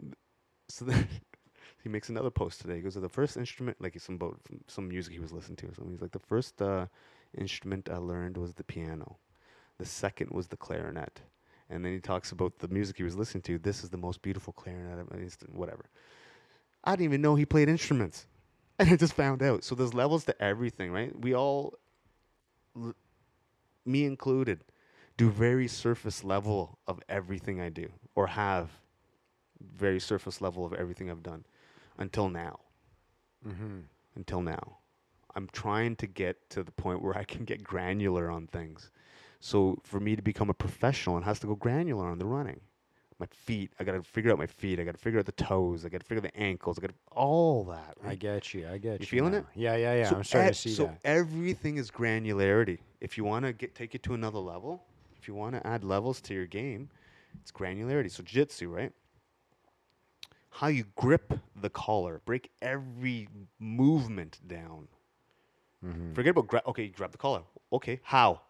so 0.68 0.84
then 0.86 1.06
he 1.82 1.88
makes 1.88 2.08
another 2.08 2.30
post 2.30 2.60
today. 2.60 2.76
He 2.76 2.80
goes, 2.80 2.94
to 2.94 3.00
"The 3.00 3.08
first 3.08 3.36
instrument, 3.36 3.76
like 3.80 3.98
some 4.00 4.14
about 4.16 4.40
some 4.66 4.88
music 4.88 5.12
he 5.12 5.20
was 5.20 5.32
listening 5.32 5.56
to 5.56 5.66
or 5.66 5.74
something. 5.74 5.92
He's 5.92 6.02
like, 6.02 6.12
the 6.12 6.18
first 6.18 6.60
uh, 6.62 6.86
instrument 7.36 7.88
I 7.92 7.98
learned 7.98 8.36
was 8.36 8.54
the 8.54 8.64
piano. 8.64 9.18
The 9.78 9.86
second 9.86 10.30
was 10.30 10.48
the 10.48 10.56
clarinet." 10.56 11.20
And 11.68 11.84
then 11.84 11.92
he 11.92 11.98
talks 12.00 12.30
about 12.30 12.60
the 12.60 12.68
music 12.68 12.96
he 12.96 13.02
was 13.02 13.16
listening 13.16 13.42
to. 13.42 13.58
This 13.58 13.82
is 13.82 13.90
the 13.90 13.96
most 13.96 14.22
beautiful 14.22 14.52
clarinet, 14.52 15.04
I've- 15.12 15.46
whatever. 15.52 15.86
I 16.84 16.92
didn't 16.92 17.06
even 17.06 17.20
know 17.22 17.34
he 17.34 17.44
played 17.44 17.68
instruments, 17.68 18.28
and 18.78 18.90
I 18.90 18.96
just 18.96 19.14
found 19.14 19.42
out. 19.42 19.64
So 19.64 19.74
there's 19.74 19.94
levels 19.94 20.24
to 20.24 20.42
everything, 20.42 20.92
right? 20.92 21.18
We 21.18 21.34
all 21.34 21.74
me 23.84 24.04
included, 24.04 24.64
do 25.16 25.30
very 25.30 25.68
surface 25.68 26.24
level 26.24 26.78
of 26.86 27.00
everything 27.08 27.60
I 27.60 27.68
do, 27.68 27.88
or 28.14 28.26
have 28.26 28.70
very 29.76 30.00
surface 30.00 30.40
level 30.40 30.66
of 30.66 30.72
everything 30.74 31.10
I've 31.10 31.22
done 31.22 31.44
until 31.98 32.28
now. 32.28 32.60
Mm-hmm. 33.46 33.80
Until 34.16 34.42
now. 34.42 34.78
I'm 35.34 35.48
trying 35.52 35.96
to 35.96 36.06
get 36.06 36.48
to 36.50 36.62
the 36.62 36.72
point 36.72 37.02
where 37.02 37.16
I 37.16 37.24
can 37.24 37.44
get 37.44 37.62
granular 37.62 38.30
on 38.30 38.46
things. 38.46 38.90
So 39.40 39.78
for 39.84 40.00
me 40.00 40.16
to 40.16 40.22
become 40.22 40.48
a 40.48 40.54
professional, 40.54 41.18
it 41.18 41.24
has 41.24 41.38
to 41.40 41.46
go 41.46 41.54
granular 41.54 42.06
on 42.06 42.18
the 42.18 42.24
running. 42.24 42.60
My 43.18 43.26
feet, 43.26 43.72
I 43.80 43.84
gotta 43.84 44.02
figure 44.02 44.30
out 44.30 44.38
my 44.38 44.46
feet. 44.46 44.78
I 44.78 44.84
gotta 44.84 44.98
figure 44.98 45.18
out 45.18 45.24
the 45.26 45.32
toes. 45.32 45.86
I 45.86 45.88
gotta 45.88 46.04
figure 46.04 46.22
out 46.24 46.30
the 46.32 46.38
ankles. 46.38 46.78
I 46.78 46.82
gotta 46.82 46.94
all 47.12 47.64
that. 47.64 47.96
I 48.04 48.14
get 48.14 48.52
you. 48.52 48.68
I 48.68 48.76
get 48.76 48.92
you. 48.92 48.98
You 49.00 49.06
feeling 49.06 49.32
now. 49.32 49.38
it? 49.38 49.44
Yeah, 49.54 49.76
yeah, 49.76 49.94
yeah. 49.94 50.10
So 50.10 50.16
I'm 50.16 50.24
starting 50.24 50.50
e- 50.50 50.52
to 50.52 50.58
see 50.58 50.70
so 50.70 50.84
that. 50.84 50.98
everything 51.04 51.78
is 51.78 51.90
granularity. 51.90 52.78
If 53.00 53.16
you 53.16 53.24
want 53.24 53.46
to 53.46 53.52
get 53.54 53.74
take 53.74 53.94
it 53.94 54.02
to 54.02 54.14
another 54.14 54.38
level, 54.38 54.84
if 55.18 55.26
you 55.26 55.34
want 55.34 55.54
to 55.54 55.66
add 55.66 55.82
levels 55.82 56.20
to 56.22 56.34
your 56.34 56.44
game, 56.46 56.90
it's 57.40 57.50
granularity. 57.50 58.10
So 58.10 58.22
jitsu, 58.22 58.68
right? 58.68 58.92
How 60.50 60.68
you 60.68 60.84
grip 60.94 61.32
the 61.60 61.70
collar, 61.70 62.20
break 62.24 62.50
every 62.62 63.28
movement 63.58 64.40
down. 64.46 64.88
Mm-hmm. 65.84 66.12
Forget 66.14 66.30
about 66.30 66.46
gra- 66.48 66.62
okay, 66.66 66.88
grab 66.88 67.12
the 67.12 67.18
collar. 67.18 67.42
Okay, 67.72 68.00
how? 68.02 68.40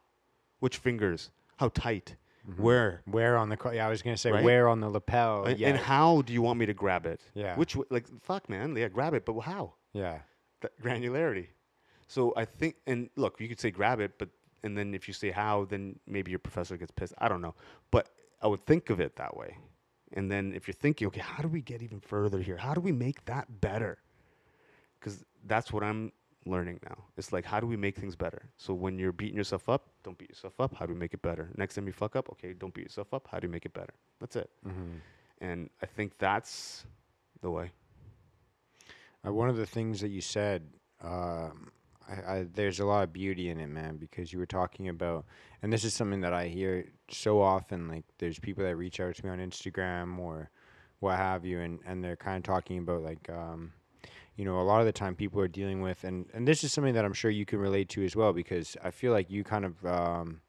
Which 0.60 0.76
fingers? 0.78 1.30
How 1.56 1.68
tight? 1.68 2.16
Mm-hmm. 2.48 2.62
Where? 2.62 3.02
Where 3.06 3.36
on 3.36 3.48
the 3.48 3.56
co- 3.56 3.72
yeah, 3.72 3.86
I 3.86 3.90
was 3.90 4.02
gonna 4.02 4.16
say 4.16 4.30
Right? 4.30 4.44
where 4.44 4.68
on 4.68 4.80
the 4.80 4.88
lapel. 4.88 5.44
And- 5.44 5.58
yeah, 5.58 5.68
And 5.68 5.78
how 5.78 6.22
do 6.22 6.32
you 6.32 6.42
want 6.42 6.58
me 6.58 6.66
to 6.66 6.74
grab 6.74 7.04
it? 7.06 7.20
Yeah. 7.34 7.56
Which 7.56 7.76
like 7.90 8.06
fuck, 8.22 8.48
man? 8.48 8.76
Yeah, 8.76 8.88
grab 8.88 9.14
it, 9.14 9.24
but 9.24 9.38
how? 9.40 9.74
yeah, 9.92 10.20
that 10.60 10.80
granularity. 10.80 11.48
So 12.06 12.32
I 12.36 12.44
think, 12.44 12.76
and 12.86 13.10
look, 13.16 13.40
you 13.40 13.48
could 13.48 13.58
say 13.58 13.70
grab 13.72 13.98
it, 14.00 14.12
but 14.18 14.28
and 14.62 14.76
then 14.78 14.94
if 14.94 15.08
you 15.08 15.14
say 15.14 15.30
how, 15.32 15.64
then 15.64 15.98
maybe 16.06 16.30
your 16.30 16.38
professor 16.38 16.76
gets 16.76 16.92
pissed. 16.92 17.14
I 17.18 17.28
don't 17.28 17.40
know, 17.40 17.54
but 17.90 18.10
I 18.42 18.46
would 18.46 18.64
think 18.64 18.90
of 18.90 19.00
it 19.00 19.16
that 19.16 19.36
way. 19.36 19.56
And 20.12 20.30
then 20.30 20.52
if 20.54 20.68
you're 20.68 20.74
thinking, 20.74 21.08
okay, 21.08 21.20
how 21.20 21.42
do 21.42 21.48
we 21.48 21.60
get 21.60 21.82
even 21.82 21.98
further 22.00 22.38
here? 22.38 22.56
How 22.56 22.74
do 22.74 22.80
we 22.80 22.92
make 22.92 23.24
that 23.24 23.60
better? 23.60 23.98
Because 25.00 25.24
that's 25.44 25.72
what 25.72 25.82
I'm 25.82 26.12
learning 26.46 26.80
now. 26.84 27.04
It's 27.16 27.32
like, 27.32 27.44
how 27.44 27.60
do 27.60 27.66
we 27.66 27.76
make 27.76 27.96
things 27.96 28.16
better? 28.16 28.48
So 28.56 28.72
when 28.74 28.98
you're 28.98 29.12
beating 29.12 29.36
yourself 29.36 29.68
up, 29.68 29.88
don't 30.02 30.16
beat 30.16 30.30
yourself 30.30 30.60
up. 30.60 30.74
How 30.74 30.86
do 30.86 30.92
we 30.92 30.98
make 30.98 31.14
it 31.14 31.22
better? 31.22 31.50
Next 31.56 31.74
time 31.74 31.86
you 31.86 31.92
fuck 31.92 32.16
up, 32.16 32.28
okay, 32.32 32.52
don't 32.52 32.72
beat 32.72 32.84
yourself 32.84 33.12
up. 33.12 33.28
How 33.30 33.38
do 33.38 33.46
you 33.46 33.52
make 33.52 33.66
it 33.66 33.74
better? 33.74 33.94
That's 34.20 34.36
it. 34.36 34.50
mm-hmm. 34.66 34.98
And 35.40 35.70
I 35.82 35.86
think 35.86 36.18
that's 36.18 36.86
the 37.42 37.50
way. 37.50 37.72
Uh, 39.26 39.32
one 39.32 39.48
of 39.48 39.56
the 39.56 39.66
things 39.66 40.00
that 40.00 40.08
you 40.08 40.20
said, 40.20 40.62
um, 41.02 41.70
I, 42.08 42.32
I, 42.32 42.46
there's 42.54 42.80
a 42.80 42.86
lot 42.86 43.02
of 43.04 43.12
beauty 43.12 43.50
in 43.50 43.60
it, 43.60 43.66
man, 43.68 43.96
because 43.96 44.32
you 44.32 44.38
were 44.38 44.46
talking 44.46 44.88
about, 44.88 45.26
and 45.62 45.72
this 45.72 45.84
is 45.84 45.92
something 45.92 46.20
that 46.20 46.32
I 46.32 46.46
hear 46.46 46.86
so 47.10 47.42
often. 47.42 47.88
Like, 47.88 48.04
there's 48.18 48.38
people 48.38 48.64
that 48.64 48.76
reach 48.76 49.00
out 49.00 49.16
to 49.16 49.24
me 49.24 49.30
on 49.30 49.38
Instagram 49.38 50.18
or 50.18 50.50
what 51.00 51.16
have 51.16 51.44
you, 51.44 51.60
and, 51.60 51.80
and 51.84 52.02
they're 52.02 52.16
kind 52.16 52.38
of 52.38 52.42
talking 52.44 52.78
about, 52.78 53.02
like, 53.02 53.28
um, 53.28 53.72
you 54.36 54.44
know, 54.44 54.60
a 54.60 54.62
lot 54.62 54.80
of 54.80 54.86
the 54.86 54.92
time 54.92 55.14
people 55.14 55.40
are 55.40 55.48
dealing 55.48 55.80
with, 55.80 56.04
and, 56.04 56.26
and 56.34 56.46
this 56.46 56.62
is 56.62 56.72
something 56.72 56.94
that 56.94 57.04
I'm 57.04 57.14
sure 57.14 57.30
you 57.30 57.46
can 57.46 57.58
relate 57.58 57.88
to 57.90 58.04
as 58.04 58.14
well, 58.14 58.32
because 58.32 58.76
I 58.84 58.90
feel 58.90 59.12
like 59.12 59.30
you 59.30 59.42
kind 59.44 59.64
of, 59.64 59.86
um, 59.86 60.40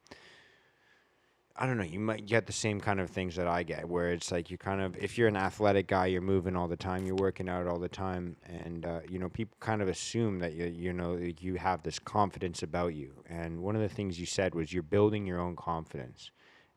I 1.55 1.65
don't 1.65 1.77
know, 1.77 1.83
you 1.83 1.99
might 1.99 2.27
get 2.27 2.45
the 2.45 2.53
same 2.53 2.79
kind 2.79 2.99
of 2.99 3.09
things 3.09 3.35
that 3.37 3.47
I 3.47 3.63
get, 3.63 3.87
where 3.87 4.11
it's 4.11 4.31
like 4.31 4.51
you 4.51 4.57
kind 4.57 4.81
of, 4.81 4.95
if 4.97 5.17
you're 5.17 5.29
an 5.29 5.37
athletic 5.37 5.87
guy, 5.87 6.05
you're 6.07 6.21
moving 6.21 6.55
all 6.55 6.67
the 6.67 6.77
time, 6.77 7.05
you're 7.05 7.15
working 7.15 7.49
out 7.49 7.65
all 7.65 7.79
the 7.79 7.89
time, 7.89 8.35
and 8.45 8.85
uh, 8.85 8.99
you 9.09 9.19
know, 9.19 9.29
people 9.29 9.57
kind 9.59 9.81
of 9.81 9.87
assume 9.87 10.39
that 10.39 10.53
you, 10.53 10.65
you 10.65 10.93
know, 10.93 11.17
you 11.39 11.55
have 11.55 11.81
this 11.81 11.97
confidence 11.97 12.61
about 12.61 12.93
you. 12.93 13.13
And 13.27 13.63
one 13.63 13.75
of 13.75 13.81
the 13.81 13.89
things 13.89 14.19
you 14.19 14.25
said 14.25 14.53
was 14.53 14.71
you're 14.71 14.83
building 14.83 15.25
your 15.25 15.39
own 15.39 15.55
confidence. 15.55 16.29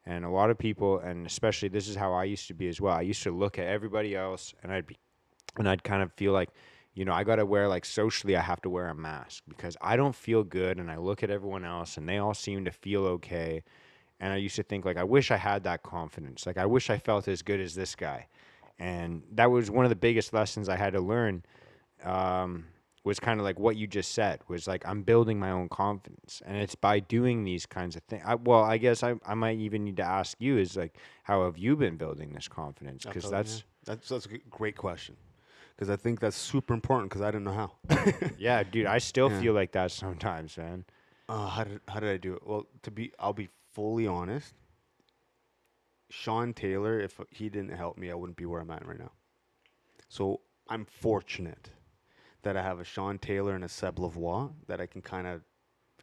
And 0.06 0.24
a 0.24 0.30
lot 0.30 0.48
of 0.48 0.56
people, 0.56 1.00
and 1.00 1.26
especially 1.26 1.68
this 1.68 1.86
is 1.86 1.96
how 1.96 2.14
I 2.14 2.24
used 2.24 2.46
to 2.48 2.54
be 2.54 2.68
as 2.68 2.80
well. 2.80 2.96
I 2.96 3.02
used 3.02 3.22
to 3.24 3.36
look 3.36 3.58
at 3.58 3.66
everybody 3.66 4.16
else, 4.16 4.54
and 4.62 4.72
I'd 4.72 4.86
be, 4.86 4.96
and 5.58 5.68
I'd 5.68 5.84
kind 5.84 6.02
of 6.02 6.12
feel 6.14 6.32
like, 6.32 6.50
you 6.94 7.04
know, 7.04 7.12
I 7.12 7.24
got 7.24 7.36
to 7.36 7.46
wear 7.46 7.68
like 7.68 7.84
socially, 7.84 8.36
I 8.36 8.40
have 8.40 8.60
to 8.62 8.70
wear 8.70 8.88
a 8.88 8.94
mask 8.94 9.42
because 9.48 9.76
I 9.80 9.96
don't 9.96 10.14
feel 10.14 10.44
good, 10.44 10.78
and 10.78 10.90
I 10.90 10.96
look 10.96 11.22
at 11.22 11.30
everyone 11.30 11.64
else, 11.64 11.96
and 11.96 12.08
they 12.08 12.18
all 12.18 12.34
seem 12.34 12.64
to 12.64 12.70
feel 12.70 13.04
okay 13.06 13.62
and 14.20 14.32
I 14.32 14.36
used 14.36 14.56
to 14.56 14.62
think 14.62 14.84
like 14.84 14.98
I 14.98 15.04
wish 15.04 15.30
I 15.30 15.36
had 15.36 15.64
that 15.64 15.82
confidence. 15.82 16.46
Like 16.46 16.58
I 16.58 16.66
wish 16.66 16.90
I 16.90 16.98
felt 16.98 17.26
as 17.26 17.42
good 17.42 17.58
as 17.58 17.74
this 17.74 17.94
guy. 17.94 18.26
And 18.78 19.22
that 19.32 19.50
was 19.50 19.70
one 19.70 19.84
of 19.84 19.88
the 19.88 19.96
biggest 19.96 20.32
lessons 20.32 20.68
I 20.68 20.76
had 20.76 20.92
to 20.92 21.00
learn. 21.00 21.42
Um, 22.04 22.66
was 23.02 23.18
kind 23.18 23.40
of 23.40 23.44
like 23.44 23.58
what 23.58 23.76
you 23.76 23.86
just 23.86 24.12
said 24.12 24.40
was 24.46 24.68
like 24.68 24.86
I'm 24.86 25.02
building 25.02 25.38
my 25.38 25.50
own 25.50 25.70
confidence, 25.70 26.42
and 26.44 26.58
it's 26.58 26.74
by 26.74 27.00
doing 27.00 27.44
these 27.44 27.64
kinds 27.64 27.96
of 27.96 28.02
things. 28.02 28.22
I, 28.26 28.34
well, 28.34 28.62
I 28.62 28.76
guess 28.76 29.02
I 29.02 29.14
I 29.26 29.32
might 29.32 29.58
even 29.58 29.84
need 29.84 29.96
to 29.96 30.02
ask 30.02 30.36
you 30.38 30.58
is 30.58 30.76
like 30.76 30.96
how 31.22 31.44
have 31.44 31.56
you 31.56 31.76
been 31.76 31.96
building 31.96 32.32
this 32.34 32.46
confidence? 32.46 33.06
Because 33.06 33.30
that's 33.30 33.56
yeah. 33.56 33.62
that's 33.86 34.08
that's 34.10 34.26
a 34.26 34.38
great 34.50 34.76
question. 34.76 35.16
Because 35.80 35.88
I 35.90 35.96
think 35.96 36.20
that's 36.20 36.36
super 36.36 36.74
important. 36.74 37.08
Because 37.08 37.22
I 37.22 37.30
didn't 37.30 37.44
know 37.44 37.54
how. 37.54 37.72
yeah, 38.38 38.62
dude. 38.62 38.84
I 38.84 38.98
still 38.98 39.30
Yeah. 39.30 39.40
feel 39.40 39.52
like 39.54 39.72
that 39.72 39.90
sometimes, 39.90 40.58
man. 40.58 40.84
Uh, 41.26 41.46
how 41.48 41.64
did 41.64 41.80
how 41.88 42.00
did 42.00 42.10
I 42.10 42.18
do 42.18 42.34
it? 42.34 42.46
Well, 42.46 42.66
to 42.82 42.90
be 42.90 43.14
I'll 43.18 43.32
be 43.32 43.48
fully 43.72 44.06
honest. 44.06 44.52
Sean 46.10 46.52
Taylor, 46.52 47.00
if 47.00 47.18
he 47.30 47.48
didn't 47.48 47.70
help 47.76 47.96
me, 47.96 48.10
I 48.10 48.14
wouldn't 48.14 48.36
be 48.36 48.44
where 48.44 48.60
I'm 48.60 48.70
at 48.70 48.84
right 48.86 48.98
now. 48.98 49.12
So 50.08 50.40
I'm 50.68 50.84
fortunate 50.84 51.70
that 52.42 52.56
I 52.58 52.62
have 52.62 52.78
a 52.80 52.84
Sean 52.84 53.18
Taylor 53.18 53.54
and 53.54 53.64
a 53.64 53.68
Seb 53.68 53.96
Lavoie 53.96 54.52
that 54.66 54.80
I 54.82 54.86
can 54.86 55.00
kind 55.02 55.26
of 55.26 55.42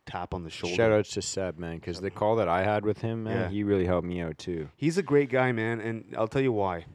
tap 0.07 0.33
on 0.33 0.43
the 0.43 0.49
shoulder. 0.49 0.75
Shout 0.75 0.91
outs 0.91 1.11
to 1.11 1.21
Seb, 1.21 1.59
man, 1.59 1.75
because 1.75 1.99
the 1.99 2.09
call 2.09 2.37
that 2.37 2.47
I 2.47 2.63
had 2.63 2.83
with 2.85 2.99
him, 2.99 3.25
man, 3.25 3.35
Yeah. 3.41 3.49
he 3.49 3.63
really 3.63 3.85
helped 3.85 4.07
me 4.07 4.21
out 4.21 4.37
too. 4.37 4.69
He's 4.77 4.97
a 4.97 5.03
great 5.03 5.29
guy, 5.29 5.51
man, 5.51 5.81
and 5.81 6.15
I'll 6.17 6.29
tell 6.29 6.41
you 6.41 6.53
why. 6.53 6.85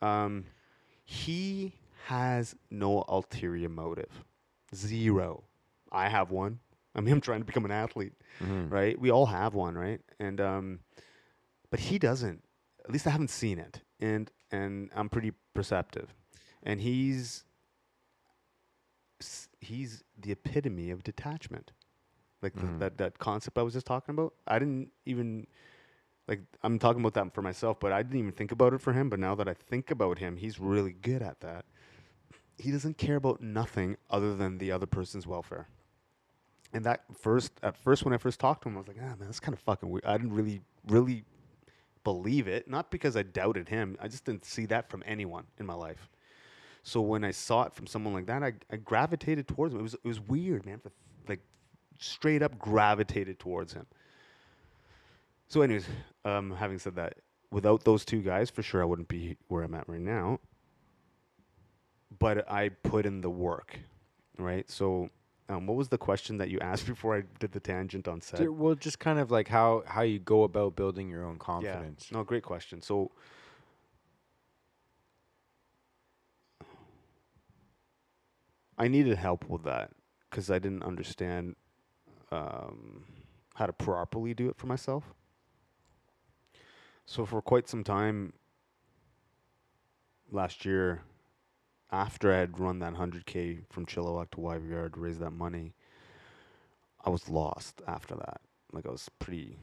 Um, 0.00 0.44
he 1.04 1.74
has 2.06 2.54
no 2.70 3.04
ulterior 3.08 3.68
motive, 3.68 4.24
zero. 4.74 5.42
I 5.90 6.08
have 6.08 6.30
one. 6.30 6.60
I 6.94 7.00
mean, 7.00 7.14
I'm 7.14 7.20
trying 7.20 7.40
to 7.40 7.44
become 7.44 7.64
an 7.64 7.72
athlete, 7.72 8.12
Mhm. 8.40 8.70
right? 8.70 8.96
We 8.98 9.10
all 9.10 9.26
have 9.26 9.54
one, 9.54 9.76
right? 9.76 10.00
And 10.20 10.40
um, 10.40 10.80
but 11.70 11.80
he 11.80 11.98
doesn't. 11.98 12.44
At 12.84 12.92
least 12.92 13.06
I 13.08 13.10
haven't 13.10 13.30
seen 13.30 13.58
it, 13.58 13.82
and 13.98 14.30
and 14.52 14.90
I'm 14.94 15.08
pretty 15.08 15.32
perceptive, 15.52 16.14
and 16.62 16.80
he's 16.80 17.44
he's 19.60 20.04
the 20.16 20.30
epitome 20.32 20.90
of 20.90 21.02
detachment, 21.02 21.72
like 22.42 22.54
the, 22.54 22.66
Mhm. 22.66 22.78
that 22.78 22.98
that 22.98 23.18
concept 23.18 23.58
I 23.58 23.62
was 23.62 23.72
just 23.74 23.86
talking 23.86 24.14
about. 24.14 24.34
I 24.46 24.58
didn't 24.60 24.92
even 25.06 25.46
like 26.28 26.42
I'm 26.62 26.78
talking 26.78 27.00
about 27.02 27.14
that 27.14 27.34
for 27.34 27.42
myself, 27.42 27.80
but 27.80 27.90
I 27.92 28.02
didn't 28.02 28.18
even 28.18 28.32
think 28.32 28.52
about 28.52 28.72
it 28.74 28.80
for 28.80 28.92
him. 28.92 29.08
But 29.10 29.18
now 29.18 29.34
that 29.34 29.48
I 29.48 29.54
think 29.54 29.90
about 29.90 30.18
him, 30.18 30.36
he's 30.36 30.60
really 30.60 30.92
good 30.92 31.22
at 31.22 31.40
that. 31.40 31.64
He 32.58 32.70
doesn't 32.70 32.98
care 32.98 33.16
about 33.16 33.40
nothing 33.40 33.96
other 34.10 34.34
than 34.34 34.58
the 34.58 34.72
other 34.72 34.86
person's 34.86 35.26
welfare. 35.26 35.68
And 36.72 36.84
that 36.84 37.04
first, 37.18 37.52
at 37.62 37.76
first, 37.76 38.04
when 38.04 38.14
I 38.14 38.18
first 38.18 38.40
talked 38.40 38.62
to 38.62 38.68
him, 38.68 38.76
I 38.76 38.78
was 38.78 38.88
like, 38.88 38.96
ah, 39.00 39.08
man, 39.16 39.18
that's 39.20 39.40
kind 39.40 39.54
of 39.54 39.60
fucking 39.60 39.88
weird. 39.88 40.04
I 40.04 40.16
didn't 40.16 40.34
really, 40.34 40.62
really 40.88 41.24
believe 42.04 42.48
it. 42.48 42.68
Not 42.68 42.90
because 42.90 43.16
I 43.16 43.22
doubted 43.22 43.68
him. 43.68 43.96
I 44.00 44.08
just 44.08 44.24
didn't 44.24 44.44
see 44.44 44.66
that 44.66 44.90
from 44.90 45.02
anyone 45.06 45.44
in 45.58 45.66
my 45.66 45.74
life. 45.74 46.08
So 46.82 47.00
when 47.00 47.24
I 47.24 47.30
saw 47.30 47.64
it 47.64 47.74
from 47.74 47.86
someone 47.86 48.14
like 48.14 48.26
that, 48.26 48.42
I, 48.42 48.52
I 48.70 48.76
gravitated 48.76 49.48
towards 49.48 49.74
him. 49.74 49.80
It 49.80 49.82
was, 49.82 49.94
it 49.94 50.04
was 50.04 50.20
weird, 50.20 50.64
man. 50.64 50.78
For 50.78 50.90
Like 51.28 51.40
straight 51.98 52.42
up 52.42 52.58
gravitated 52.58 53.38
towards 53.38 53.72
him. 53.72 53.86
So, 55.48 55.62
anyways, 55.62 55.86
um, 56.24 56.52
having 56.52 56.78
said 56.78 56.96
that, 56.96 57.14
without 57.50 57.84
those 57.84 58.04
two 58.04 58.20
guys, 58.20 58.50
for 58.50 58.62
sure, 58.62 58.82
I 58.82 58.84
wouldn't 58.84 59.08
be 59.08 59.36
where 59.48 59.62
I'm 59.62 59.74
at 59.74 59.88
right 59.88 60.00
now. 60.00 60.40
But 62.18 62.50
I 62.50 62.70
put 62.70 63.06
in 63.06 63.20
the 63.20 63.30
work, 63.30 63.78
right? 64.38 64.68
So, 64.70 65.10
um, 65.48 65.66
what 65.66 65.76
was 65.76 65.88
the 65.88 65.98
question 65.98 66.38
that 66.38 66.50
you 66.50 66.58
asked 66.70 66.86
before 66.86 67.16
I 67.16 67.22
did 67.38 67.52
the 67.52 67.60
tangent 67.60 68.08
on 68.08 68.20
set? 68.20 68.50
Well, 68.52 68.74
just 68.74 68.98
kind 68.98 69.18
of 69.18 69.30
like 69.30 69.48
how 69.48 69.82
how 69.86 70.02
you 70.02 70.18
go 70.18 70.44
about 70.44 70.76
building 70.76 71.08
your 71.08 71.24
own 71.24 71.38
confidence. 71.38 72.10
No, 72.12 72.24
great 72.24 72.42
question. 72.42 72.80
So, 72.80 73.10
I 78.78 78.88
needed 78.88 79.16
help 79.16 79.48
with 79.48 79.64
that 79.64 79.90
because 80.30 80.50
I 80.50 80.58
didn't 80.58 80.82
understand 80.82 81.56
um, 82.30 83.04
how 83.54 83.66
to 83.66 83.72
properly 83.72 84.34
do 84.34 84.48
it 84.48 84.56
for 84.56 84.66
myself. 84.66 85.14
So, 87.06 87.24
for 87.24 87.40
quite 87.40 87.68
some 87.68 87.84
time 87.84 88.32
last 90.30 90.64
year, 90.64 91.02
after 91.90 92.32
I 92.32 92.38
had 92.38 92.58
run 92.58 92.78
that 92.80 92.94
100K 92.94 93.60
from 93.70 93.86
Chilliwack 93.86 94.30
to 94.32 94.68
Yard, 94.68 94.96
raised 94.96 95.20
that 95.20 95.30
money, 95.30 95.74
I 97.04 97.10
was 97.10 97.28
lost 97.28 97.82
after 97.86 98.14
that. 98.16 98.40
Like, 98.72 98.86
I 98.86 98.90
was 98.90 99.08
pretty 99.18 99.56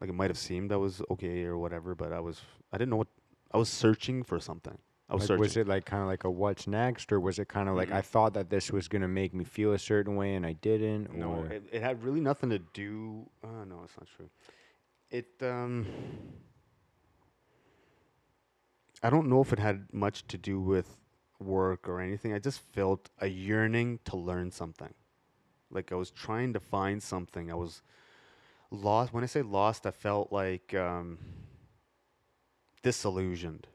like 0.00 0.10
it 0.10 0.14
might 0.14 0.28
have 0.30 0.38
seemed 0.38 0.72
I 0.72 0.76
was 0.76 1.00
okay 1.10 1.44
or 1.44 1.56
whatever, 1.56 1.94
but 1.94 2.12
I 2.12 2.20
was 2.20 2.40
I 2.72 2.78
didn't 2.78 2.90
know 2.90 2.96
what 2.96 3.08
I 3.52 3.56
was 3.58 3.68
searching 3.68 4.22
for 4.22 4.38
something. 4.40 4.76
I 5.08 5.14
was 5.14 5.22
Like, 5.22 5.28
searching. 5.28 5.40
was 5.40 5.56
it 5.56 5.68
like 5.68 5.84
kind 5.86 6.02
of 6.02 6.08
like 6.08 6.24
a 6.24 6.30
what's 6.30 6.66
next, 6.66 7.12
or 7.12 7.20
was 7.20 7.38
it 7.38 7.48
kind 7.48 7.68
of 7.68 7.76
like 7.76 7.90
I 7.92 8.02
thought 8.02 8.34
that 8.34 8.50
this 8.50 8.70
was 8.70 8.88
gonna 8.88 9.08
make 9.08 9.32
me 9.34 9.44
feel 9.44 9.72
a 9.72 9.78
certain 9.78 10.16
way 10.16 10.34
and 10.34 10.44
I 10.44 10.52
didn't? 10.54 11.14
No, 11.14 11.30
or- 11.36 11.46
it, 11.46 11.62
it 11.72 11.82
had 11.82 12.02
really 12.02 12.20
nothing 12.20 12.50
to 12.50 12.58
do. 12.58 13.28
Uh, 13.42 13.64
no, 13.66 13.82
it's 13.84 13.94
not 13.98 14.08
true. 14.16 14.28
It. 15.10 15.26
Um, 15.42 15.86
I 19.02 19.10
don't 19.10 19.28
know 19.28 19.40
if 19.42 19.52
it 19.52 19.58
had 19.58 19.86
much 19.92 20.26
to 20.28 20.38
do 20.38 20.60
with 20.60 20.96
work 21.40 21.88
or 21.88 22.00
anything. 22.00 22.32
I 22.32 22.38
just 22.38 22.60
felt 22.72 23.10
a 23.20 23.26
yearning 23.26 24.00
to 24.06 24.16
learn 24.16 24.50
something. 24.50 24.94
Like 25.70 25.92
I 25.92 25.96
was 25.96 26.10
trying 26.10 26.52
to 26.52 26.60
find 26.60 27.02
something. 27.02 27.50
I 27.50 27.54
was 27.54 27.82
lost. 28.70 29.12
When 29.12 29.24
I 29.24 29.26
say 29.26 29.42
lost, 29.42 29.86
I 29.86 29.90
felt 29.90 30.32
like 30.32 30.74
um, 30.74 31.18
disillusioned. 32.82 33.66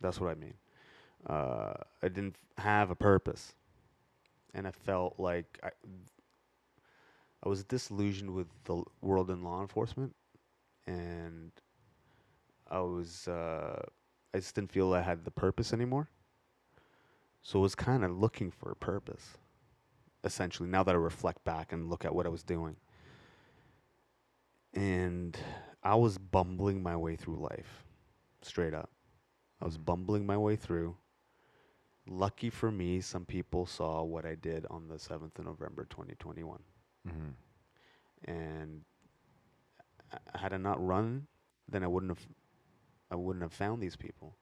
That's 0.00 0.20
what 0.20 0.30
I 0.30 0.34
mean. 0.34 0.54
Uh, 1.26 1.74
I 2.02 2.08
didn't 2.08 2.36
have 2.58 2.90
a 2.90 2.94
purpose, 2.94 3.54
and 4.54 4.66
I 4.66 4.70
felt 4.70 5.18
like 5.18 5.58
I, 5.62 5.70
I 7.44 7.48
was 7.48 7.64
disillusioned 7.64 8.30
with 8.30 8.48
the 8.64 8.82
world 9.00 9.30
in 9.30 9.42
law 9.42 9.60
enforcement, 9.60 10.14
and 10.86 11.50
I 12.70 12.80
was 12.80 13.28
uh, 13.28 13.82
I 14.34 14.38
just 14.38 14.54
didn't 14.54 14.70
feel 14.70 14.92
I 14.92 15.02
had 15.02 15.24
the 15.24 15.30
purpose 15.30 15.72
anymore. 15.72 16.08
So 17.46 17.60
I 17.60 17.62
was 17.62 17.76
kind 17.76 18.02
of 18.02 18.10
looking 18.10 18.50
for 18.50 18.72
a 18.72 18.74
purpose, 18.74 19.38
essentially. 20.24 20.68
Now 20.68 20.82
that 20.82 20.96
I 20.96 20.98
reflect 20.98 21.44
back 21.44 21.70
and 21.70 21.88
look 21.88 22.04
at 22.04 22.12
what 22.12 22.26
I 22.26 22.28
was 22.28 22.42
doing, 22.42 22.74
and 24.74 25.38
I 25.80 25.94
was 25.94 26.18
bumbling 26.18 26.82
my 26.82 26.96
way 26.96 27.14
through 27.14 27.36
life, 27.36 27.84
straight 28.42 28.74
up. 28.74 28.90
I 29.60 29.64
was 29.64 29.78
Mhm. 29.78 29.84
bumbling 29.84 30.26
my 30.26 30.36
way 30.36 30.56
through. 30.56 30.96
Lucky 32.04 32.50
for 32.50 32.72
me, 32.72 33.00
some 33.00 33.24
people 33.24 33.64
saw 33.64 34.02
what 34.02 34.26
I 34.26 34.34
did 34.34 34.66
on 34.66 34.88
the 34.88 34.98
7th 34.98 35.38
of 35.38 35.44
November 35.44 35.84
2021 35.84 36.64
Mhm. 37.06 37.36
and 38.24 38.84
had 40.34 40.52
I 40.52 40.56
not 40.56 40.84
run, 40.84 41.28
then 41.68 41.84
I 41.84 41.86
wouldn't 41.86 42.10
have, 42.10 42.28
I 43.08 43.14
wouldn't 43.14 43.44
have 43.44 43.52
found 43.52 43.80
these 43.80 43.94
people, 43.94 44.36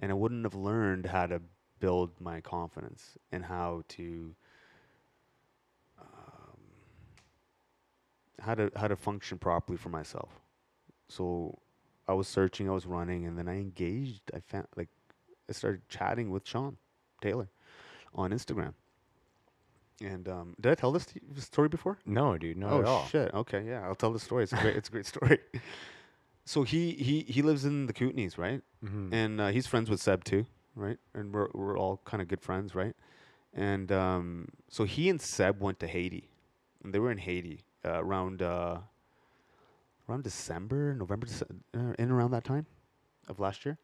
and 0.00 0.10
I 0.10 0.14
wouldn't 0.16 0.44
have 0.44 0.56
learned 0.56 1.06
how 1.06 1.28
to 1.28 1.40
build 1.80 2.10
my 2.20 2.40
confidence 2.40 3.16
and 3.32 3.44
how 3.44 3.82
to, 3.88 4.34
um, 6.00 6.60
how 8.40 8.54
to 8.54 8.70
how 8.76 8.88
to 8.88 8.96
function 8.96 9.38
properly 9.38 9.76
for 9.78 9.88
myself. 9.88 10.30
So, 11.08 11.58
I 12.06 12.12
was 12.14 12.28
searching, 12.28 12.68
I 12.68 12.72
was 12.72 12.86
running, 12.86 13.26
and 13.26 13.36
then 13.38 13.48
I 13.48 13.56
engaged. 13.56 14.22
I 14.34 14.40
found 14.40 14.66
like, 14.76 14.88
I 15.48 15.52
started 15.52 15.82
chatting 15.88 16.30
with 16.30 16.46
Sean 16.46 16.76
Taylor 17.20 17.48
on 18.14 18.30
Instagram. 18.30 18.74
And 20.02 20.26
um, 20.28 20.54
did 20.60 20.72
I 20.72 20.74
tell 20.76 20.92
this 20.92 21.04
t- 21.06 21.20
story 21.38 21.68
before? 21.68 21.98
No, 22.06 22.38
dude, 22.38 22.56
not 22.56 22.72
oh 22.72 22.78
at 22.80 22.84
all. 22.86 23.06
shit! 23.06 23.34
Okay, 23.34 23.64
yeah, 23.66 23.82
I'll 23.82 23.94
tell 23.94 24.12
the 24.12 24.18
story. 24.18 24.44
It's 24.44 24.52
a 24.52 24.56
great, 24.56 24.76
it's 24.76 24.88
a 24.88 24.92
great 24.92 25.06
story. 25.06 25.38
So 26.46 26.64
he 26.64 26.92
he 26.94 27.20
he 27.28 27.42
lives 27.42 27.64
in 27.64 27.86
the 27.86 27.92
Kootenays, 27.92 28.36
right? 28.36 28.62
Mhm. 28.84 29.12
And 29.12 29.40
uh, 29.40 29.48
he's 29.48 29.68
friends 29.68 29.88
with 29.88 30.00
Seb 30.00 30.24
too, 30.24 30.46
right? 30.74 30.98
And 31.14 31.32
we're 31.32 31.48
we're 31.52 31.78
all 31.78 32.00
kind 32.04 32.22
of 32.22 32.28
good 32.28 32.40
friends, 32.40 32.74
right? 32.74 32.94
And 33.54 33.90
um, 33.90 34.48
so 34.68 34.84
he 34.84 35.08
and 35.08 35.20
Seb 35.20 35.60
went 35.60 35.80
to 35.80 35.86
Haiti, 35.86 36.28
and 36.84 36.92
they 36.92 36.98
were 36.98 37.10
in 37.10 37.18
Haiti 37.18 37.64
uh, 37.84 38.02
around 38.02 38.42
uh, 38.42 38.78
around 40.08 40.24
December, 40.24 40.94
November, 40.94 41.26
uh, 41.74 41.94
in 41.98 42.10
around 42.10 42.30
that 42.32 42.44
time 42.44 42.66
of 43.28 43.40
last 43.40 43.64
year. 43.64 43.78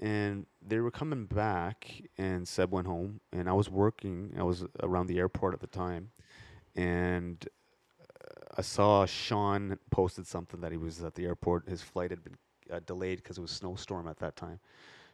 And 0.00 0.46
they 0.66 0.78
were 0.78 0.90
coming 0.90 1.26
back, 1.26 2.02
and 2.16 2.48
Seb 2.48 2.72
went 2.72 2.86
home, 2.86 3.20
and 3.32 3.48
I 3.48 3.52
was 3.52 3.68
working. 3.68 4.34
I 4.38 4.42
was 4.42 4.64
around 4.82 5.08
the 5.08 5.18
airport 5.18 5.52
at 5.52 5.60
the 5.60 5.66
time, 5.66 6.10
and 6.74 7.46
uh, 8.00 8.54
I 8.56 8.62
saw 8.62 9.04
Sean 9.04 9.78
posted 9.90 10.26
something 10.26 10.60
that 10.62 10.72
he 10.72 10.78
was 10.78 11.02
at 11.02 11.14
the 11.14 11.26
airport. 11.26 11.68
His 11.68 11.82
flight 11.82 12.10
had 12.10 12.24
been 12.24 12.36
uh, 12.72 12.80
delayed 12.86 13.18
because 13.18 13.36
it 13.36 13.42
was 13.42 13.50
snowstorm 13.50 14.08
at 14.08 14.18
that 14.20 14.36
time. 14.36 14.58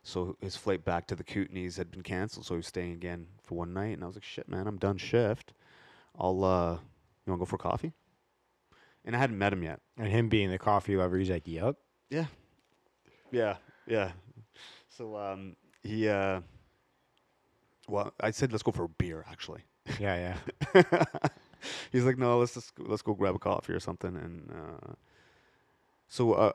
So 0.07 0.37
his 0.41 0.55
flight 0.55 0.85
back 0.85 1.09
to 1.09 1.17
the 1.17 1.25
Kootenays 1.25 1.77
had 1.77 1.91
been 1.91 2.03
canceled. 2.03 2.47
So 2.47 2.55
he 2.55 2.59
was 2.59 2.69
staying 2.69 2.93
again 2.93 3.27
for 3.43 3.57
one 3.57 3.75
night. 3.75 3.95
And 3.95 4.05
I 4.05 4.07
was 4.07 4.15
like, 4.15 4.23
shit, 4.23 4.49
man, 4.49 4.69
I'm 4.69 4.79
done 4.79 4.99
shift. 4.99 5.53
I'll, 6.17 6.45
uh, 6.45 6.75
you 6.75 7.33
want 7.33 7.39
to 7.39 7.39
go 7.39 7.45
for 7.45 7.59
coffee? 7.59 7.93
And 9.05 9.17
I 9.17 9.19
hadn't 9.19 9.37
met 9.37 9.53
him 9.53 9.65
yet. 9.65 9.81
And 9.99 10.07
him 10.07 10.29
being 10.29 10.49
the 10.49 10.59
coffee 10.59 10.97
lover, 10.97 11.19
he's 11.19 11.29
like, 11.29 11.49
"Yep." 11.49 11.77
Yeah. 12.09 12.27
Yeah. 13.33 13.57
Yeah. 13.89 14.13
So 14.89 15.17
um, 15.17 15.57
he, 15.83 16.09
uh, 16.09 16.41
well, 17.89 18.15
I 18.21 18.31
said, 18.31 18.53
let's 18.53 18.63
go 18.63 18.71
for 18.71 18.85
a 18.85 18.89
beer, 18.89 19.25
actually. 19.29 19.63
Yeah, 19.99 20.37
yeah. 20.75 21.05
He's 21.91 22.05
like, 22.05 22.17
no, 22.17 22.39
let's 22.39 22.55
just 22.55 22.77
go, 22.77 22.85
let's 22.87 23.03
go 23.03 23.15
grab 23.15 23.35
a 23.35 23.41
coffee 23.41 23.73
or 23.73 23.81
something. 23.81 24.15
And 24.17 24.53
uh, 24.53 24.93
so 26.09 26.33
uh, 26.35 26.53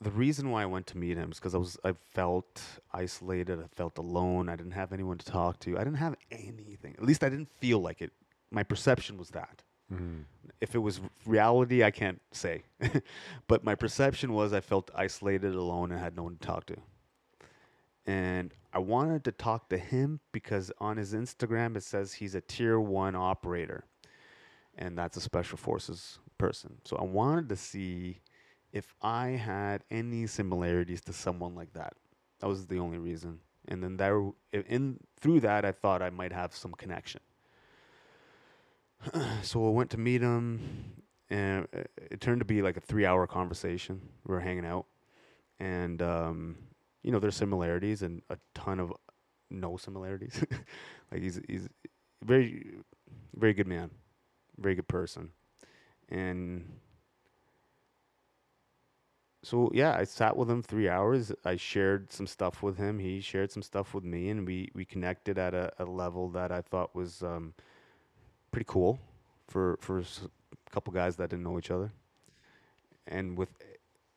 the 0.00 0.10
reason 0.10 0.50
why 0.50 0.62
I 0.62 0.66
went 0.66 0.86
to 0.88 0.98
meet 0.98 1.16
him 1.16 1.32
is 1.32 1.38
because 1.38 1.54
I 1.54 1.58
was 1.58 1.76
I 1.84 1.92
felt 1.92 2.62
isolated. 2.92 3.60
I 3.60 3.66
felt 3.66 3.98
alone. 3.98 4.48
I 4.48 4.56
didn't 4.56 4.72
have 4.72 4.92
anyone 4.92 5.18
to 5.18 5.26
talk 5.26 5.58
to. 5.60 5.76
I 5.76 5.84
didn't 5.84 5.98
have 5.98 6.14
anything. 6.30 6.94
At 6.98 7.04
least 7.04 7.24
I 7.24 7.28
didn't 7.28 7.50
feel 7.50 7.80
like 7.80 8.00
it. 8.00 8.12
My 8.50 8.62
perception 8.62 9.18
was 9.18 9.30
that. 9.30 9.62
Mhm. 9.92 10.24
If 10.60 10.74
it 10.74 10.78
was 10.78 11.00
reality, 11.26 11.82
I 11.82 11.90
can't 11.90 12.20
say. 12.32 12.62
but 13.48 13.64
my 13.64 13.74
perception 13.74 14.32
was 14.32 14.52
I 14.52 14.60
felt 14.60 14.90
isolated, 14.94 15.54
alone, 15.54 15.90
and 15.92 16.00
had 16.00 16.16
no 16.16 16.24
one 16.24 16.36
to 16.36 16.46
talk 16.46 16.66
to. 16.66 16.76
And 18.06 18.54
I 18.72 18.78
wanted 18.78 19.24
to 19.24 19.32
talk 19.32 19.68
to 19.70 19.78
him 19.78 20.20
because 20.32 20.70
on 20.78 20.96
his 20.96 21.12
Instagram 21.14 21.76
it 21.76 21.82
says 21.82 22.14
he's 22.14 22.34
a 22.34 22.40
tier 22.40 22.78
one 22.80 23.14
operator, 23.16 23.84
and 24.76 24.96
that's 24.96 25.16
a 25.16 25.20
special 25.20 25.58
forces 25.58 26.18
person. 26.38 26.78
So 26.84 26.96
I 26.96 27.04
wanted 27.04 27.48
to 27.48 27.56
see 27.56 28.20
if 28.72 28.94
I 29.02 29.28
had 29.28 29.82
any 29.90 30.26
similarities 30.26 31.00
to 31.02 31.12
someone 31.12 31.54
like 31.54 31.72
that. 31.72 31.94
That 32.40 32.48
was 32.48 32.66
the 32.66 32.78
only 32.78 32.98
reason. 32.98 33.40
And 33.66 33.82
then 33.82 33.96
there, 33.96 34.22
in 34.52 34.98
through 35.20 35.40
that, 35.40 35.64
I 35.64 35.72
thought 35.72 36.02
I 36.02 36.10
might 36.10 36.32
have 36.32 36.54
some 36.54 36.72
connection. 36.72 37.20
so 39.42 39.66
I 39.66 39.70
went 39.70 39.90
to 39.90 39.98
meet 39.98 40.22
him, 40.22 41.02
and 41.30 41.66
it 41.72 42.20
turned 42.20 42.40
to 42.40 42.44
be 42.44 42.62
like 42.62 42.76
a 42.76 42.80
three-hour 42.80 43.26
conversation. 43.26 44.00
We 44.26 44.34
were 44.34 44.40
hanging 44.40 44.64
out, 44.64 44.86
and 45.60 46.00
um, 46.00 46.56
you 47.02 47.12
know, 47.12 47.18
there's 47.18 47.36
similarities 47.36 48.02
and 48.02 48.22
a 48.30 48.38
ton 48.54 48.80
of 48.80 48.92
no 49.50 49.76
similarities. 49.76 50.42
like 51.12 51.22
he's 51.22 51.40
he's 51.46 51.68
very 52.24 52.78
very 53.36 53.54
good 53.54 53.68
man, 53.68 53.90
very 54.58 54.74
good 54.74 54.88
person, 54.88 55.30
and 56.08 56.64
so 59.48 59.70
yeah, 59.72 59.96
I 59.96 60.04
sat 60.04 60.36
with 60.36 60.50
him 60.50 60.62
three 60.62 60.90
hours. 60.90 61.32
I 61.42 61.56
shared 61.56 62.12
some 62.12 62.26
stuff 62.26 62.62
with 62.62 62.76
him. 62.76 62.98
He 62.98 63.22
shared 63.22 63.50
some 63.50 63.62
stuff 63.62 63.94
with 63.94 64.04
me, 64.04 64.28
and 64.28 64.46
we 64.46 64.70
we 64.74 64.84
connected 64.84 65.38
at 65.38 65.54
a, 65.54 65.72
a 65.78 65.86
level 65.86 66.28
that 66.32 66.52
I 66.52 66.60
thought 66.60 66.94
was 66.94 67.22
um, 67.22 67.54
pretty 68.50 68.66
cool 68.68 68.98
for 69.46 69.78
for 69.80 70.00
a 70.00 70.04
couple 70.70 70.92
guys 70.92 71.16
that 71.16 71.30
didn't 71.30 71.44
know 71.44 71.56
each 71.58 71.70
other, 71.70 71.90
and 73.06 73.38
with 73.38 73.48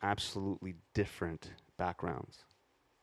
absolutely 0.04 0.76
different 0.94 1.52
backgrounds, 1.78 2.44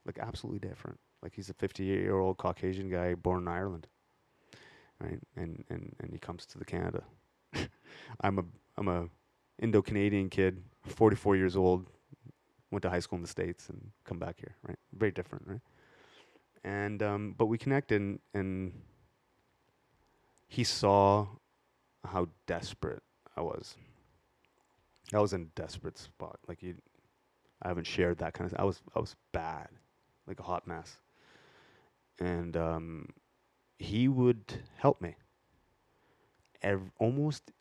like 0.05 0.18
absolutely 0.18 0.68
different. 0.68 0.99
Like 1.22 1.35
he's 1.35 1.49
a 1.49 1.55
58 1.55 1.87
year 1.87 2.18
old 2.18 2.37
Caucasian 2.37 2.91
guy 2.91 3.14
born 3.14 3.45
in 3.45 3.49
Ireland, 3.49 3.87
right? 5.01 5.18
And 5.35 5.64
and 5.70 5.97
and 5.99 6.12
he 6.12 6.18
comes 6.18 6.45
to 6.45 6.59
the 6.59 6.66
Canada. 6.66 7.05
I'm 8.20 8.39
a 8.39 8.45
I'm 8.76 8.89
a 8.89 9.09
Indo 9.59 9.81
Canadian 9.81 10.29
kid, 10.29 10.62
44 10.85 11.35
years 11.35 11.57
old, 11.57 11.87
went 12.71 12.83
to 12.83 12.91
high 12.91 13.01
school 13.01 13.16
in 13.16 13.23
the 13.23 13.29
states 13.29 13.69
and 13.69 13.91
come 14.05 14.19
back 14.19 14.37
here, 14.39 14.55
right? 14.66 14.79
Very 14.93 15.12
different, 15.12 15.47
right? 15.47 15.61
And 16.64 17.03
um, 17.03 17.35
but 17.37 17.47
we 17.47 17.59
connected, 17.59 18.01
and, 18.01 18.19
and 18.35 18.73
he 20.49 20.64
saw 20.64 21.27
how 22.05 22.29
desperate 22.47 23.03
I 23.37 23.43
was. 23.43 23.77
I 25.14 25.21
was 25.21 25.33
in 25.33 25.43
a 25.43 25.61
desperate 25.61 25.99
spot. 25.99 26.39
Like 26.47 26.62
you, 26.62 26.75
I 27.62 27.69
haven't 27.69 27.87
shared 27.87 28.19
that 28.19 28.35
kind 28.35 28.51
of. 28.51 28.59
I 28.59 28.64
was 28.64 28.83
I 28.95 29.01
was 29.01 29.16
bad, 29.33 29.69
like 30.27 30.41
a 30.41 30.43
hot 30.43 30.66
mess. 30.66 30.99
And 32.21 32.57
um, 32.57 33.09
he 33.79 34.09
would 34.09 34.43
help 34.77 35.01
me. 35.01 35.14
Ev- 36.62 36.91
almost, 36.99 37.53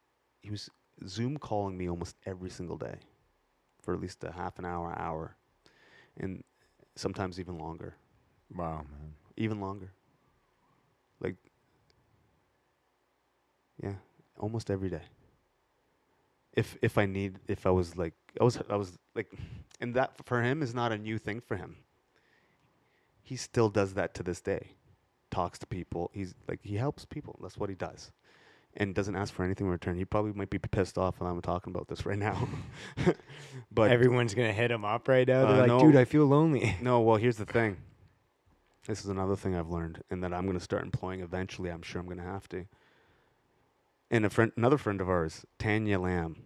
he 0.42 0.50
was 0.50 0.70
Zoom 1.08 1.38
calling 1.38 1.78
me 1.78 1.88
almost 1.90 2.16
every 2.26 2.50
single 2.50 2.78
day, 2.78 2.96
for 3.88 3.96
at 3.96 4.02
least 4.02 4.22
a 4.26 4.34
half 4.34 4.60
an 4.60 4.66
hour, 4.66 4.94
hour, 5.00 5.38
and 6.18 6.44
sometimes 6.98 7.40
even 7.40 7.58
longer, 7.58 7.96
Wow, 8.54 8.86
man. 8.92 9.16
even 9.38 9.62
longer. 9.62 9.94
Like, 11.22 11.38
yeah, 13.82 13.96
almost 14.40 14.70
every 14.70 14.90
day. 14.90 15.04
If 16.54 16.78
if 16.82 16.98
I 16.98 17.06
need, 17.06 17.40
if 17.48 17.66
I 17.66 17.72
was 17.72 17.96
like, 17.98 18.16
I 18.42 18.44
was 18.44 18.60
I 18.70 18.76
was 18.76 18.98
like, 19.16 19.32
and 19.82 19.94
that 19.96 20.12
for 20.26 20.42
him 20.44 20.62
is 20.62 20.74
not 20.76 20.92
a 20.92 20.98
new 20.98 21.18
thing 21.18 21.40
for 21.42 21.56
him. 21.58 21.78
he 23.24 23.38
still 23.38 23.70
does 23.70 23.94
that 23.94 24.14
to 24.16 24.24
this 24.24 24.42
day. 24.42 24.72
Talks 25.32 25.60
to 25.60 25.68
people. 25.68 26.12
He's 26.14 26.36
like 26.50 26.60
he 26.64 26.76
helps 26.76 27.06
people. 27.06 27.40
That's 27.42 27.58
what 27.58 27.70
he 27.70 27.76
does. 27.76 28.12
And 28.80 28.94
doesn't 28.94 29.16
ask 29.16 29.34
for 29.34 29.44
anything 29.44 29.66
in 29.66 29.72
return. 29.72 29.96
He 29.98 30.06
probably 30.06 30.34
might 30.34 30.52
be 30.52 30.60
pissed 30.60 31.00
off 31.00 31.20
when 31.20 31.28
I'm 31.30 31.42
talking 31.42 31.74
about 31.74 31.88
this 31.88 32.06
right 32.06 32.18
now. 32.18 32.48
but 33.72 33.90
Everyone's 33.90 34.36
gonna 34.36 34.54
hit 34.54 34.70
him 34.70 34.86
up 34.86 35.08
right 35.08 35.28
now. 35.28 35.46
They're 35.48 35.56
Uh, 35.56 35.60
like, 35.62 35.68
no. 35.68 35.80
dude, 35.80 35.96
I 35.96 36.06
feel 36.06 36.26
lonely. 36.28 36.76
no, 36.82 37.02
well, 37.02 37.18
here's 37.18 37.38
the 37.38 37.46
thing. 37.46 37.78
This 38.86 39.04
is 39.04 39.10
another 39.10 39.36
thing 39.36 39.56
I've 39.56 39.70
learned, 39.70 40.04
and 40.12 40.24
that 40.24 40.32
I'm 40.34 40.46
to 40.54 40.60
start 40.60 40.84
employing 40.84 41.22
eventually. 41.22 41.70
I'm 41.72 41.82
sure 41.82 42.00
I'm 42.00 42.08
to 42.18 42.24
have 42.24 42.48
to. 42.50 42.66
And 44.12 44.26
a 44.26 44.30
friend, 44.30 44.52
another 44.56 44.78
friend 44.78 45.02
of 45.02 45.10
ours, 45.10 45.46
Tanya 45.60 46.00
Lamb. 46.00 46.38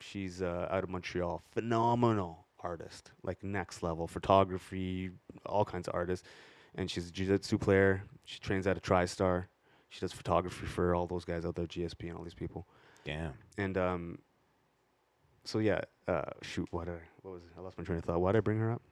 She's 0.00 0.40
uh, 0.42 0.68
out 0.70 0.84
of 0.84 0.90
Montreal. 0.90 1.42
Phenomenal 1.50 2.46
artist, 2.60 3.10
like 3.22 3.42
next 3.42 3.82
level 3.82 4.06
photography, 4.06 5.10
all 5.46 5.64
kinds 5.64 5.88
of 5.88 5.94
artists. 5.94 6.26
And 6.74 6.90
she's 6.90 7.08
a 7.08 7.10
jiu-jitsu 7.10 7.58
player. 7.58 8.04
She 8.24 8.38
trains 8.38 8.66
at 8.66 8.76
a 8.76 8.80
TriStar. 8.80 9.46
She 9.90 10.00
does 10.00 10.12
photography 10.12 10.66
for 10.66 10.94
all 10.94 11.06
those 11.06 11.24
guys 11.24 11.44
out 11.44 11.56
there, 11.56 11.66
GSP 11.66 12.08
and 12.08 12.16
all 12.16 12.24
these 12.24 12.32
people. 12.34 12.66
Damn. 13.04 13.32
And 13.58 13.76
um, 13.76 14.18
so 15.44 15.58
yeah, 15.58 15.80
uh, 16.08 16.22
shoot, 16.42 16.68
what? 16.70 16.88
I, 16.88 16.92
what 17.22 17.34
was? 17.34 17.42
It? 17.44 17.50
I 17.58 17.60
lost 17.60 17.76
my 17.76 17.84
train 17.84 17.98
of 17.98 18.04
thought. 18.04 18.20
Why 18.20 18.32
did 18.32 18.38
I 18.38 18.40
bring 18.40 18.58
her 18.58 18.72
up? 18.72 18.82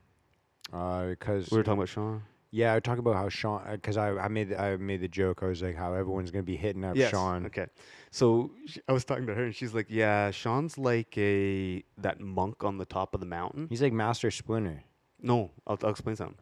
Uh, 0.72 1.06
because 1.06 1.48
We 1.50 1.56
were 1.56 1.62
talking 1.62 1.78
about 1.78 1.88
Sean. 1.88 2.22
yeah, 2.50 2.74
I 2.74 2.80
talk 2.80 2.98
about 2.98 3.14
how 3.14 3.28
Sean. 3.28 3.62
Because 3.70 3.96
I, 3.96 4.10
I 4.16 4.28
made 4.28 4.52
I 4.54 4.76
made 4.76 5.00
the 5.00 5.08
joke. 5.08 5.42
I 5.42 5.46
was 5.46 5.62
like, 5.62 5.76
how 5.76 5.94
everyone's 5.94 6.30
gonna 6.30 6.42
be 6.42 6.56
hitting 6.56 6.84
up 6.84 6.96
Sean. 7.10 7.46
Okay. 7.46 7.66
So 8.10 8.50
sh- 8.66 8.78
I 8.88 8.92
was 8.92 9.04
talking 9.04 9.26
to 9.26 9.34
her, 9.34 9.44
and 9.44 9.54
she's 9.54 9.72
like, 9.74 9.86
"Yeah, 9.88 10.30
Sean's 10.30 10.76
like 10.78 11.16
a 11.16 11.82
that 11.98 12.20
monk 12.20 12.64
on 12.64 12.76
the 12.78 12.84
top 12.86 13.14
of 13.14 13.20
the 13.20 13.26
mountain." 13.26 13.66
He's 13.70 13.80
like 13.82 13.92
Master 13.92 14.30
Splinter. 14.30 14.82
No, 15.20 15.50
I'll, 15.66 15.78
I'll 15.82 15.90
explain 15.90 16.16
something. 16.16 16.36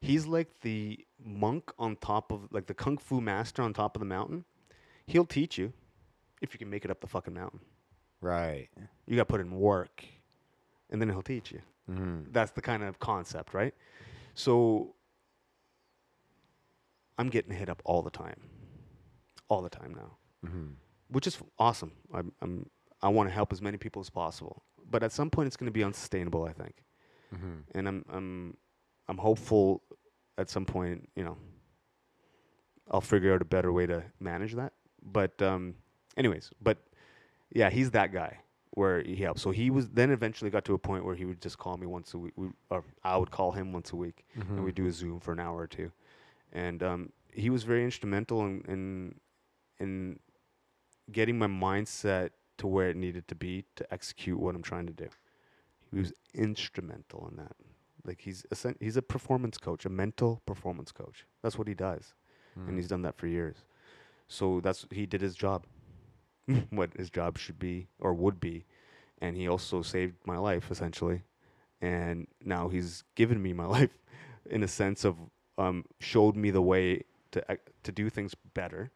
He's 0.00 0.26
like 0.26 0.60
the 0.60 1.00
monk 1.24 1.72
on 1.78 1.96
top 1.96 2.30
of 2.32 2.48
like 2.52 2.66
the 2.66 2.74
kung 2.74 2.98
fu 2.98 3.20
master 3.20 3.62
on 3.62 3.72
top 3.72 3.96
of 3.96 4.00
the 4.00 4.06
mountain. 4.06 4.44
He'll 5.06 5.26
teach 5.26 5.58
you 5.58 5.72
if 6.40 6.52
you 6.54 6.58
can 6.58 6.70
make 6.70 6.84
it 6.84 6.90
up 6.90 7.00
the 7.00 7.06
fucking 7.06 7.34
mountain. 7.34 7.60
Right. 8.20 8.68
You 9.06 9.16
got 9.16 9.22
to 9.22 9.32
put 9.32 9.40
in 9.40 9.52
work, 9.58 10.04
and 10.90 11.00
then 11.00 11.08
he'll 11.08 11.22
teach 11.22 11.50
you. 11.52 11.60
Mm-hmm. 11.90 12.30
That's 12.32 12.50
the 12.52 12.60
kind 12.60 12.82
of 12.82 12.98
concept, 12.98 13.54
right? 13.54 13.74
So 14.34 14.94
I'm 17.18 17.28
getting 17.28 17.52
hit 17.52 17.68
up 17.68 17.82
all 17.84 18.02
the 18.02 18.10
time, 18.10 18.40
all 19.48 19.62
the 19.62 19.70
time 19.70 19.94
now. 19.96 20.16
Mm-hmm. 20.46 20.66
which 21.08 21.26
is 21.26 21.36
awesome. 21.58 21.90
I'm, 22.14 22.30
I'm 22.40 22.70
I 23.02 23.08
want 23.08 23.28
to 23.28 23.34
help 23.34 23.52
as 23.52 23.60
many 23.60 23.76
people 23.76 23.98
as 24.00 24.08
possible, 24.10 24.62
but 24.88 25.02
at 25.02 25.10
some 25.10 25.30
point 25.30 25.48
it's 25.48 25.56
going 25.56 25.66
to 25.66 25.72
be 25.72 25.82
unsustainable. 25.82 26.44
I 26.44 26.52
think, 26.52 26.74
Mm-hmm. 27.34 27.54
and 27.74 27.88
I'm 27.88 28.04
I'm 28.12 28.56
I'm 29.08 29.18
hopeful 29.18 29.82
at 30.36 30.48
some 30.50 30.64
point 30.64 31.08
you 31.16 31.24
know 31.24 31.36
I'll 32.90 33.00
figure 33.00 33.34
out 33.34 33.42
a 33.42 33.44
better 33.44 33.72
way 33.72 33.86
to 33.86 34.02
manage 34.20 34.54
that. 34.54 34.72
But 35.02 35.40
um, 35.42 35.74
anyways, 36.16 36.50
but 36.62 36.78
yeah, 37.52 37.70
he's 37.70 37.90
that 37.92 38.12
guy 38.12 38.38
where 38.72 39.02
he 39.02 39.16
helps. 39.16 39.42
So 39.42 39.50
he 39.50 39.70
was 39.70 39.88
then 39.90 40.10
eventually 40.10 40.50
got 40.50 40.64
to 40.66 40.74
a 40.74 40.78
point 40.78 41.04
where 41.04 41.14
he 41.14 41.24
would 41.24 41.40
just 41.42 41.58
call 41.58 41.76
me 41.76 41.86
once 41.86 42.14
a 42.14 42.18
week, 42.18 42.32
we, 42.36 42.48
or 42.70 42.84
I 43.04 43.16
would 43.16 43.30
call 43.30 43.52
him 43.52 43.72
once 43.72 43.92
a 43.92 43.96
week, 43.96 44.24
Mm-hmm. 44.38 44.54
and 44.56 44.64
we'd 44.64 44.74
do 44.74 44.86
a 44.86 44.92
Zoom 44.92 45.20
for 45.20 45.32
an 45.32 45.40
hour 45.40 45.58
or 45.58 45.66
two. 45.66 45.90
And 46.52 46.82
um, 46.82 47.12
he 47.32 47.50
was 47.50 47.62
very 47.64 47.84
instrumental 47.84 48.42
in, 48.46 48.62
in 48.68 49.14
in 49.80 50.18
getting 51.12 51.38
my 51.38 51.46
mindset 51.46 52.30
to 52.58 52.66
where 52.66 52.88
it 52.90 52.96
needed 52.96 53.28
to 53.28 53.34
be 53.34 53.64
to 53.76 53.92
execute 53.92 54.38
what 54.38 54.54
I'm 54.54 54.62
trying 54.62 54.86
to 54.86 54.92
do. 54.92 55.08
He 55.92 55.98
was 55.98 56.12
instrumental 56.34 57.28
in 57.30 57.36
that. 57.36 57.52
Like 58.08 58.20
he's 58.22 58.44
a, 58.50 58.74
he's 58.80 58.96
a 58.96 59.02
performance 59.02 59.58
coach, 59.58 59.84
a 59.86 59.88
mental 59.90 60.40
performance 60.46 60.90
coach. 60.92 61.26
That's 61.42 61.56
what 61.58 61.68
he 61.68 61.74
does, 61.74 62.14
Mm-hmm. 62.58 62.68
and 62.68 62.78
he's 62.78 62.88
done 62.88 63.02
that 63.02 63.16
for 63.16 63.26
years. 63.28 63.56
So 64.28 64.60
that's 64.60 64.86
he 64.90 65.06
did 65.06 65.20
his 65.20 65.36
job, 65.36 65.66
what 66.70 66.90
his 66.96 67.10
job 67.10 67.38
should 67.38 67.58
be 67.58 67.88
or 68.00 68.12
would 68.14 68.40
be, 68.40 68.64
and 69.20 69.36
he 69.36 69.46
also 69.48 69.82
saved 69.82 70.16
my 70.26 70.38
life 70.38 70.70
essentially. 70.70 71.22
And 71.80 72.26
now 72.44 72.68
he's 72.68 73.04
given 73.14 73.40
me 73.42 73.52
my 73.52 73.66
life, 73.78 73.96
in 74.50 74.62
a 74.62 74.68
sense 74.68 75.04
of 75.04 75.14
um, 75.58 75.84
showed 76.00 76.34
me 76.36 76.50
the 76.50 76.62
way 76.62 77.02
to 77.32 77.44
ac- 77.48 77.70
to 77.84 77.92
do 77.92 78.08
things 78.10 78.34
better, 78.54 78.90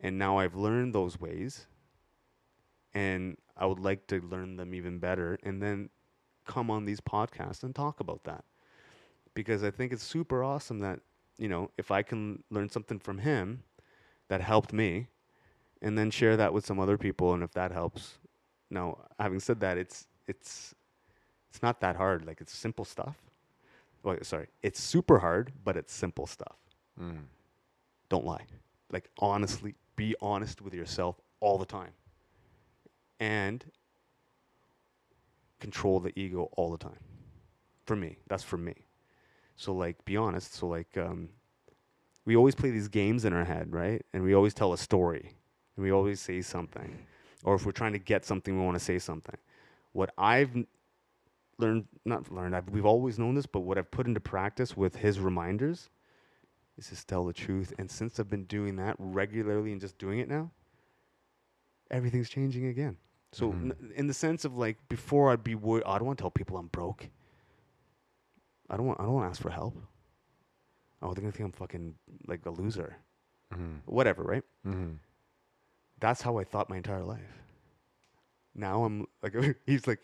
and 0.00 0.18
now 0.18 0.38
I've 0.38 0.56
learned 0.56 0.94
those 0.94 1.20
ways. 1.20 1.66
And 2.94 3.36
I 3.56 3.66
would 3.66 3.78
like 3.80 4.06
to 4.08 4.20
learn 4.20 4.56
them 4.56 4.74
even 4.74 4.98
better, 4.98 5.38
and 5.42 5.62
then 5.62 5.90
come 6.46 6.70
on 6.70 6.84
these 6.84 7.00
podcasts 7.00 7.62
and 7.62 7.74
talk 7.74 8.00
about 8.00 8.24
that, 8.24 8.44
because 9.34 9.62
I 9.62 9.70
think 9.70 9.92
it's 9.92 10.02
super 10.02 10.42
awesome 10.42 10.80
that 10.80 11.00
you 11.38 11.48
know 11.48 11.70
if 11.76 11.90
I 11.90 12.02
can 12.02 12.42
learn 12.50 12.68
something 12.70 12.98
from 12.98 13.18
him 13.18 13.62
that 14.28 14.40
helped 14.40 14.72
me, 14.72 15.08
and 15.82 15.96
then 15.98 16.10
share 16.10 16.36
that 16.36 16.52
with 16.52 16.64
some 16.64 16.80
other 16.80 16.96
people, 16.96 17.34
and 17.34 17.42
if 17.42 17.52
that 17.52 17.72
helps, 17.72 18.18
now 18.70 18.98
having 19.18 19.40
said 19.40 19.60
that, 19.60 19.76
it's 19.78 20.06
it's 20.26 20.74
it's 21.50 21.62
not 21.62 21.80
that 21.80 21.96
hard. 21.96 22.26
Like 22.26 22.40
it's 22.40 22.54
simple 22.54 22.84
stuff. 22.84 23.16
Well, 24.02 24.16
sorry, 24.22 24.48
it's 24.62 24.80
super 24.80 25.18
hard, 25.18 25.52
but 25.64 25.76
it's 25.76 25.92
simple 25.92 26.26
stuff. 26.26 26.56
Mm. 27.00 27.24
Don't 28.08 28.24
lie. 28.24 28.46
Like 28.92 29.10
honestly, 29.18 29.74
be 29.96 30.14
honest 30.20 30.62
with 30.62 30.74
yourself 30.74 31.20
all 31.40 31.58
the 31.58 31.66
time. 31.66 31.92
And 33.18 33.64
control 35.60 36.00
the 36.00 36.18
ego 36.18 36.48
all 36.56 36.70
the 36.70 36.78
time. 36.78 36.98
For 37.84 37.96
me, 37.96 38.18
that's 38.28 38.42
for 38.42 38.56
me. 38.56 38.74
So 39.56 39.72
like 39.72 40.04
be 40.04 40.16
honest. 40.16 40.54
So 40.54 40.66
like 40.66 40.96
um 40.96 41.28
we 42.24 42.36
always 42.36 42.54
play 42.54 42.70
these 42.70 42.88
games 42.88 43.24
in 43.24 43.32
our 43.32 43.44
head, 43.44 43.72
right? 43.72 44.04
And 44.12 44.22
we 44.22 44.34
always 44.34 44.52
tell 44.52 44.72
a 44.72 44.78
story. 44.78 45.32
And 45.76 45.84
we 45.84 45.92
always 45.92 46.20
say 46.20 46.42
something. 46.42 47.06
Or 47.44 47.54
if 47.54 47.64
we're 47.64 47.72
trying 47.72 47.92
to 47.92 47.98
get 47.98 48.24
something, 48.24 48.58
we 48.58 48.64
want 48.64 48.76
to 48.76 48.84
say 48.84 48.98
something. 48.98 49.36
What 49.92 50.10
I've 50.18 50.50
learned, 51.58 51.86
not 52.04 52.30
learned, 52.32 52.56
I've, 52.56 52.68
we've 52.68 52.84
always 52.84 53.18
known 53.18 53.34
this, 53.34 53.46
but 53.46 53.60
what 53.60 53.78
I've 53.78 53.90
put 53.90 54.06
into 54.06 54.20
practice 54.20 54.76
with 54.76 54.96
his 54.96 55.20
reminders 55.20 55.88
is 56.76 56.88
to 56.90 57.06
tell 57.06 57.24
the 57.24 57.32
truth. 57.32 57.72
And 57.78 57.90
since 57.90 58.18
I've 58.18 58.28
been 58.28 58.44
doing 58.44 58.76
that 58.76 58.96
regularly 58.98 59.72
and 59.72 59.80
just 59.80 59.96
doing 59.98 60.18
it 60.18 60.28
now, 60.28 60.50
everything's 61.90 62.28
changing 62.28 62.66
again. 62.66 62.96
So, 63.36 63.52
Mhm. 63.52 63.70
n- 63.82 63.92
in 63.94 64.06
the 64.06 64.14
sense 64.14 64.44
of 64.46 64.56
like 64.56 64.76
before, 64.88 65.30
I'd 65.30 65.44
be 65.44 65.54
worried. 65.54 65.84
I 65.84 65.98
don't 65.98 66.06
want 66.06 66.18
to 66.18 66.22
tell 66.22 66.30
people 66.30 66.56
I'm 66.56 66.68
broke. 66.68 67.10
I 68.70 68.76
don't 68.78 68.86
want. 68.86 68.98
I 68.98 69.04
don't 69.04 69.12
want 69.12 69.24
to 69.26 69.28
ask 69.30 69.42
for 69.42 69.50
help. 69.50 69.76
Oh, 71.02 71.12
they're 71.12 71.20
gonna 71.20 71.32
think 71.32 71.44
I'm 71.46 71.52
fucking 71.52 71.94
like 72.26 72.46
a 72.46 72.50
loser. 72.50 72.96
Mm-hmm. 73.52 73.74
Whatever, 73.84 74.22
right? 74.22 74.42
Mm-hmm. 74.66 74.94
That's 76.00 76.22
how 76.22 76.38
I 76.38 76.44
thought 76.44 76.70
my 76.70 76.78
entire 76.78 77.04
life. 77.04 77.42
Now 78.54 78.84
I'm 78.84 79.06
like, 79.22 79.34
he's 79.66 79.86
like, 79.86 80.00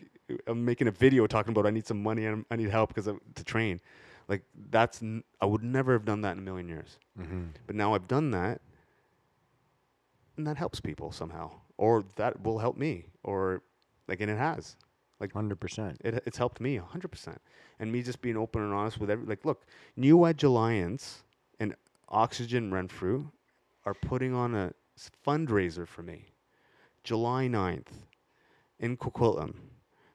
I'm 0.46 0.64
making 0.66 0.86
a 0.88 0.90
video 0.92 1.26
talking 1.26 1.52
about 1.52 1.66
I 1.66 1.70
need 1.70 1.86
some 1.86 2.02
money 2.02 2.26
and 2.26 2.44
I 2.50 2.56
need 2.56 2.68
help 2.68 2.94
because 2.94 3.06
to 3.34 3.44
train. 3.44 3.80
Like 4.28 4.42
that's 4.70 5.02
n- 5.02 5.24
I 5.40 5.46
would 5.46 5.62
never 5.64 5.94
have 5.94 6.04
done 6.04 6.20
that 6.20 6.32
in 6.32 6.38
a 6.38 6.42
million 6.42 6.68
years. 6.68 6.98
Mm-hmm. 7.18 7.44
But 7.66 7.76
now 7.76 7.94
I've 7.94 8.06
done 8.08 8.30
that, 8.32 8.60
and 10.36 10.46
that 10.46 10.56
helps 10.58 10.80
people 10.80 11.10
somehow, 11.12 11.50
or 11.76 12.04
that 12.16 12.42
will 12.42 12.58
help 12.58 12.76
me, 12.76 13.06
or 13.22 13.62
like, 14.08 14.20
and 14.20 14.30
it 14.30 14.38
has. 14.38 14.76
Like, 15.20 15.32
Hundred 15.34 15.60
percent. 15.60 16.00
It, 16.04 16.20
it's 16.26 16.36
helped 16.36 16.60
me 16.60 16.80
100%. 16.80 17.36
And 17.78 17.92
me 17.92 18.02
just 18.02 18.20
being 18.20 18.36
open 18.36 18.60
and 18.60 18.72
honest 18.72 18.98
with 18.98 19.08
every, 19.08 19.24
like, 19.24 19.44
look, 19.44 19.64
New 19.96 20.26
Edge 20.26 20.42
Alliance 20.42 21.22
and 21.60 21.76
Oxygen 22.08 22.72
Renfrew 22.72 23.26
are 23.86 23.94
putting 23.94 24.34
on 24.34 24.54
a 24.54 24.72
fundraiser 25.24 25.86
for 25.86 26.02
me 26.02 26.26
July 27.04 27.46
9th 27.46 27.86
in 28.80 28.96
Coquitlam. 28.96 29.54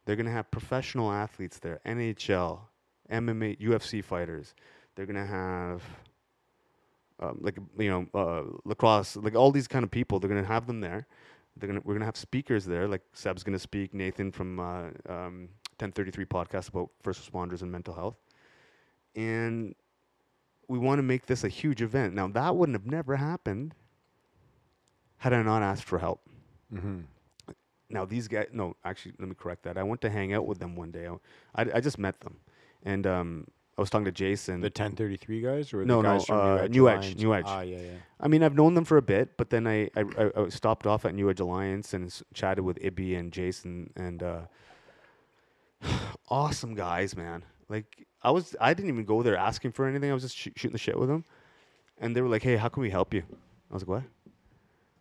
They're 0.05 0.15
going 0.15 0.25
to 0.25 0.31
have 0.31 0.51
professional 0.51 1.11
athletes 1.11 1.59
there, 1.59 1.79
NHL, 1.85 2.59
MMA, 3.11 3.59
UFC 3.59 4.03
fighters. 4.03 4.55
They're 4.95 5.05
going 5.05 5.15
to 5.15 5.25
have, 5.25 5.83
um, 7.21 7.39
like, 7.41 7.57
you 7.77 7.89
know, 7.89 8.07
uh, 8.13 8.43
lacrosse, 8.65 9.15
like 9.15 9.35
all 9.35 9.51
these 9.51 9.67
kind 9.67 9.83
of 9.83 9.91
people. 9.91 10.19
They're 10.19 10.29
going 10.29 10.43
to 10.43 10.47
have 10.47 10.67
them 10.67 10.81
there. 10.81 11.07
They're 11.59 11.67
gonna, 11.67 11.81
we're 11.83 11.93
going 11.93 12.01
to 12.01 12.05
have 12.05 12.17
speakers 12.17 12.65
there, 12.65 12.87
like 12.87 13.01
Seb's 13.13 13.43
going 13.43 13.53
to 13.53 13.59
speak, 13.59 13.93
Nathan 13.93 14.31
from 14.31 14.59
uh, 14.59 14.87
um, 15.09 15.49
1033 15.79 16.25
podcast 16.25 16.69
about 16.69 16.89
first 17.01 17.31
responders 17.31 17.61
and 17.61 17.71
mental 17.71 17.93
health. 17.93 18.15
And 19.15 19.75
we 20.67 20.77
want 20.77 20.99
to 20.99 21.03
make 21.03 21.25
this 21.25 21.43
a 21.43 21.49
huge 21.49 21.81
event. 21.81 22.13
Now, 22.13 22.27
that 22.27 22.55
wouldn't 22.55 22.77
have 22.77 22.85
never 22.85 23.15
happened 23.15 23.73
had 25.17 25.33
I 25.33 25.41
not 25.41 25.63
asked 25.63 25.83
for 25.83 25.99
help. 25.99 26.21
Mm-hmm. 26.73 27.01
Now, 27.89 28.05
these 28.05 28.27
guys, 28.27 28.47
no, 28.51 28.75
actually, 28.83 29.13
let 29.19 29.29
me 29.29 29.35
correct 29.35 29.63
that. 29.63 29.77
I 29.77 29.83
went 29.83 30.01
to 30.01 30.09
hang 30.09 30.33
out 30.33 30.45
with 30.45 30.59
them 30.59 30.75
one 30.75 30.91
day. 30.91 31.07
I, 31.07 31.61
I, 31.61 31.67
I 31.75 31.79
just 31.79 31.97
met 31.97 32.19
them. 32.19 32.37
And 32.83 33.07
um, 33.07 33.47
I 33.77 33.81
was 33.81 33.89
talking 33.91 34.05
to 34.05 34.11
Jason. 34.11 34.61
The 34.61 34.69
ten 34.71 34.93
thirty 34.93 35.17
three 35.17 35.39
guys 35.41 35.71
or 35.73 35.85
No, 35.85 35.97
the 36.01 36.03
no, 36.09 36.17
guys 36.17 36.25
from 36.25 36.37
uh, 36.39 36.43
New 36.45 36.59
Edge? 36.63 36.71
New 36.71 36.89
Edge? 36.89 37.15
New 37.17 37.33
Edge. 37.35 37.43
Ah, 37.47 37.61
yeah, 37.61 37.77
yeah. 37.77 37.91
I 38.19 38.27
mean, 38.27 38.41
I've 38.41 38.55
known 38.55 38.73
them 38.73 38.85
for 38.85 38.97
a 38.97 39.01
bit, 39.03 39.37
but 39.37 39.51
then 39.51 39.67
I, 39.67 39.83
I, 39.95 40.03
I, 40.17 40.31
I 40.35 40.49
stopped 40.49 40.87
off 40.87 41.05
at 41.05 41.13
New 41.13 41.29
Edge 41.29 41.39
Alliance 41.39 41.93
and 41.93 42.07
s- 42.07 42.23
chatted 42.33 42.63
with 42.65 42.79
Ibby 42.79 43.17
and 43.17 43.31
Jason 43.31 43.91
and 43.95 44.23
uh, 44.23 44.41
awesome 46.29 46.73
guys, 46.75 47.15
man. 47.15 47.43
Like 47.69 48.07
I 48.23 48.31
was 48.31 48.55
I 48.59 48.73
didn't 48.73 48.89
even 48.89 49.05
go 49.05 49.21
there 49.23 49.37
asking 49.37 49.71
for 49.73 49.85
anything. 49.87 50.09
I 50.09 50.13
was 50.13 50.23
just 50.23 50.35
sh- 50.37 50.49
shooting 50.55 50.71
the 50.71 50.77
shit 50.79 50.97
with 50.97 51.09
them, 51.09 51.23
and 51.99 52.15
they 52.15 52.21
were 52.21 52.29
like, 52.29 52.43
"Hey, 52.43 52.55
how 52.55 52.69
can 52.69 52.81
we 52.81 52.89
help 52.89 53.13
you?" 53.13 53.23
I 53.69 53.73
was 53.73 53.83
like, 53.83 53.89
"What?" 53.89 54.03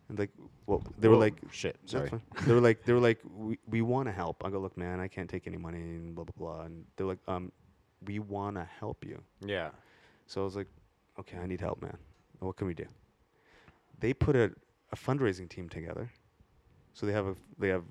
And 0.08 0.18
like, 0.18 0.30
well, 0.66 0.84
they 0.98 1.08
were 1.08 1.14
Whoa, 1.14 1.20
like, 1.20 1.34
shit. 1.50 1.76
Sorry. 1.86 2.10
they 2.46 2.52
were 2.52 2.60
like, 2.60 2.84
they 2.84 2.92
were 2.92 3.00
like, 3.00 3.20
"We 3.24 3.58
we 3.68 3.82
want 3.82 4.06
to 4.08 4.12
help." 4.12 4.44
I 4.44 4.50
go, 4.50 4.58
"Look, 4.58 4.76
man, 4.76 5.00
I 5.00 5.08
can't 5.08 5.30
take 5.30 5.46
any 5.46 5.56
money 5.56 5.78
and 5.78 6.14
blah 6.14 6.24
blah 6.24 6.34
blah." 6.36 6.64
And 6.64 6.84
they're 6.96 7.06
like, 7.06 7.18
"Um, 7.28 7.52
we 8.04 8.18
want 8.18 8.56
to 8.56 8.64
help 8.64 9.04
you." 9.04 9.22
Yeah. 9.40 9.70
So 10.26 10.42
I 10.42 10.44
was 10.44 10.56
like, 10.56 10.68
"Okay, 11.18 11.38
I 11.38 11.46
need 11.46 11.60
help, 11.60 11.82
man. 11.82 11.96
What 12.40 12.56
can 12.56 12.66
we 12.66 12.74
do?" 12.74 12.86
They 14.00 14.12
put 14.12 14.36
a, 14.36 14.52
a 14.92 14.96
fundraising 14.96 15.48
team 15.48 15.68
together. 15.68 16.10
So 16.92 17.06
they 17.06 17.12
have 17.12 17.26
a 17.26 17.34
they 17.58 17.68
have 17.68 17.84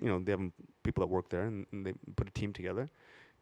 you 0.00 0.08
know 0.08 0.18
they 0.20 0.32
have 0.32 0.40
people 0.82 1.00
that 1.02 1.08
work 1.08 1.28
there 1.28 1.42
and, 1.46 1.66
and 1.72 1.84
they 1.84 1.92
put 2.16 2.28
a 2.28 2.30
team 2.30 2.52
together 2.52 2.90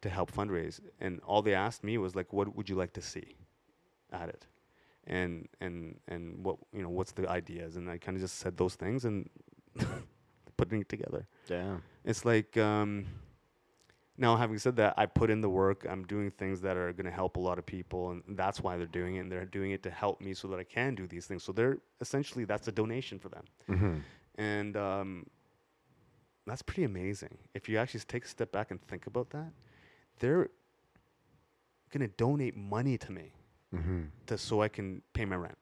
to 0.01 0.09
help 0.09 0.31
fundraise. 0.31 0.79
And 0.99 1.21
all 1.25 1.41
they 1.41 1.53
asked 1.53 1.83
me 1.83 1.97
was 1.97 2.15
like, 2.15 2.33
"What 2.33 2.55
would 2.55 2.69
you 2.69 2.75
like 2.75 2.93
to 2.93 3.01
see 3.01 3.37
at 4.11 4.29
it?" 4.29 4.45
And 5.05 5.47
and 5.61 5.99
and 6.07 6.43
what 6.43 6.57
you 6.73 6.81
know 6.81 6.89
what's 6.89 7.11
the 7.11 7.29
ideas? 7.29 7.75
And 7.75 7.89
I 7.89 7.97
kind 7.97 8.15
of 8.17 8.21
just 8.21 8.37
said 8.37 8.57
those 8.57 8.75
things 8.75 9.05
and 9.05 9.29
putting 10.57 10.81
it 10.81 10.89
together. 10.89 11.27
Yeah. 11.49 11.77
It's 12.05 12.25
like 12.25 12.57
um, 12.57 13.05
now, 14.17 14.35
having 14.35 14.59
said 14.59 14.75
that, 14.75 14.93
I 14.95 15.05
put 15.07 15.29
in 15.31 15.41
the 15.41 15.49
work. 15.49 15.85
I'm 15.89 16.03
doing 16.05 16.29
things 16.31 16.61
that 16.61 16.77
are 16.77 16.93
going 16.93 17.05
to 17.07 17.11
help 17.11 17.35
a 17.37 17.39
lot 17.39 17.57
of 17.57 17.65
people, 17.65 18.11
and 18.11 18.21
that's 18.37 18.61
why 18.61 18.77
they're 18.77 18.85
doing 18.85 19.15
it. 19.15 19.19
And 19.21 19.31
they're 19.31 19.45
doing 19.45 19.71
it 19.71 19.81
to 19.83 19.89
help 19.89 20.21
me 20.21 20.33
so 20.35 20.47
that 20.49 20.59
I 20.59 20.63
can 20.63 20.93
do 20.93 21.07
these 21.07 21.25
things. 21.25 21.43
So 21.43 21.51
they're 21.51 21.79
essentially 21.99 22.45
that's 22.45 22.67
a 22.67 22.71
donation 22.71 23.17
for 23.19 23.29
them, 23.29 23.43
Mm-hmm. 23.69 23.95
and 24.35 24.77
um, 24.77 25.25
that's 26.45 26.61
pretty 26.61 26.83
amazing. 26.83 27.37
If 27.55 27.67
you 27.67 27.77
actually 27.77 28.01
take 28.01 28.25
a 28.25 28.27
step 28.27 28.51
back 28.51 28.69
and 28.71 28.79
think 28.87 29.07
about 29.07 29.29
that, 29.31 29.51
they're 30.19 30.49
going 31.91 32.07
to 32.07 32.15
donate 32.15 32.55
money 32.55 32.97
to 32.97 33.11
me 33.11 33.33
Mm-hmm. 33.73 34.01
to 34.27 34.37
so 34.37 34.61
I 34.61 34.67
can 34.67 35.01
pay 35.13 35.25
my 35.25 35.35
rent, 35.35 35.57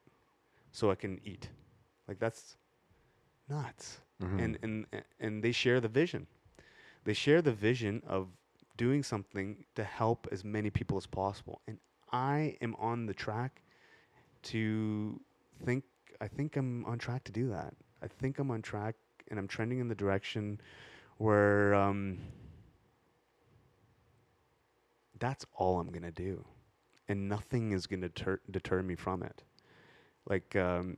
so 0.72 0.90
I 0.90 0.94
can 0.94 1.18
eat. 1.24 1.48
Like 2.06 2.18
that's 2.18 2.58
nuts. 3.48 4.00
Mm-hmm. 4.22 4.38
And 4.38 4.58
and 4.62 4.86
and 5.18 5.42
they 5.42 5.52
share 5.52 5.80
the 5.80 5.88
vision. 5.88 6.26
They 7.04 7.14
share 7.14 7.40
the 7.40 7.52
vision 7.52 8.02
of 8.06 8.28
doing 8.76 9.02
something 9.02 9.64
to 9.74 9.84
help 9.84 10.26
as 10.32 10.44
many 10.44 10.70
people 10.70 10.96
as 10.96 11.06
possible. 11.06 11.60
And 11.66 11.78
I 12.12 12.56
am 12.60 12.74
on 12.78 13.06
the 13.06 13.14
track 13.14 13.62
to 14.44 15.20
think 15.64 15.84
I 16.20 16.28
think 16.28 16.56
I'm 16.56 16.84
on 16.84 16.98
track 16.98 17.24
to 17.24 17.32
do 17.32 17.48
that. 17.48 17.74
I 18.02 18.06
think 18.06 18.38
I'm 18.38 18.50
on 18.50 18.62
track 18.62 18.94
and 19.30 19.38
I'm 19.38 19.48
trending 19.48 19.80
in 19.80 19.88
the 19.88 19.94
direction 19.94 20.60
where 21.18 21.74
um, 21.74 22.18
that's 25.18 25.46
all 25.54 25.80
I'm 25.80 25.90
gonna 25.90 26.10
do, 26.12 26.44
and 27.08 27.28
nothing 27.28 27.72
is 27.72 27.86
gonna 27.86 28.08
deter, 28.08 28.40
deter 28.50 28.82
me 28.82 28.94
from 28.94 29.22
it. 29.22 29.42
Like 30.28 30.54
um, 30.56 30.96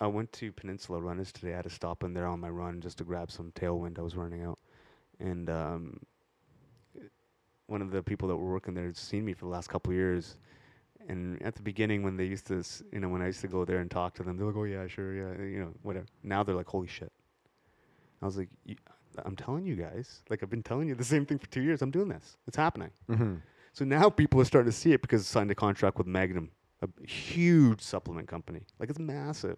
I 0.00 0.06
went 0.06 0.32
to 0.34 0.52
Peninsula 0.52 1.00
Runners 1.00 1.32
today. 1.32 1.52
I 1.52 1.56
had 1.56 1.64
to 1.64 1.70
stop 1.70 2.04
in 2.04 2.14
there 2.14 2.26
on 2.26 2.40
my 2.40 2.48
run 2.48 2.80
just 2.80 2.98
to 2.98 3.04
grab 3.04 3.30
some 3.30 3.52
tailwind. 3.52 3.98
I 3.98 4.02
was 4.02 4.16
running 4.16 4.42
out, 4.44 4.58
and 5.18 5.48
um, 5.50 6.00
one 7.70 7.80
of 7.82 7.90
the 7.90 8.02
people 8.02 8.28
that 8.28 8.36
were 8.36 8.50
working 8.50 8.74
there 8.74 8.86
had 8.86 8.96
seen 8.96 9.24
me 9.24 9.32
for 9.32 9.44
the 9.46 9.50
last 9.50 9.68
couple 9.68 9.90
of 9.92 9.96
years. 9.96 10.36
And 11.08 11.40
at 11.42 11.54
the 11.54 11.62
beginning, 11.62 12.02
when 12.02 12.16
they 12.16 12.24
used 12.24 12.46
to, 12.48 12.58
s- 12.58 12.82
you 12.92 13.00
know, 13.00 13.08
when 13.08 13.22
I 13.22 13.26
used 13.26 13.40
to 13.40 13.48
go 13.48 13.64
there 13.64 13.78
and 13.78 13.90
talk 13.90 14.14
to 14.14 14.22
them, 14.22 14.36
they're 14.36 14.46
like, 14.46 14.56
"Oh 14.56 14.64
yeah, 14.64 14.86
sure, 14.86 15.14
yeah, 15.14 15.32
you 15.44 15.60
know, 15.60 15.72
whatever." 15.82 16.06
Now 16.22 16.42
they're 16.42 16.54
like, 16.54 16.66
"Holy 16.68 16.86
shit!" 16.88 17.12
I 18.22 18.26
was 18.26 18.36
like, 18.36 18.48
"Y- 18.66 18.76
"I'm 19.24 19.34
telling 19.36 19.64
you 19.64 19.76
guys, 19.76 20.22
like 20.30 20.42
I've 20.42 20.50
been 20.50 20.62
telling 20.62 20.88
you 20.88 20.94
the 20.94 21.04
same 21.04 21.24
thing 21.26 21.38
for 21.38 21.46
two 21.48 21.62
years. 21.62 21.80
I'm 21.82 21.90
doing 21.90 22.08
this. 22.08 22.36
It's 22.46 22.56
happening." 22.56 22.90
Mm-hmm. 23.08 23.34
So 23.72 23.84
now 23.84 24.10
people 24.10 24.40
are 24.40 24.44
starting 24.44 24.70
to 24.70 24.76
see 24.76 24.92
it 24.92 25.00
because 25.00 25.22
I 25.22 25.24
signed 25.40 25.50
a 25.50 25.54
contract 25.54 25.96
with 25.96 26.06
Magnum, 26.06 26.50
a 26.82 26.86
b- 26.88 27.06
huge 27.06 27.80
supplement 27.80 28.28
company. 28.28 28.62
Like 28.78 28.90
it's 28.90 28.98
massive. 28.98 29.56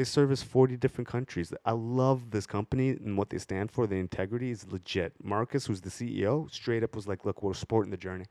They 0.00 0.04
service 0.04 0.42
40 0.42 0.78
different 0.78 1.06
countries. 1.08 1.52
I 1.66 1.72
love 1.72 2.30
this 2.30 2.46
company 2.46 2.88
and 2.88 3.18
what 3.18 3.28
they 3.28 3.36
stand 3.36 3.70
for. 3.70 3.86
The 3.86 3.96
integrity 3.96 4.50
is 4.50 4.66
legit. 4.72 5.12
Marcus, 5.22 5.66
who's 5.66 5.82
the 5.82 5.90
CEO, 5.90 6.50
straight 6.50 6.82
up 6.82 6.96
was 6.96 7.06
like, 7.06 7.26
look, 7.26 7.42
we're 7.42 7.52
supporting 7.52 7.90
the 7.90 7.98
journey, 7.98 8.24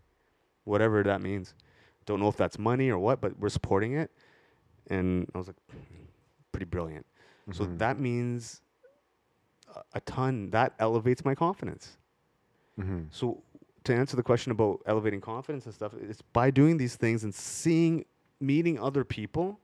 whatever 0.64 1.04
that 1.04 1.22
means. 1.22 1.54
Don't 2.08 2.20
know 2.20 2.28
if 2.28 2.36
that's 2.36 2.58
money 2.58 2.90
or 2.90 2.98
what, 2.98 3.22
but 3.22 3.38
we're 3.38 3.50
supporting 3.50 3.94
it. 3.94 4.10
And 4.90 5.30
I 5.36 5.38
was 5.38 5.46
like, 5.46 5.58
pretty 6.52 6.66
brilliant. 6.66 7.06
So 7.52 7.66
Mhm. 7.66 7.78
that 7.78 8.00
means 8.00 8.62
a, 9.76 9.82
a 9.94 10.02
ton. 10.02 10.50
That 10.50 10.74
elevates 10.80 11.24
my 11.24 11.36
confidence. 11.36 11.98
Mm-hmm. 12.80 13.02
So 13.12 13.44
to 13.84 13.94
answer 13.94 14.16
the 14.16 14.24
question 14.24 14.52
about 14.52 14.82
elevating 14.88 15.22
confidence 15.22 15.66
and 15.68 15.76
stuff, 15.76 15.94
it's 16.02 16.24
by 16.34 16.50
doing 16.50 16.78
these 16.78 16.96
things 16.96 17.24
and 17.24 17.36
seeing, 17.36 18.06
meeting 18.40 18.80
other 18.80 19.04
people, 19.04 19.60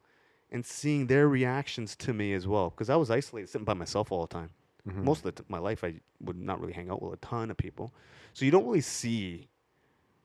and 0.55 0.65
seeing 0.65 1.07
their 1.07 1.27
reactions 1.27 1.97
to 1.97 2.13
me 2.13 2.31
as 2.33 2.47
well. 2.47 2.69
Because 2.69 2.89
I 2.89 2.95
was 2.95 3.11
isolated, 3.11 3.49
sitting 3.49 3.65
by 3.65 3.73
myself 3.73 4.09
all 4.09 4.21
the 4.21 4.33
time. 4.33 4.51
Mm-hmm. 4.87 5.03
Most 5.03 5.17
of 5.25 5.35
the 5.35 5.43
t- 5.43 5.45
my 5.49 5.57
life, 5.57 5.83
I 5.83 5.95
would 6.21 6.37
not 6.37 6.61
really 6.61 6.71
hang 6.71 6.89
out 6.89 7.01
with 7.01 7.11
a 7.13 7.17
ton 7.17 7.51
of 7.51 7.57
people. 7.57 7.93
So 8.31 8.45
you 8.45 8.51
don't 8.51 8.65
really 8.65 8.79
see 8.79 9.49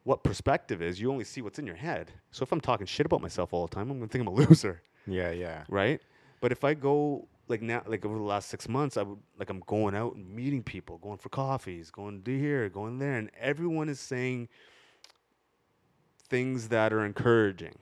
what 0.04 0.22
perspective 0.22 0.80
is. 0.82 1.00
You 1.00 1.10
only 1.10 1.24
see 1.24 1.42
what's 1.42 1.58
in 1.58 1.66
your 1.66 1.74
head. 1.74 2.12
So 2.30 2.44
if 2.44 2.52
I'm 2.52 2.60
talking 2.60 2.86
shit 2.86 3.06
about 3.06 3.20
myself 3.20 3.52
all 3.52 3.66
the 3.66 3.74
time, 3.74 3.90
I'm 3.90 3.98
gonna 3.98 4.06
think 4.06 4.22
I'm 4.22 4.28
a 4.28 4.34
loser 4.42 4.82
Yeah, 5.04 5.32
yeah. 5.32 5.64
right? 5.68 6.00
But 6.40 6.52
if 6.52 6.62
I 6.62 6.74
go 6.74 7.26
like 7.48 7.60
now, 7.60 7.82
like 7.86 8.04
over 8.04 8.14
the 8.16 8.22
last 8.22 8.50
six 8.50 8.68
months, 8.68 8.96
I 8.96 9.02
would 9.02 9.18
like 9.36 9.50
I'm 9.50 9.64
going 9.66 9.96
out 9.96 10.14
and 10.14 10.32
meeting 10.32 10.62
people, 10.62 10.98
going 10.98 11.18
for 11.18 11.28
coffees, 11.30 11.90
going 11.90 12.22
to 12.22 12.38
here, 12.38 12.68
going 12.68 13.00
there, 13.00 13.16
and 13.16 13.32
everyone 13.36 13.88
is 13.88 13.98
saying 13.98 14.48
things 16.28 16.68
that 16.68 16.92
are 16.92 17.04
encouraging. 17.04 17.74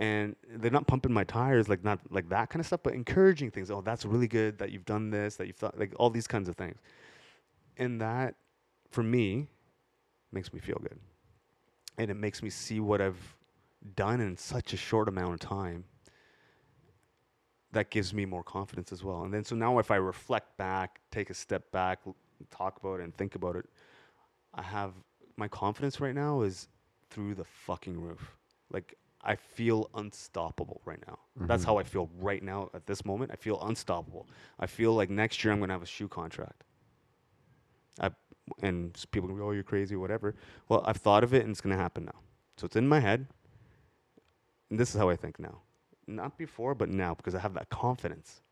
And 0.00 0.34
they're 0.48 0.70
not 0.70 0.86
pumping 0.86 1.12
my 1.12 1.24
tires, 1.24 1.68
like 1.68 1.84
not 1.84 2.00
like 2.10 2.26
that 2.30 2.48
kind 2.48 2.58
of 2.58 2.66
stuff, 2.66 2.80
but 2.82 2.94
encouraging 2.94 3.50
things. 3.50 3.70
Oh, 3.70 3.82
that's 3.82 4.06
really 4.06 4.28
good 4.28 4.58
that 4.58 4.70
you've 4.72 4.86
done 4.86 5.10
this, 5.10 5.36
that 5.36 5.46
you've 5.46 5.56
thought, 5.56 5.78
like 5.78 5.92
all 5.98 6.08
these 6.08 6.26
kinds 6.26 6.48
of 6.48 6.56
things. 6.56 6.78
And 7.76 8.00
that, 8.00 8.34
for 8.90 9.02
me, 9.02 9.48
makes 10.32 10.54
me 10.54 10.58
feel 10.58 10.78
good. 10.80 10.98
And 11.98 12.10
it 12.10 12.14
makes 12.14 12.42
me 12.42 12.48
see 12.48 12.80
what 12.80 13.02
I've 13.02 13.36
done 13.94 14.22
in 14.22 14.38
such 14.38 14.72
a 14.72 14.76
short 14.78 15.06
amount 15.06 15.34
of 15.34 15.40
time 15.40 15.84
that 17.72 17.90
gives 17.90 18.14
me 18.14 18.24
more 18.24 18.42
confidence 18.42 18.92
as 18.92 19.04
well. 19.04 19.24
And 19.24 19.34
then 19.34 19.44
so 19.44 19.54
now 19.54 19.78
if 19.80 19.90
I 19.90 19.96
reflect 19.96 20.56
back, 20.56 21.02
take 21.10 21.28
a 21.28 21.34
step 21.34 21.70
back, 21.72 21.98
talk 22.50 22.78
about 22.78 23.00
it 23.00 23.02
and 23.04 23.14
think 23.14 23.34
about 23.34 23.54
it, 23.54 23.66
I 24.54 24.62
have 24.62 24.94
my 25.36 25.46
confidence 25.46 26.00
right 26.00 26.14
now 26.14 26.40
is 26.40 26.68
through 27.10 27.34
the 27.34 27.44
fucking 27.44 28.00
roof. 28.00 28.34
Like 28.72 28.96
I 29.22 29.36
feel 29.36 29.90
unstoppable 29.94 30.80
right 30.84 31.04
now. 31.06 31.18
That's 31.36 31.62
Mhm. 31.62 31.66
how 31.66 31.78
I 31.78 31.82
feel 31.82 32.08
right 32.18 32.42
now 32.42 32.70
at 32.74 32.86
this 32.86 33.04
moment. 33.04 33.30
I 33.30 33.36
feel 33.36 33.60
unstoppable. 33.62 34.26
I 34.58 34.66
feel 34.66 34.94
like 34.94 35.10
next 35.10 35.44
year 35.44 35.52
I'm 35.52 35.58
going 35.58 35.68
to 35.68 35.74
have 35.74 35.82
a 35.82 35.86
shoe 35.86 36.08
contract. 36.08 36.64
I 38.00 38.10
and 38.62 38.94
people 39.12 39.28
can 39.28 39.38
go, 39.38 39.48
"Oh, 39.48 39.50
you're 39.52 39.62
crazy," 39.62 39.94
whatever. 39.94 40.34
Well, 40.68 40.82
I've 40.86 40.96
thought 40.96 41.22
of 41.22 41.34
it 41.34 41.42
and 41.42 41.50
it's 41.50 41.60
going 41.60 41.76
to 41.76 41.80
happen 41.82 42.04
now. 42.06 42.18
So 42.56 42.64
it's 42.66 42.76
in 42.76 42.88
my 42.88 43.00
head. 43.00 43.26
And 44.70 44.78
this 44.78 44.90
is 44.94 44.96
how 44.98 45.08
I 45.08 45.16
think 45.16 45.38
now. 45.38 45.60
Not 46.06 46.38
before, 46.38 46.74
but 46.74 46.88
now 46.88 47.14
because 47.14 47.34
I 47.34 47.40
have 47.40 47.54
that 47.54 47.68
confidence. 47.68 48.42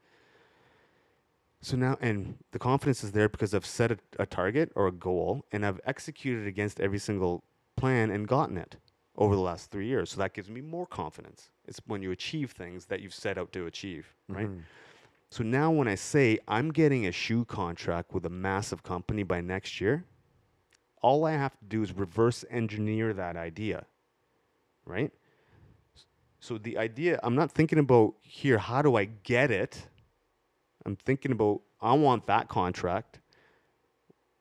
So 1.60 1.76
now, 1.76 1.96
and 2.00 2.38
the 2.52 2.58
confidence 2.58 3.02
is 3.02 3.12
there 3.12 3.28
because 3.28 3.52
I've 3.54 3.66
set 3.66 3.90
a, 3.90 3.98
a 4.18 4.26
target 4.26 4.70
or 4.76 4.86
a 4.86 4.92
goal 4.92 5.44
and 5.50 5.66
I've 5.66 5.80
executed 5.84 6.46
against 6.46 6.78
every 6.80 6.98
single 6.98 7.42
plan 7.76 8.10
and 8.10 8.28
gotten 8.28 8.56
it 8.56 8.76
over 9.18 9.34
the 9.34 9.42
last 9.42 9.70
three 9.70 9.86
years. 9.86 10.10
So 10.10 10.18
that 10.20 10.32
gives 10.32 10.48
me 10.48 10.60
more 10.60 10.86
confidence. 10.86 11.50
It's 11.66 11.80
when 11.86 12.00
you 12.02 12.12
achieve 12.12 12.52
things 12.52 12.86
that 12.86 13.00
you've 13.00 13.12
set 13.12 13.36
out 13.36 13.52
to 13.52 13.66
achieve, 13.66 14.14
right? 14.28 14.48
Mhm. 14.48 14.62
So 15.30 15.44
now 15.44 15.70
when 15.70 15.88
I 15.88 15.96
say 15.96 16.38
I'm 16.48 16.70
getting 16.72 17.06
a 17.06 17.12
shoe 17.12 17.44
contract 17.44 18.14
with 18.14 18.24
a 18.24 18.30
massive 18.30 18.82
company 18.82 19.24
by 19.24 19.40
next 19.42 19.80
year, 19.80 20.04
all 21.02 21.26
I 21.26 21.32
have 21.32 21.58
to 21.58 21.64
do 21.64 21.82
is 21.82 21.92
reverse 21.92 22.44
engineer 22.48 23.12
that 23.12 23.36
idea. 23.36 23.84
Right? 24.86 25.12
So 26.40 26.56
the 26.56 26.78
idea, 26.78 27.18
I'm 27.22 27.34
not 27.34 27.50
thinking 27.50 27.78
about 27.78 28.14
here, 28.22 28.58
how 28.58 28.80
do 28.80 28.94
I 28.94 29.04
get 29.04 29.50
it? 29.50 29.88
I'm 30.86 30.96
thinking 30.96 31.32
about 31.32 31.60
I 31.80 31.92
want 31.92 32.26
that 32.26 32.48
contract. 32.48 33.20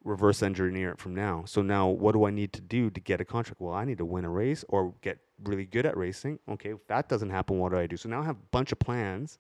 Reverse 0.08 0.42
engineer 0.42 0.92
it 0.92 1.00
from 1.00 1.14
now. 1.14 1.44
So 1.46 1.62
now 1.62 1.88
what 1.90 2.14
do 2.14 2.26
I 2.26 2.32
need 2.32 2.54
to 2.54 2.62
do 2.62 2.90
to 2.90 3.00
get 3.00 3.20
a 3.20 3.26
contract? 3.26 3.60
Well, 3.62 3.74
I 3.74 3.84
need 3.86 3.98
to 3.98 4.06
win 4.06 4.24
a 4.26 4.30
race 4.30 4.64
or 4.70 4.94
get 5.02 5.20
really 5.44 5.66
good 5.66 5.86
at 5.86 5.98
racing. 5.98 6.40
Okay, 6.48 6.72
if 6.72 6.88
that 6.88 7.10
doesn't 7.10 7.30
happen, 7.30 7.60
what 7.60 7.72
do 7.72 7.78
I 7.78 7.88
do? 7.88 7.98
So 7.98 8.08
now 8.10 8.22
I 8.22 8.26
have 8.26 8.38
a 8.38 8.48
bunch 8.52 8.72
of 8.72 8.80
plans 8.80 9.38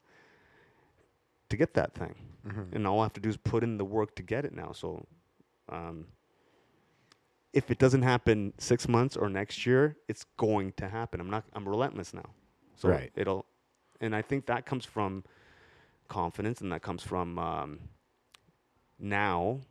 to 1.50 1.56
get 1.58 1.74
that 1.76 1.94
thing. 1.94 2.16
Mhm. 2.46 2.76
And 2.76 2.86
all 2.86 3.00
I 3.00 3.04
have 3.04 3.14
to 3.14 3.22
do 3.22 3.30
is 3.30 3.38
put 3.38 3.64
in 3.64 3.78
the 3.78 3.86
work 3.86 4.16
to 4.16 4.24
get 4.24 4.44
it 4.46 4.54
now. 4.54 4.74
So, 4.74 5.06
um, 5.70 6.08
if 7.54 7.72
it 7.72 7.80
doesn't 7.80 8.02
happen 8.04 8.54
six 8.58 8.88
months 8.88 9.16
or 9.18 9.30
next 9.30 9.66
year, 9.66 9.96
it's 10.08 10.26
going 10.36 10.74
to 10.74 10.90
happen. 10.90 11.20
I'm 11.22 11.30
not. 11.30 11.46
I'm 11.54 11.68
relentless 11.68 12.14
now. 12.14 12.30
So 12.76 12.90
Right. 12.90 13.12
it'll, 13.16 13.46
and 14.02 14.14
I 14.16 14.22
think 14.22 14.46
that 14.48 14.66
comes 14.66 14.86
from 14.86 15.24
confidence, 16.10 16.62
and 16.62 16.72
that 16.72 16.82
comes 16.82 17.04
from 17.04 17.40
um, 17.40 17.80
now 19.00 19.62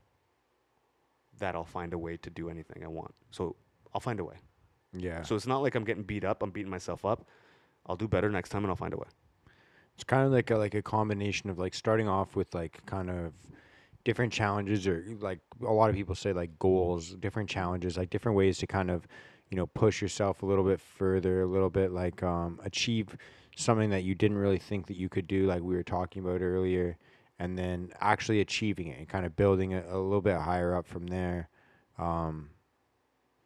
that 1.39 1.55
I'll 1.55 1.64
find 1.64 1.93
a 1.93 1.99
way 1.99 2.16
to 2.18 2.30
do 2.30 2.49
anything 2.49 2.84
I 2.84 2.89
want. 2.89 3.14
So 3.30 3.57
I'll 3.95 4.01
find 4.01 4.20
a 4.20 4.24
way. 4.24 4.37
Yeah. 4.93 5.22
So 5.22 5.34
it's 5.34 5.47
not 5.47 5.62
like 5.62 5.74
I'm 5.74 5.84
getting 5.84 6.03
beat 6.03 6.24
up. 6.24 6.43
I'm 6.43 6.51
beating 6.51 6.70
myself 6.70 7.05
up. 7.05 7.26
I'll 7.87 7.97
do 7.97 8.09
better 8.09 8.30
next 8.30 8.51
time, 8.51 8.64
and 8.64 8.70
I'll 8.70 8.76
find 8.76 8.95
a 8.95 8.97
way. 8.97 9.07
It's 9.95 10.05
kind 10.05 10.26
of 10.26 10.32
like 10.32 10.51
a 10.51 10.57
like 10.57 10.74
a 10.74 10.82
combination 10.82 11.49
of 11.49 11.59
like 11.59 11.74
starting 11.74 12.09
off 12.09 12.37
with 12.37 12.55
like 12.55 12.84
kind 12.87 13.11
of 13.11 13.32
different 14.05 14.32
challenges 14.32 14.87
or 14.87 15.05
like 15.20 15.41
a 15.66 15.72
lot 15.72 15.91
of 15.91 15.97
people 15.97 16.14
say 16.14 16.32
like 16.32 16.59
goals, 16.59 17.14
different 17.14 17.49
challenges, 17.49 17.97
like 17.97 18.11
different 18.11 18.37
ways 18.37 18.59
to 18.59 18.66
kind 18.66 18.91
of, 18.91 19.07
you 19.51 19.57
know, 19.57 19.66
push 19.66 20.03
yourself 20.03 20.43
a 20.43 20.47
little 20.47 20.64
bit 20.64 20.80
further, 20.80 21.43
a 21.43 21.47
little 21.47 21.70
bit 21.70 21.93
like 21.93 22.22
um 22.22 22.61
achieve 22.64 23.16
something 23.57 23.89
that 23.91 24.05
you 24.05 24.14
didn't 24.14 24.37
really 24.37 24.59
think 24.59 24.87
that 24.87 24.97
you 24.97 25.09
could 25.09 25.26
do 25.26 25.47
like 25.47 25.62
we 25.62 25.74
were 25.74 25.82
talking 25.82 26.22
about 26.22 26.43
earlier 26.43 26.99
and 27.39 27.57
then 27.59 27.91
actually 28.01 28.41
achieving 28.41 28.89
it 28.89 28.99
and 28.99 29.09
kind 29.09 29.26
of 29.26 29.37
building 29.37 29.72
it 29.72 29.84
a 29.89 29.99
little 29.99 30.20
bit 30.22 30.37
higher 30.37 30.74
up 30.74 30.87
from 30.87 31.07
there. 31.07 31.49
Um 31.99 32.51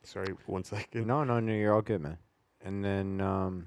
Sorry, 0.02 0.34
one 0.46 0.64
second. 0.64 1.06
no, 1.06 1.24
no, 1.24 1.40
no, 1.40 1.52
you're 1.52 1.74
all 1.74 1.82
good, 1.82 2.00
man. 2.00 2.18
And 2.64 2.82
then 2.84 3.20
um, 3.20 3.66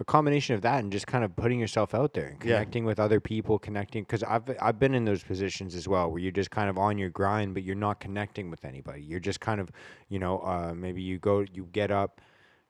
a 0.00 0.04
combination 0.04 0.54
of 0.56 0.62
that 0.62 0.82
and 0.82 0.90
just 0.90 1.06
kind 1.06 1.24
of 1.24 1.34
putting 1.36 1.60
yourself 1.60 1.94
out 1.94 2.12
there 2.14 2.26
and 2.26 2.40
Yeah. 2.40 2.56
connecting 2.56 2.84
with 2.84 2.98
other 2.98 3.20
people, 3.20 3.58
connecting 3.58 4.02
because 4.02 4.24
I've 4.24 4.42
I've 4.60 4.78
been 4.80 4.94
in 4.94 5.04
those 5.04 5.22
positions 5.22 5.74
as 5.76 5.86
well 5.86 6.10
where 6.10 6.18
you're 6.18 6.32
just 6.32 6.50
kind 6.50 6.68
of 6.68 6.76
on 6.76 6.98
your 6.98 7.10
grind, 7.10 7.54
but 7.54 7.62
you're 7.62 7.76
not 7.76 8.00
connecting 8.00 8.50
with 8.50 8.64
anybody. 8.64 9.02
You're 9.02 9.20
just 9.20 9.40
kind 9.40 9.60
of, 9.60 9.70
you 10.08 10.18
know, 10.18 10.40
uh, 10.40 10.74
maybe 10.74 11.02
you 11.02 11.18
go, 11.18 11.44
you 11.52 11.68
get 11.72 11.90
up, 11.92 12.20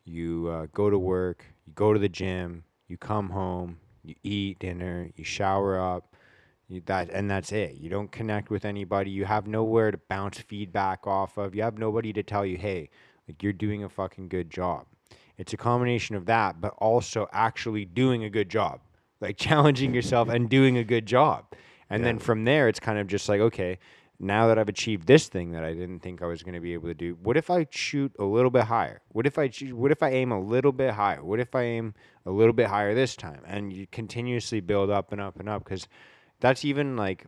you 0.05 0.49
uh, 0.49 0.67
go 0.75 0.91
to 0.91 0.99
work, 0.99 1.47
you 1.67 1.73
go 1.73 1.93
to 1.95 1.99
the 1.99 2.09
gym, 2.09 2.65
you 2.87 2.99
come 2.99 3.31
home, 3.31 3.79
you 4.05 4.15
eat 4.23 4.59
dinner, 4.59 5.11
you 5.17 5.25
shower 5.25 5.81
up. 5.81 6.12
You, 6.73 6.83
that 6.87 7.11
and 7.11 7.31
that's 7.31 7.53
it. 7.53 7.77
You 7.77 7.91
don't 7.91 8.11
connect 8.11 8.51
with 8.51 8.65
anybody. 8.65 9.11
You 9.11 9.27
have 9.27 9.47
nowhere 9.47 9.91
to 9.91 9.99
bounce 10.09 10.39
feedback 10.39 11.07
off 11.07 11.37
of. 11.37 11.55
You 11.55 11.63
have 11.63 11.79
nobody 11.79 12.13
to 12.15 12.23
tell 12.23 12.47
you, 12.47 12.57
"Hey, 12.57 12.89
like 13.29 13.43
you're 13.43 13.53
doing 13.53 13.85
a 13.85 13.89
fucking 13.89 14.29
good 14.29 14.51
job." 14.51 14.87
It's 15.37 15.53
a 15.53 15.57
combination 15.57 16.17
of 16.17 16.27
that, 16.27 16.61
but 16.61 16.75
also 16.79 17.29
actually 17.33 17.85
doing 17.85 18.25
a 18.25 18.31
good 18.31 18.49
job, 18.49 18.81
like 19.21 19.37
challenging 19.49 19.95
yourself 19.95 20.29
and 20.29 20.49
doing 20.49 20.79
a 20.79 20.85
good 20.85 21.07
job. 21.07 21.47
And 21.91 22.03
then 22.03 22.19
from 22.19 22.45
there, 22.45 22.69
it's 22.69 22.81
kind 22.81 22.99
of 22.99 23.07
just 23.07 23.29
like, 23.29 23.41
okay, 23.41 23.79
now 24.19 24.47
that 24.47 24.59
I've 24.59 24.69
achieved 24.69 25.07
this 25.07 25.29
thing 25.29 25.51
that 25.53 25.65
I 25.65 25.75
didn't 25.75 26.01
think 26.01 26.23
I 26.23 26.27
was 26.27 26.43
going 26.43 26.55
to 26.55 26.61
be 26.61 26.73
able 26.73 26.89
to 26.89 26.95
do, 26.95 27.19
what 27.23 27.37
if 27.37 27.51
I 27.51 27.67
shoot 27.71 28.13
a 28.19 28.25
little 28.25 28.51
bit 28.51 28.65
higher? 28.65 29.03
What 29.09 29.27
if 29.27 29.39
I 29.39 29.49
what 29.73 29.91
if 29.91 30.03
I 30.03 30.11
aim 30.11 30.33
a 30.33 30.41
little 30.41 30.73
bit 30.73 30.95
higher? 30.95 31.23
What 31.23 31.41
if 31.41 31.55
I 31.55 31.63
aim 31.65 31.95
a 32.25 32.31
little 32.31 32.53
bit 32.53 32.69
higher 32.69 32.95
this 32.95 33.17
time? 33.17 33.43
And 33.47 33.73
you 33.73 33.87
continuously 33.91 34.61
build 34.61 34.91
up 34.91 35.13
and 35.13 35.21
up 35.21 35.39
and 35.41 35.49
up 35.49 35.65
because 35.65 35.89
that's 36.43 36.65
even 36.65 36.97
like 36.97 37.25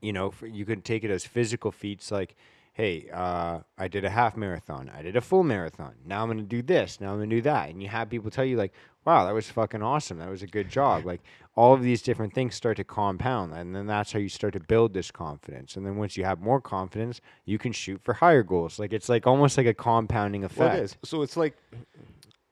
you 0.00 0.12
know, 0.12 0.30
for, 0.30 0.46
you 0.46 0.64
could 0.66 0.84
take 0.84 1.04
it 1.04 1.10
as 1.10 1.24
physical 1.24 1.70
feats 1.70 2.10
like, 2.10 2.34
hey, 2.74 3.08
uh, 3.12 3.60
I 3.78 3.88
did 3.88 4.04
a 4.04 4.10
half 4.10 4.36
marathon, 4.36 4.90
I 4.94 5.02
did 5.02 5.16
a 5.16 5.20
full 5.20 5.44
marathon. 5.44 5.94
Now 6.04 6.22
I'm 6.22 6.28
gonna 6.28 6.42
do 6.42 6.62
this. 6.62 7.00
Now 7.00 7.12
I'm 7.12 7.18
gonna 7.18 7.26
do 7.28 7.42
that, 7.42 7.70
and 7.70 7.82
you 7.82 7.88
have 7.88 8.10
people 8.10 8.30
tell 8.30 8.44
you 8.44 8.56
like, 8.56 8.72
wow, 9.04 9.24
that 9.24 9.34
was 9.34 9.48
fucking 9.48 9.82
awesome. 9.82 10.18
That 10.18 10.28
was 10.28 10.42
a 10.42 10.46
good 10.46 10.68
job. 10.68 11.04
Like 11.12 11.20
all 11.54 11.74
of 11.74 11.82
these 11.82 12.00
different 12.00 12.32
things 12.32 12.54
start 12.54 12.78
to 12.78 12.84
compound, 12.84 13.52
and 13.52 13.74
then 13.76 13.86
that's 13.86 14.12
how 14.12 14.18
you 14.18 14.28
start 14.28 14.54
to 14.54 14.60
build 14.60 14.94
this 14.94 15.10
confidence. 15.10 15.76
And 15.76 15.84
then 15.84 15.96
once 15.96 16.16
you 16.16 16.24
have 16.24 16.40
more 16.40 16.60
confidence, 16.60 17.20
you 17.44 17.58
can 17.58 17.72
shoot 17.72 18.00
for 18.02 18.14
higher 18.14 18.42
goals. 18.42 18.78
Like 18.78 18.92
it's 18.92 19.08
like 19.08 19.26
almost 19.26 19.58
like 19.58 19.66
a 19.66 19.74
compounding 19.74 20.44
effect. 20.44 20.58
Well, 20.58 20.76
it 20.76 20.84
is. 20.84 20.96
So 21.04 21.22
it's 21.22 21.36
like 21.36 21.56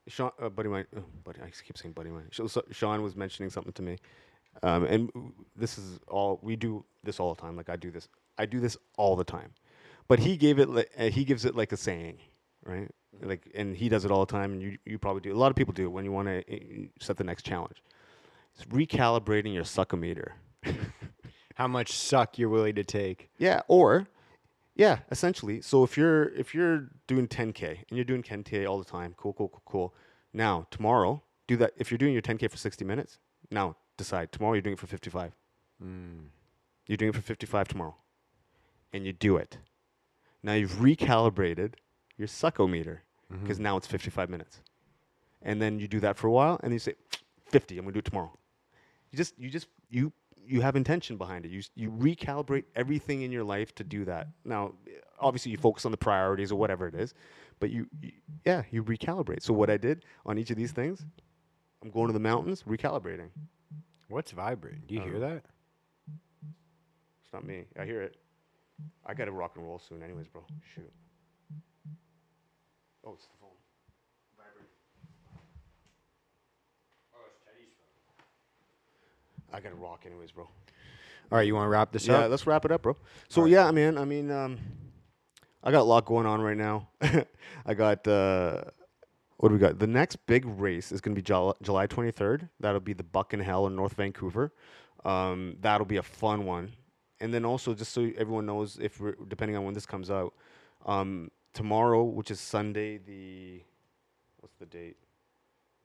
Sean, 0.07 0.31
uh, 0.39 0.49
buddy 0.49 0.69
mine, 0.69 0.85
uh, 0.95 1.01
buddy. 1.23 1.39
I 1.41 1.49
keep 1.49 1.77
saying 1.77 1.93
buddy 1.93 2.11
mine. 2.11 2.29
Sean 2.71 3.01
was 3.01 3.15
mentioning 3.15 3.49
something 3.49 3.73
to 3.73 3.81
me, 3.81 3.97
um, 4.63 4.83
and 4.85 5.33
this 5.55 5.77
is 5.77 5.99
all 6.07 6.39
we 6.41 6.55
do. 6.55 6.83
This 7.03 7.19
all 7.19 7.33
the 7.33 7.41
time. 7.41 7.55
Like 7.55 7.69
I 7.69 7.75
do 7.75 7.91
this. 7.91 8.07
I 8.37 8.45
do 8.45 8.59
this 8.59 8.77
all 8.97 9.15
the 9.15 9.23
time. 9.23 9.53
But 10.07 10.19
he 10.19 10.37
gave 10.37 10.59
it. 10.59 10.69
Li- 10.69 10.85
uh, 10.97 11.09
he 11.09 11.23
gives 11.23 11.45
it 11.45 11.55
like 11.55 11.71
a 11.71 11.77
saying, 11.77 12.17
right? 12.65 12.89
Like, 13.21 13.49
and 13.55 13.75
he 13.75 13.89
does 13.89 14.05
it 14.05 14.11
all 14.11 14.25
the 14.25 14.31
time. 14.31 14.53
And 14.53 14.61
you, 14.61 14.77
you 14.85 14.97
probably 14.97 15.21
do. 15.21 15.33
A 15.33 15.37
lot 15.37 15.49
of 15.49 15.55
people 15.55 15.73
do 15.73 15.85
it 15.85 15.91
when 15.91 16.05
you 16.05 16.11
want 16.11 16.27
to 16.27 16.39
uh, 16.39 16.87
set 16.99 17.17
the 17.17 17.23
next 17.23 17.43
challenge. 17.43 17.81
It's 18.55 18.65
recalibrating 18.65 19.53
your 19.53 19.63
suckometer. 19.63 20.31
How 21.55 21.67
much 21.67 21.93
suck 21.93 22.37
you're 22.37 22.49
willing 22.49 22.75
to 22.75 22.83
take. 22.83 23.29
Yeah, 23.37 23.61
or 23.67 24.07
yeah, 24.75 24.99
essentially. 25.11 25.61
So 25.61 25.83
if 25.83 25.97
you're 25.97 26.29
if 26.35 26.53
you're 26.53 26.89
doing 27.07 27.27
10k 27.27 27.67
and 27.89 27.97
you're 27.97 28.05
doing 28.05 28.23
10k 28.23 28.67
all 28.67 28.79
the 28.79 28.85
time, 28.85 29.13
cool, 29.17 29.33
cool, 29.33 29.49
cool, 29.49 29.61
cool. 29.65 29.95
Now 30.33 30.67
tomorrow, 30.71 31.21
do 31.47 31.57
that. 31.57 31.73
If 31.77 31.91
you're 31.91 31.97
doing 31.97 32.13
your 32.13 32.21
10k 32.21 32.49
for 32.49 32.57
60 32.57 32.85
minutes, 32.85 33.19
now 33.51 33.75
decide 34.01 34.31
tomorrow 34.31 34.53
you're 34.53 34.61
doing 34.61 34.73
it 34.73 34.79
for 34.79 34.87
55. 34.87 35.33
Mm. 35.83 36.25
You're 36.87 36.97
doing 36.97 37.09
it 37.09 37.15
for 37.15 37.21
55 37.21 37.67
tomorrow, 37.67 37.95
and 38.91 39.05
you 39.05 39.13
do 39.13 39.37
it. 39.37 39.57
Now 40.43 40.53
you've 40.53 40.73
recalibrated 40.73 41.73
your 42.17 42.27
suckometer 42.27 42.99
because 43.29 43.57
mm-hmm. 43.57 43.63
now 43.63 43.77
it's 43.77 43.87
55 43.87 44.29
minutes, 44.29 44.61
and 45.41 45.61
then 45.61 45.79
you 45.79 45.87
do 45.87 45.99
that 46.01 46.17
for 46.17 46.27
a 46.27 46.31
while, 46.31 46.59
and 46.63 46.73
you 46.73 46.79
say 46.79 46.95
50. 47.47 47.77
I'm 47.77 47.85
gonna 47.85 47.93
do 47.93 47.99
it 47.99 48.05
tomorrow. 48.05 48.37
You 49.11 49.17
just 49.17 49.37
you 49.37 49.49
just 49.49 49.67
you 49.89 50.11
you 50.45 50.61
have 50.61 50.75
intention 50.75 51.17
behind 51.17 51.45
it. 51.45 51.51
You 51.51 51.61
you 51.75 51.91
recalibrate 51.91 52.65
everything 52.75 53.21
in 53.21 53.31
your 53.31 53.43
life 53.43 53.73
to 53.75 53.83
do 53.83 54.05
that. 54.05 54.27
Now, 54.43 54.73
obviously, 55.19 55.51
you 55.51 55.57
focus 55.57 55.85
on 55.85 55.91
the 55.91 55.97
priorities 55.97 56.51
or 56.51 56.55
whatever 56.55 56.87
it 56.87 56.95
is, 56.95 57.13
but 57.59 57.69
you, 57.69 57.87
you 58.01 58.11
yeah 58.45 58.63
you 58.71 58.83
recalibrate. 58.83 59.43
So 59.43 59.53
what 59.53 59.69
I 59.69 59.77
did 59.77 60.03
on 60.25 60.37
each 60.37 60.49
of 60.49 60.57
these 60.57 60.71
things, 60.71 61.05
I'm 61.81 61.91
going 61.91 62.07
to 62.07 62.13
the 62.13 62.19
mountains, 62.19 62.63
recalibrating. 62.63 63.29
What's 64.11 64.31
vibrating? 64.31 64.81
Do 64.87 64.95
you 64.95 65.01
hear 65.01 65.15
Uh, 65.15 65.19
that? 65.19 65.43
It's 67.23 67.31
not 67.31 67.45
me. 67.45 67.63
I 67.79 67.85
hear 67.85 68.01
it. 68.01 68.17
I 69.05 69.13
got 69.13 69.25
to 69.25 69.31
rock 69.31 69.53
and 69.55 69.65
roll 69.65 69.79
soon, 69.79 70.03
anyways, 70.03 70.27
bro. 70.27 70.43
Shoot. 70.75 70.91
Oh, 73.05 73.13
it's 73.13 73.25
the 73.27 73.33
phone. 73.39 73.49
Vibrate. 74.37 74.67
Oh, 77.13 77.19
it's 77.25 77.39
Teddy's 77.45 77.69
phone. 79.47 79.57
I 79.57 79.61
got 79.61 79.69
to 79.69 79.75
rock, 79.75 80.01
anyways, 80.05 80.31
bro. 80.31 80.43
All 80.43 81.37
right, 81.37 81.47
you 81.47 81.55
want 81.55 81.65
to 81.65 81.69
wrap 81.69 81.93
this 81.93 82.03
up? 82.09 82.09
Yeah, 82.09 82.25
up? 82.25 82.31
let's 82.31 82.45
wrap 82.45 82.65
it 82.65 82.71
up, 82.73 82.81
bro. 82.81 82.97
So 83.29 83.41
Alright. 83.41 83.53
yeah, 83.53 83.65
I 83.67 83.71
mean, 83.71 83.97
I 83.97 84.03
mean, 84.03 84.29
um, 84.29 84.57
I 85.63 85.71
got 85.71 85.81
a 85.81 85.83
lot 85.83 86.03
going 86.05 86.25
on 86.25 86.41
right 86.41 86.57
now. 86.57 86.89
I 87.65 87.73
got 87.73 88.05
uh, 88.09 88.63
what 89.41 89.49
do 89.49 89.55
we 89.55 89.59
got? 89.59 89.79
The 89.79 89.87
next 89.87 90.17
big 90.27 90.45
race 90.45 90.91
is 90.91 91.01
going 91.01 91.15
to 91.15 91.19
be 91.19 91.23
Jul- 91.23 91.57
July 91.63 91.87
23rd. 91.87 92.47
That'll 92.59 92.79
be 92.79 92.93
the 92.93 93.03
Buckin' 93.03 93.39
Hell 93.39 93.65
in 93.65 93.75
North 93.75 93.95
Vancouver. 93.95 94.53
Um, 95.03 95.57
that'll 95.61 95.87
be 95.87 95.97
a 95.97 96.03
fun 96.03 96.45
one. 96.45 96.73
And 97.19 97.33
then 97.33 97.43
also, 97.43 97.73
just 97.73 97.91
so 97.91 98.11
everyone 98.17 98.45
knows, 98.45 98.77
if 98.79 98.99
we're, 98.99 99.15
depending 99.27 99.57
on 99.57 99.63
when 99.63 99.73
this 99.73 99.87
comes 99.87 100.11
out, 100.11 100.35
um, 100.85 101.31
tomorrow, 101.53 102.03
which 102.03 102.29
is 102.29 102.39
Sunday, 102.39 102.99
the 102.99 103.63
what's 104.41 104.55
the 104.57 104.67
date? 104.67 104.97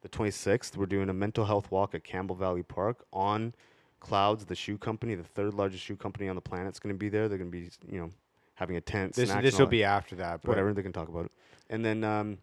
The 0.02 0.11
26th, 0.11 0.76
we're 0.76 0.84
doing 0.84 1.09
a 1.09 1.14
mental 1.14 1.46
health 1.46 1.70
walk 1.70 1.94
at 1.94 2.04
Campbell 2.04 2.36
Valley 2.36 2.62
Park 2.62 3.07
on 3.11 3.54
Clouds, 4.00 4.44
the 4.44 4.54
shoe 4.54 4.76
company, 4.76 5.14
the 5.14 5.24
third 5.24 5.54
largest 5.54 5.82
shoe 5.82 5.96
company 5.96 6.28
on 6.28 6.34
the 6.34 6.42
planet, 6.42 6.74
is 6.74 6.78
going 6.78 6.94
to 6.94 6.98
be 6.98 7.09
there. 7.09 7.26
They're 7.26 7.38
going 7.38 7.50
to 7.50 7.59
be, 7.59 7.70
you 7.90 8.00
know, 8.00 8.11
having 8.54 8.76
a 8.76 8.82
tent. 8.82 9.14
This 9.14 9.32
this 9.32 9.59
will 9.59 9.66
be 9.66 9.82
after 9.82 10.14
that. 10.16 10.42
But 10.42 10.50
whatever 10.50 10.74
they 10.74 10.82
can 10.82 10.92
talk 10.92 11.09
about 11.09 11.24
it. 11.24 11.32
And 11.70 11.82
then 11.82 12.04
um, 12.04 12.38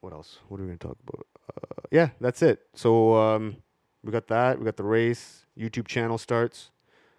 what 0.00 0.12
else? 0.12 0.38
What 0.48 0.60
are 0.60 0.64
we 0.64 0.72
to 0.72 0.78
talk 0.78 0.96
about? 1.06 1.26
Uh, 1.48 1.82
yeah, 1.90 2.10
that's 2.20 2.42
it. 2.42 2.60
So 2.74 3.14
um, 3.16 3.56
we 4.02 4.12
got 4.12 4.28
that. 4.28 4.58
We 4.58 4.64
got 4.64 4.76
the 4.76 4.84
race. 4.84 5.46
YouTube 5.58 5.86
channel 5.86 6.18
starts. 6.18 6.70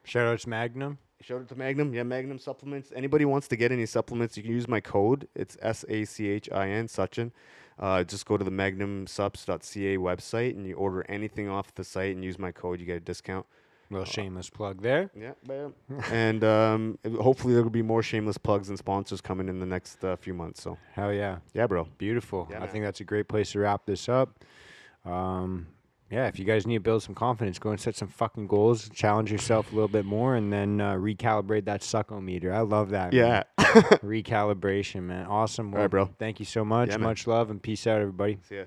Shout 0.03 0.27
out 0.27 0.39
to 0.39 0.49
Magnum. 0.49 0.97
Shout 1.21 1.41
out 1.41 1.49
to 1.49 1.55
Magnum. 1.55 1.93
Yeah, 1.93 2.03
Magnum 2.03 2.39
supplements. 2.39 2.91
Anybody 2.95 3.25
wants 3.25 3.47
to 3.49 3.55
get 3.55 3.71
any 3.71 3.85
supplements, 3.85 4.35
you 4.35 4.43
can 4.43 4.51
use 4.51 4.67
my 4.67 4.79
code. 4.79 5.27
It's 5.35 5.57
S 5.61 5.85
A 5.87 6.05
C 6.05 6.27
H 6.27 6.49
I 6.51 6.69
N, 6.69 6.87
Sachin. 6.87 7.31
Uh, 7.79 8.03
just 8.03 8.25
go 8.25 8.37
to 8.37 8.43
the 8.43 8.51
magnumsups.ca 8.51 9.97
website 9.97 10.51
and 10.55 10.67
you 10.67 10.75
order 10.75 11.05
anything 11.09 11.49
off 11.49 11.73
the 11.73 11.83
site 11.83 12.15
and 12.15 12.23
use 12.23 12.37
my 12.37 12.51
code. 12.51 12.79
You 12.79 12.85
get 12.85 12.97
a 12.97 13.01
discount. 13.01 13.45
Little 13.91 14.05
shameless 14.05 14.49
plug 14.49 14.81
there. 14.81 15.11
Yeah, 15.13 15.33
bam. 15.45 15.73
and 16.11 16.43
um, 16.43 16.97
hopefully 17.19 17.53
there 17.53 17.61
will 17.61 17.69
be 17.69 17.81
more 17.81 18.01
shameless 18.01 18.37
plugs 18.37 18.69
and 18.69 18.77
sponsors 18.77 19.21
coming 19.21 19.49
in 19.49 19.59
the 19.59 19.65
next 19.65 20.03
uh, 20.03 20.15
few 20.15 20.33
months. 20.33 20.63
So 20.63 20.77
Hell 20.93 21.13
yeah. 21.13 21.37
yeah, 21.53 21.67
bro. 21.67 21.87
Beautiful. 21.97 22.47
Yeah, 22.49 22.57
I 22.57 22.59
man. 22.61 22.69
think 22.69 22.85
that's 22.85 23.01
a 23.01 23.03
great 23.03 23.27
place 23.27 23.51
to 23.51 23.59
wrap 23.59 23.85
this 23.85 24.07
up. 24.07 24.43
Um, 25.05 25.67
yeah, 26.09 26.27
if 26.27 26.37
you 26.39 26.45
guys 26.45 26.67
need 26.67 26.75
to 26.75 26.81
build 26.81 27.03
some 27.03 27.15
confidence, 27.15 27.57
go 27.57 27.69
and 27.69 27.79
set 27.79 27.95
some 27.95 28.09
fucking 28.09 28.47
goals, 28.47 28.89
challenge 28.89 29.31
yourself 29.31 29.71
a 29.71 29.75
little 29.75 29.87
bit 29.87 30.03
more, 30.05 30.35
and 30.35 30.51
then 30.51 30.81
uh, 30.81 30.93
recalibrate 30.95 31.65
that 31.65 31.81
suckometer. 31.81 32.53
I 32.53 32.61
love 32.61 32.89
that. 32.89 33.13
man. 33.13 33.45
Yeah. 33.57 33.57
Recalibration, 34.03 35.03
man. 35.03 35.25
Awesome. 35.27 35.73
All 35.73 35.79
right, 35.79 35.87
bro. 35.89 36.09
Thank 36.19 36.39
you 36.39 36.45
so 36.45 36.65
much. 36.65 36.89
Yeah, 36.89 36.97
much 36.97 37.27
love 37.27 37.49
and 37.49 37.61
peace 37.61 37.87
out, 37.87 38.01
everybody. 38.01 38.39
See 38.47 38.57
ya. 38.57 38.63